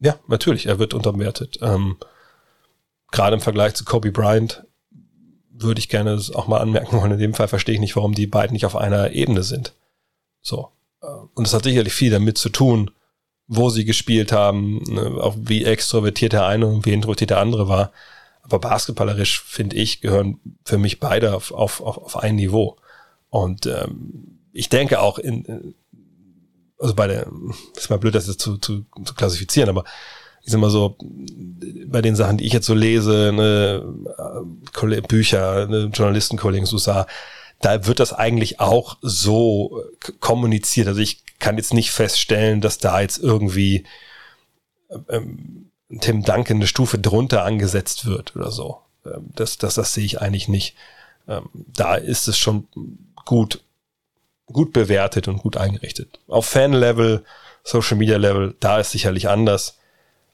[0.00, 1.60] Ja, natürlich, er wird unterwertet.
[1.62, 1.96] Ähm,
[3.12, 4.64] gerade im Vergleich zu Kobe Bryant
[5.50, 7.12] würde ich gerne auch mal anmerken wollen.
[7.12, 9.74] In dem Fall verstehe ich nicht, warum die beiden nicht auf einer Ebene sind.
[10.40, 10.70] So.
[11.34, 12.90] Und es hat sicherlich viel damit zu tun,
[13.46, 17.68] wo sie gespielt haben, ne, auch wie extrovertiert der eine und wie introvertiert der andere
[17.68, 17.92] war.
[18.42, 22.76] Aber basketballerisch, finde ich, gehören für mich beide auf, auf, auf, auf ein Niveau.
[23.30, 25.74] Und ähm, ich denke auch in,
[26.78, 27.28] also bei der,
[27.76, 29.84] ist mal blöd, das jetzt zu, zu, zu klassifizieren, aber
[30.44, 30.96] ich sag mal so,
[31.86, 33.84] bei den Sachen, die ich jetzt so lese, ne,
[34.82, 37.06] äh, Bücher, ne, Journalistenkollegen sah,
[37.60, 39.84] da wird das eigentlich auch so
[40.18, 40.88] kommuniziert.
[40.88, 43.86] Also ich kann jetzt nicht feststellen, dass da jetzt irgendwie
[45.08, 45.70] ähm,
[46.00, 48.78] Tim Duncan eine Stufe drunter angesetzt wird oder so.
[49.04, 50.76] Ähm, das, das, das sehe ich eigentlich nicht.
[51.28, 52.68] Ähm, da ist es schon
[53.24, 53.62] gut,
[54.46, 56.18] gut bewertet und gut eingerichtet.
[56.28, 57.24] Auf Fan-Level,
[57.64, 59.78] Social-Media-Level, da ist sicherlich anders.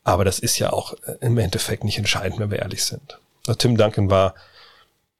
[0.04, 3.18] Aber das ist ja auch äh, im Endeffekt nicht entscheidend, wenn wir ehrlich sind.
[3.46, 4.34] Also Tim Duncan war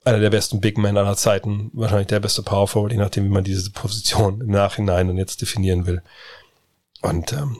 [0.05, 3.29] einer der besten Big Men aller Zeiten, wahrscheinlich der beste Power Forward, je nachdem, wie
[3.29, 6.03] man diese Position im Nachhinein und jetzt definieren will.
[7.03, 7.59] Und ähm,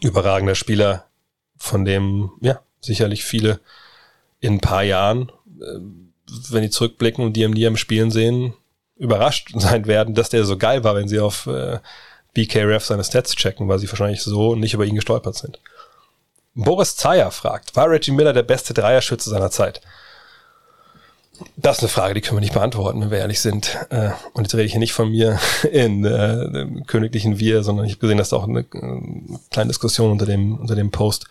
[0.00, 1.06] überragender Spieler,
[1.60, 3.60] von dem ja sicherlich viele
[4.40, 5.30] in ein paar Jahren,
[5.60, 5.78] äh,
[6.50, 8.54] wenn die zurückblicken und die im am Spielen sehen,
[8.96, 11.78] überrascht sein werden, dass der so geil war, wenn sie auf äh,
[12.34, 15.60] BKRF seine Stats checken, weil sie wahrscheinlich so nicht über ihn gestolpert sind.
[16.54, 19.80] Boris Zeyer fragt, war Reggie Miller der beste Dreierschütze seiner Zeit?
[21.56, 23.78] Das ist eine Frage, die können wir nicht beantworten, wenn wir ehrlich sind.
[23.90, 25.38] Äh, und jetzt rede ich hier nicht von mir
[25.72, 29.68] in äh, dem königlichen Wir, sondern ich habe gesehen, dass da auch eine, eine kleine
[29.68, 31.26] Diskussion unter dem, unter dem Post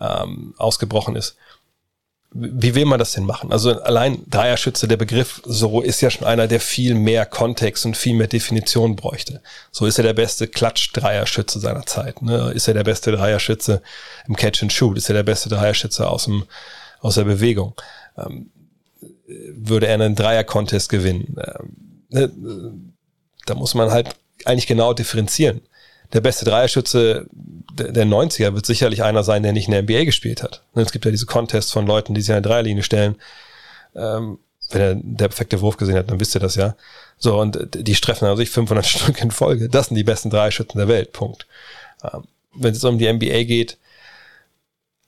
[0.00, 1.36] ähm, ausgebrochen ist
[2.30, 3.52] wie will man das denn machen?
[3.52, 7.96] Also allein Dreierschütze, der Begriff so ist ja schon einer, der viel mehr Kontext und
[7.96, 9.40] viel mehr Definition bräuchte.
[9.70, 12.20] So ist er der beste Klatsch-Dreierschütze seiner Zeit.
[12.20, 12.52] Ne?
[12.54, 13.82] Ist er der beste Dreierschütze
[14.26, 14.98] im Catch and Shoot?
[14.98, 16.44] Ist er der beste Dreierschütze aus dem
[17.00, 17.74] aus der Bewegung?
[18.18, 18.50] Ähm,
[19.28, 21.36] würde er einen Dreier-Contest gewinnen?
[21.38, 22.32] Ähm, ne?
[23.46, 25.60] Da muss man halt eigentlich genau differenzieren.
[26.12, 27.26] der beste Dreierschütze
[27.78, 30.62] der, der 90er wird sicherlich einer sein, der nicht in der NBA gespielt hat.
[30.74, 33.16] Es gibt ja diese Contests von Leuten, die sich an der Dreierlinie stellen.
[33.94, 34.38] Ähm,
[34.70, 36.76] wenn er der perfekte Wurf gesehen hat, dann wisst ihr das ja.
[37.18, 39.68] So, und die streffen also sich 500 Stück in Folge.
[39.68, 41.12] Das sind die besten Dreierschützen der Welt.
[41.12, 41.46] Punkt.
[42.02, 42.24] Ähm,
[42.54, 43.78] wenn es um die NBA geht,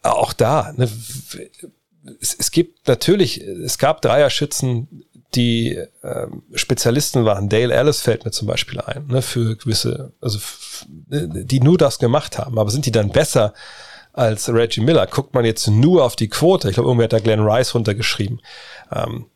[0.02, 0.88] auch da, ne,
[2.20, 5.04] es, es gibt natürlich, es gab Dreierschützen,
[5.34, 7.48] die ähm, Spezialisten waren.
[7.48, 10.38] Dale Ellis fällt mir zum Beispiel ein, ne, für gewisse, also
[11.08, 12.58] die nur das gemacht haben.
[12.58, 13.54] Aber sind die dann besser
[14.12, 15.06] als Reggie Miller?
[15.06, 16.68] Guckt man jetzt nur auf die Quote?
[16.68, 18.40] Ich glaube, irgendwer hat da Glenn Rice runtergeschrieben.
[18.90, 19.26] Ähm,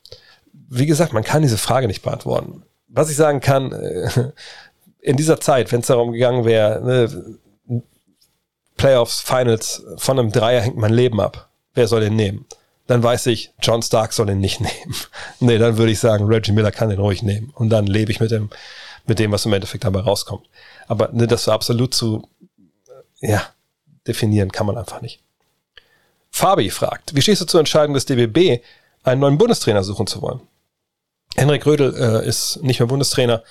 [0.68, 2.64] wie gesagt, man kann diese Frage nicht beantworten.
[2.88, 4.32] Was ich sagen kann, äh,
[5.00, 7.38] in dieser Zeit, wenn es darum gegangen wäre, ne,
[8.76, 11.43] Playoffs, Finals, von einem Dreier hängt mein Leben ab.
[11.74, 12.46] Wer soll den nehmen?
[12.86, 14.94] Dann weiß ich, John Stark soll ihn nicht nehmen.
[15.40, 17.50] nee, dann würde ich sagen, Reggie Miller kann den ruhig nehmen.
[17.54, 18.50] Und dann lebe ich mit dem,
[19.06, 20.46] mit dem, was im Endeffekt dabei rauskommt.
[20.86, 22.28] Aber ne, das so absolut zu,
[23.20, 23.42] ja,
[24.06, 25.20] definieren kann man einfach nicht.
[26.30, 28.62] Fabi fragt, wie stehst du zur Entscheidung des DBB,
[29.04, 30.40] einen neuen Bundestrainer suchen zu wollen?
[31.36, 33.42] Henrik Rödel äh, ist nicht mehr Bundestrainer.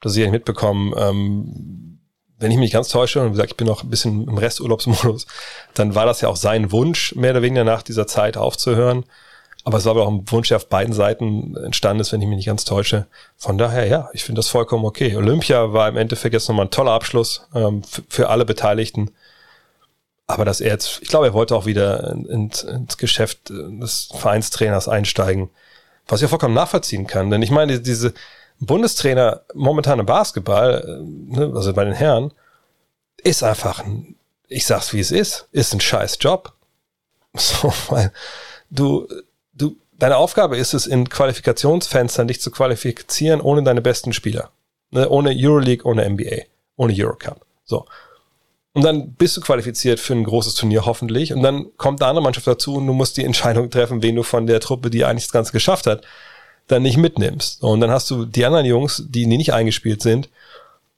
[0.00, 0.92] Das ihr nicht mitbekommen.
[0.96, 1.93] Ähm,
[2.38, 5.26] wenn ich mich ganz täusche, und wie gesagt, ich bin noch ein bisschen im Resturlaubsmodus,
[5.74, 9.04] dann war das ja auch sein Wunsch, mehr oder weniger nach dieser Zeit aufzuhören.
[9.66, 12.28] Aber es war aber auch ein Wunsch, der auf beiden Seiten entstanden ist, wenn ich
[12.28, 13.06] mich nicht ganz täusche.
[13.36, 15.16] Von daher, ja, ich finde das vollkommen okay.
[15.16, 19.10] Olympia war im Endeffekt jetzt nochmal ein toller Abschluss ähm, für alle Beteiligten.
[20.26, 24.86] Aber dass er jetzt, ich glaube, er wollte auch wieder ins, ins Geschäft des Vereinstrainers
[24.86, 25.48] einsteigen.
[26.08, 27.30] Was ich ja vollkommen nachvollziehen kann.
[27.30, 28.12] Denn ich meine, diese
[28.66, 32.32] Bundestrainer momentan im Basketball, äh, ne, also bei den Herren,
[33.22, 34.16] ist einfach ein,
[34.48, 36.52] ich sag's wie es ist, ist ein scheiß Job.
[37.36, 38.12] So, weil
[38.70, 39.08] du,
[39.54, 44.50] du, deine Aufgabe ist es, in Qualifikationsfenstern dich zu qualifizieren ohne deine besten Spieler.
[44.92, 46.42] Ne, ohne Euroleague, ohne NBA,
[46.76, 47.44] ohne Eurocup.
[47.64, 47.86] So.
[48.72, 51.32] Und dann bist du qualifiziert für ein großes Turnier hoffentlich.
[51.32, 54.22] Und dann kommt eine andere Mannschaft dazu und du musst die Entscheidung treffen, wen du
[54.22, 56.02] von der Truppe, die eigentlich das Ganze geschafft hat,
[56.66, 57.62] dann nicht mitnimmst.
[57.62, 60.28] Und dann hast du die anderen Jungs, die nicht eingespielt sind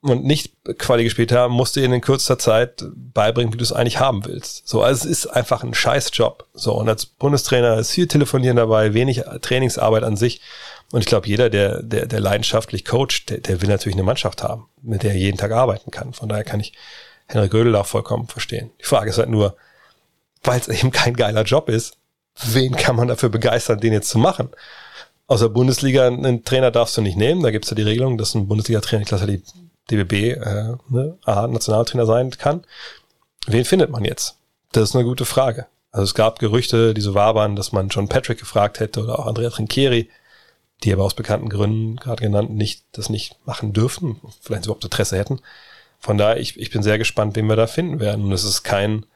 [0.01, 3.73] und nicht Quali gespielt haben, musst du ihnen in kürzester Zeit beibringen, wie du es
[3.73, 4.69] eigentlich haben willst.
[4.69, 6.47] So, also es ist einfach ein Scheißjob.
[6.55, 10.41] So, und als Bundestrainer ist viel Telefonieren dabei, wenig Trainingsarbeit an sich.
[10.93, 14.43] Und ich glaube, jeder, der, der, der leidenschaftlich coacht, der, der will natürlich eine Mannschaft
[14.45, 16.13] haben, mit der er jeden Tag arbeiten kann.
[16.13, 16.75] Von daher kann ich
[17.27, 18.71] Henrik Gödel auch vollkommen verstehen.
[18.81, 19.57] Die Frage ist halt nur,
[20.45, 21.97] weil es eben kein geiler Job ist,
[22.45, 24.51] wen kann man dafür begeistern, den jetzt zu machen?
[25.29, 27.43] Aus der Bundesliga einen Trainer darfst du nicht nehmen.
[27.43, 29.43] Da gibt es ja die Regelung, dass ein Bundesliga-Trainer, ich glaube, die
[29.91, 32.65] DBB äh, ne, A-Nationaltrainer sein kann.
[33.47, 34.37] Wen findet man jetzt?
[34.73, 35.67] Das ist eine gute Frage.
[35.91, 39.27] Also es gab Gerüchte, die so wabern, dass man John Patrick gefragt hätte oder auch
[39.27, 40.11] Andrea Trinchieri,
[40.85, 45.17] die aber aus bekannten Gründen, gerade genannt, nicht, das nicht machen dürfen, vielleicht überhaupt Interesse
[45.17, 45.41] hätten.
[45.99, 48.27] Von daher, ich, ich bin sehr gespannt, wen wir da finden werden.
[48.27, 49.07] Und es ist kein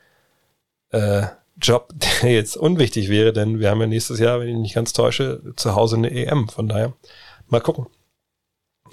[0.91, 1.27] äh,
[1.61, 1.93] Job,
[2.23, 5.43] der jetzt unwichtig wäre, denn wir haben ja nächstes Jahr, wenn ich nicht ganz täusche,
[5.57, 6.49] zu Hause eine EM.
[6.49, 6.93] Von daher,
[7.49, 7.87] mal gucken,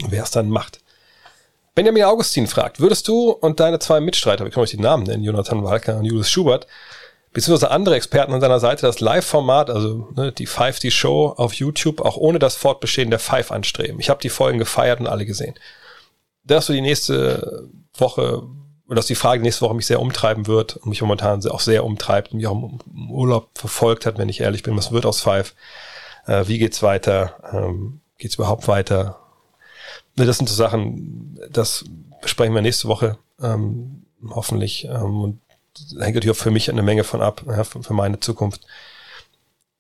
[0.08, 0.82] wer es dann macht.
[1.76, 5.24] Benjamin Augustin fragt, würdest du und deine zwei Mitstreiter, wir können euch die Namen nennen,
[5.24, 6.66] Jonathan Walker und Julius Schubert,
[7.34, 11.54] beziehungsweise andere Experten an deiner Seite das Live-Format, also ne, die Five, die Show auf
[11.54, 14.00] YouTube, auch ohne das Fortbestehen der Five anstreben?
[14.00, 15.54] Ich habe die Folgen gefeiert und alle gesehen
[16.48, 18.44] dass du die nächste Woche,
[18.96, 22.32] dass die Frage nächste Woche mich sehr umtreiben wird und mich momentan auch sehr umtreibt
[22.32, 24.78] und mich auch im Urlaub verfolgt hat, wenn ich ehrlich bin.
[24.78, 25.56] Was wird aus Five?
[26.26, 27.36] Äh, wie geht's weiter?
[27.52, 29.20] Ähm, geht's überhaupt weiter?
[30.16, 31.86] Das sind so Sachen, das
[32.22, 34.86] besprechen wir nächste Woche, ähm, hoffentlich.
[34.86, 35.42] Ähm, und
[36.00, 38.62] hängt natürlich auch für mich eine Menge von ab, ja, für, für meine Zukunft.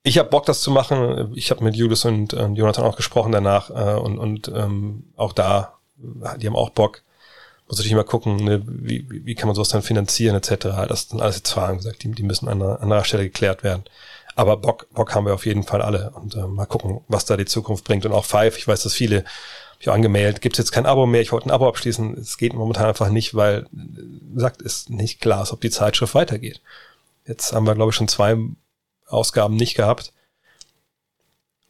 [0.03, 1.33] Ich habe Bock, das zu machen.
[1.35, 5.33] Ich habe mit Julius und äh, Jonathan auch gesprochen danach äh, und, und ähm, auch
[5.33, 7.03] da die haben auch Bock.
[7.67, 10.87] Muss natürlich mal gucken, ne, wie, wie kann man sowas dann finanzieren etc.
[10.87, 13.83] Das sind alles jetzt Fragen, gesagt, die, die müssen an einer, anderer Stelle geklärt werden.
[14.35, 17.35] Aber Bock, Bock haben wir auf jeden Fall alle und äh, mal gucken, was da
[17.35, 18.05] die Zukunft bringt.
[18.05, 19.25] Und auch Five, ich weiß, dass viele
[19.79, 22.17] ich angemeldet, gibt es jetzt kein Abo mehr, ich wollte ein Abo abschließen.
[22.17, 23.67] Es geht momentan einfach nicht, weil,
[24.33, 26.61] gesagt, ist nicht klar ist, ob die Zeitschrift weitergeht.
[27.25, 28.37] Jetzt haben wir, glaube ich, schon zwei
[29.05, 30.13] Ausgaben nicht gehabt.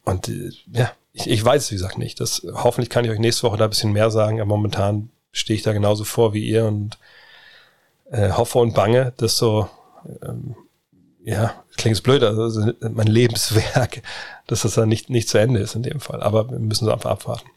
[0.04, 2.20] Und äh, ja, ich, ich weiß es, wie gesagt, nicht.
[2.20, 5.56] Das, hoffentlich kann ich euch nächste Woche da ein bisschen mehr sagen, aber momentan stehe
[5.56, 6.98] ich da genauso vor wie ihr und
[8.10, 9.68] äh, hoffe und bange, dass so,
[10.22, 10.56] ähm,
[11.24, 14.02] ja, klingt blöd, also mein Lebenswerk,
[14.46, 16.22] dass das dann nicht, nicht zu Ende ist in dem Fall.
[16.22, 17.48] Aber wir müssen so einfach abwarten.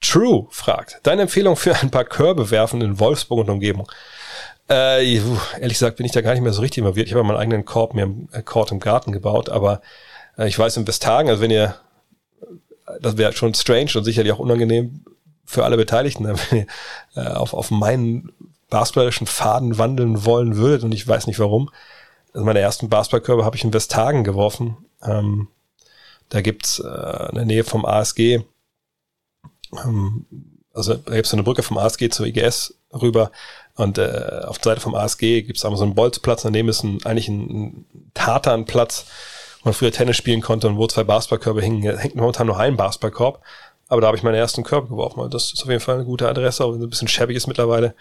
[0.00, 3.90] True fragt, deine Empfehlung für ein paar Körbe werfen in Wolfsburg und Umgebung.
[4.70, 7.08] Äh, ehrlich gesagt bin ich da gar nicht mehr so richtig involviert.
[7.08, 9.80] Ich habe meinen eigenen Korb mir im, äh, Korb im Garten gebaut, aber
[10.36, 11.74] äh, ich weiß in Westhagen, also wenn ihr
[13.00, 15.04] das wäre schon strange und sicherlich auch unangenehm
[15.48, 16.66] für alle Beteiligten, wenn ihr
[17.16, 18.32] äh, auf, auf meinen
[18.70, 21.70] basketballerischen Faden wandeln wollen würdet und ich weiß nicht warum.
[22.34, 24.76] Also meine ersten Basketballkörbe habe ich in Westhagen geworfen.
[25.02, 25.48] Ähm,
[26.28, 28.40] da gibt's äh, in der Nähe vom ASG,
[29.72, 30.26] ähm,
[30.74, 33.30] also da gibt's so eine Brücke vom ASG zur IGS rüber
[33.74, 36.98] und äh, auf der Seite vom ASG gibt's einmal so einen Bolzplatz, daneben ist ein,
[37.04, 39.06] eigentlich ein, ein Tatanplatz,
[39.62, 41.96] wo man früher Tennis spielen konnte und wo zwei Basketballkörbe hingen.
[41.96, 43.42] Hängt momentan nur ein Basketballkorb,
[43.88, 45.28] aber da habe ich meinen ersten Körper geworfen.
[45.30, 47.46] Das ist auf jeden Fall eine gute Adresse, auch wenn es ein bisschen schäbig ist
[47.46, 47.94] mittlerweile.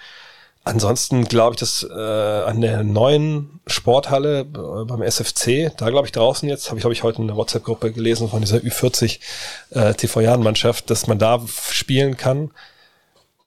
[0.68, 6.12] Ansonsten glaube ich, dass äh, an der neuen Sporthalle äh, beim SFC, da glaube ich
[6.12, 9.20] draußen jetzt, habe ich glaube ich heute in der WhatsApp-Gruppe gelesen von dieser Ü40
[9.70, 12.52] äh, TV-Jahren-Mannschaft, dass man da spielen kann.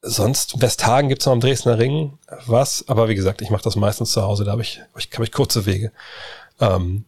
[0.01, 4.13] Sonst Westhagen gibt's noch am Dresdner Ring was, aber wie gesagt, ich mache das meistens
[4.13, 5.93] zu Hause, da habe ich, ich, hab ich kurze Wege.
[6.59, 7.05] Ähm,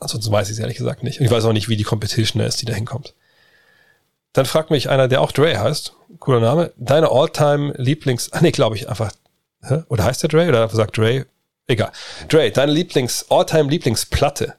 [0.00, 1.20] ansonsten weiß ich es ehrlich gesagt nicht.
[1.20, 3.14] Und ich weiß auch nicht, wie die Competition ist, die da hinkommt.
[4.36, 8.52] Dann fragt mich einer, der auch Dre heißt, cooler Name, deine All-Time Lieblings, ah nee,
[8.52, 9.12] glaube ich einfach
[9.62, 9.82] Hä?
[9.88, 10.48] Oder heißt der Dre?
[10.48, 11.26] Oder sagt Dre?
[11.66, 11.90] Egal.
[12.28, 14.54] Dre, deine Lieblings, Alltime Lieblingsplatte.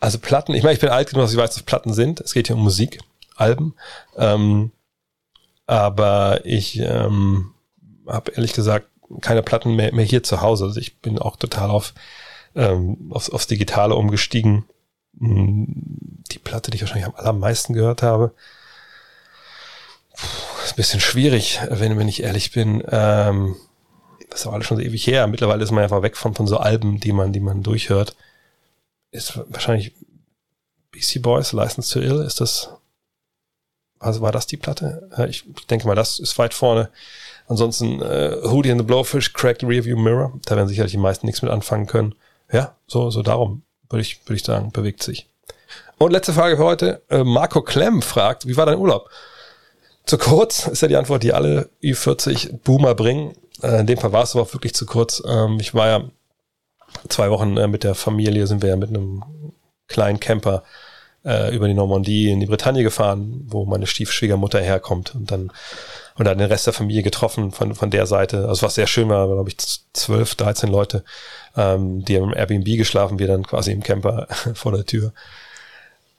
[0.00, 2.20] Also Platten, ich meine, ich bin alt genug, dass ich weiß, was Platten sind.
[2.20, 3.00] Es geht hier um Musik,
[3.36, 3.74] Alben.
[4.16, 4.72] Ähm,
[5.66, 7.54] aber ich ähm,
[8.06, 8.88] habe ehrlich gesagt
[9.20, 10.64] keine Platten mehr, mehr hier zu Hause.
[10.64, 11.94] Also ich bin auch total auf
[12.54, 14.64] ähm, aufs, aufs Digitale umgestiegen.
[15.18, 18.32] Hm, die Platte, die ich wahrscheinlich am allermeisten gehört habe,
[20.16, 20.26] Puh,
[20.64, 22.82] ist ein bisschen schwierig, wenn, wenn ich ehrlich bin.
[22.90, 23.56] Ähm,
[24.30, 25.26] das ist auch alles schon so ewig her.
[25.26, 28.16] Mittlerweile ist man einfach weg von, von so Alben, die man, die man durchhört.
[29.10, 29.92] Ist wahrscheinlich
[30.94, 32.70] BC Boys, License to Ill, ist das,
[33.98, 35.08] also war das die Platte?
[35.28, 36.90] Ich denke mal, das ist weit vorne.
[37.46, 41.42] Ansonsten äh, Hootie and the Blowfish, Cracked Rearview Mirror, da werden sicherlich die meisten nichts
[41.42, 42.14] mit anfangen können.
[42.50, 45.28] Ja, so, so darum, würde ich, würde ich sagen, bewegt sich.
[45.98, 47.02] Und letzte Frage für heute.
[47.08, 49.10] Äh, Marco Klemm fragt, wie war dein Urlaub?
[50.06, 53.34] Zu kurz ist ja die Antwort, die alle Ü40 Boomer bringen.
[53.62, 55.22] Äh, in dem Fall war es aber auch wirklich zu kurz.
[55.26, 56.04] Ähm, ich war ja
[57.08, 59.22] zwei Wochen äh, mit der Familie, sind wir ja mit einem
[59.88, 60.62] kleinen Camper
[61.24, 65.50] äh, über die Normandie in die Bretagne gefahren, wo meine Stiefschwiegermutter herkommt und dann
[66.16, 68.46] und dann den Rest der Familie getroffen von, von der Seite.
[68.48, 69.56] Also was sehr schön war, glaube ich,
[69.92, 71.02] zwölf, dreizehn Leute,
[71.56, 75.12] ähm, die im Airbnb geschlafen, wir dann quasi im Camper vor der Tür.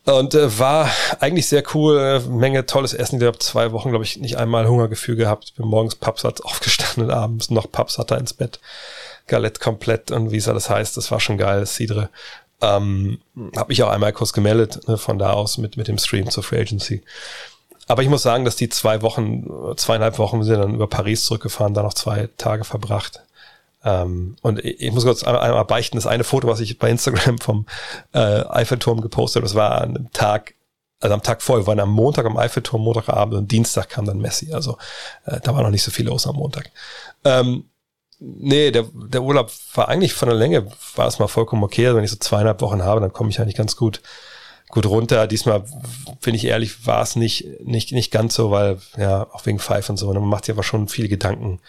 [0.06, 3.20] Und äh, war eigentlich sehr cool, Menge tolles Essen.
[3.20, 5.56] Ich habe zwei Wochen, glaube ich, nicht einmal Hungergefühl gehabt.
[5.56, 8.60] Bin morgens Pappsatz aufgestanden abends noch Pappsatter ins Bett.
[9.28, 12.10] Galette komplett und wie es alles heißt, das war schon geil, Cidre.
[12.62, 13.20] Ähm,
[13.56, 16.44] habe mich auch einmal kurz gemeldet, ne, von da aus mit, mit dem Stream zur
[16.44, 17.02] Free Agency.
[17.88, 21.74] Aber ich muss sagen, dass die zwei Wochen, zweieinhalb Wochen sind dann über Paris zurückgefahren,
[21.74, 23.22] da noch zwei Tage verbracht.
[23.86, 27.38] Ähm, und ich, ich muss kurz einmal, beichten, das eine Foto, was ich bei Instagram
[27.38, 27.68] vom
[28.14, 30.56] äh, Eiffelturm gepostet habe, das war an einem Tag,
[31.00, 34.18] also am Tag vorher, wir waren am Montag am Eiffelturm, Montagabend und Dienstag kam dann
[34.18, 34.52] Messi.
[34.52, 34.78] Also
[35.26, 36.72] äh, da war noch nicht so viel los am Montag.
[37.24, 37.70] Ähm,
[38.20, 41.86] nee, der, der Urlaub war eigentlich von der Länge, war es mal vollkommen okay.
[41.86, 44.02] Also wenn ich so zweieinhalb Wochen habe, dann komme ich eigentlich ganz gut
[44.70, 45.28] gut runter.
[45.28, 45.64] Diesmal,
[46.22, 49.92] bin ich ehrlich, war es nicht, nicht, nicht ganz so, weil, ja, auch wegen Pfeife
[49.92, 50.12] und so.
[50.12, 51.60] Man macht sich aber schon viele Gedanken,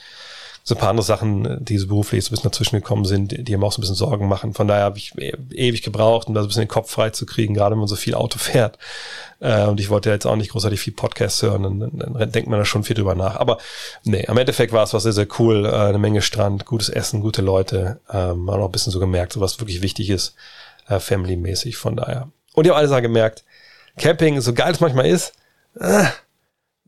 [0.69, 3.57] so ein paar andere Sachen, die so beruflich so ein bisschen dazwischen gekommen sind, die,
[3.57, 4.53] mir auch so ein bisschen Sorgen machen.
[4.53, 7.11] Von daher habe ich e-, ewig gebraucht, um da so ein bisschen den Kopf frei
[7.11, 8.77] zu kriegen, gerade wenn man so viel Auto fährt.
[9.39, 12.59] Äh, und ich wollte jetzt auch nicht großartig viel Podcast hören, dann, dann, denkt man
[12.59, 13.37] da schon viel drüber nach.
[13.37, 13.59] Aber
[14.03, 15.67] nee, am Endeffekt war es was sehr, sehr cool.
[15.67, 18.01] Äh, eine Menge Strand, gutes Essen, gute Leute.
[18.13, 20.35] Ähm, man hat auch ein bisschen so gemerkt, so was wirklich wichtig ist,
[20.89, 21.77] äh, family-mäßig.
[21.77, 22.29] Von daher.
[22.55, 23.45] Und ich habe alles gemerkt,
[23.99, 25.33] Camping, so geil es manchmal ist,
[25.79, 26.07] äh,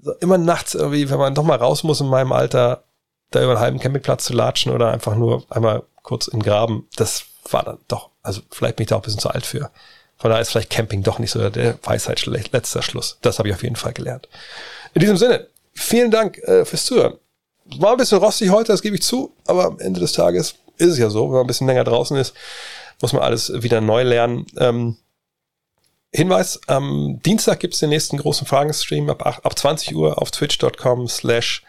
[0.03, 2.83] so immer nachts irgendwie, wenn man doch mal raus muss in meinem Alter,
[3.31, 6.89] da über einen halben Campingplatz zu latschen oder einfach nur einmal kurz in den Graben,
[6.97, 9.71] das war dann doch, also vielleicht bin ich da auch ein bisschen zu alt für.
[10.17, 13.19] Von daher ist vielleicht Camping doch nicht so der Weisheit letzter Schluss.
[13.23, 14.29] Das habe ich auf jeden Fall gelernt.
[14.95, 17.15] In diesem Sinne, vielen Dank äh, fürs Zuhören.
[17.79, 20.93] War ein bisschen rostig heute, das gebe ich zu, aber am Ende des Tages ist
[20.93, 22.35] es ja so, wenn man ein bisschen länger draußen ist,
[23.01, 24.47] muss man alles wieder neu lernen.
[24.59, 24.97] Ähm,
[26.11, 31.07] Hinweis, am Dienstag gibt es den nächsten großen Fragenstream ab, ab 20 Uhr auf twitch.com
[31.07, 31.63] slash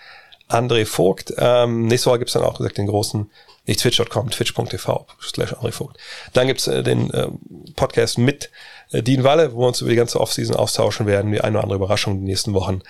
[0.50, 1.34] André Vogt.
[1.38, 3.30] Ähm, nächste Woche gibt's dann auch gesagt den großen,
[3.66, 5.98] nicht twitch.com, twitch.tv slash André Vogt.
[6.34, 7.28] Dann gibt's äh, den äh,
[7.76, 8.50] Podcast mit
[8.92, 11.64] äh, Dean Walle, wo wir uns über die ganze Offseason austauschen werden, die eine oder
[11.64, 12.82] andere Überraschung in den nächsten Wochen.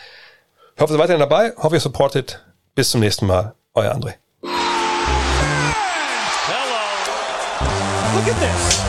[0.76, 2.44] Ich hoffe, ihr seid weiterhin dabei, hoffe, ihr supportet.
[2.76, 3.54] Bis zum nächsten Mal.
[3.74, 4.14] Euer André.
[6.48, 6.80] Hello.
[8.16, 8.89] Look at this.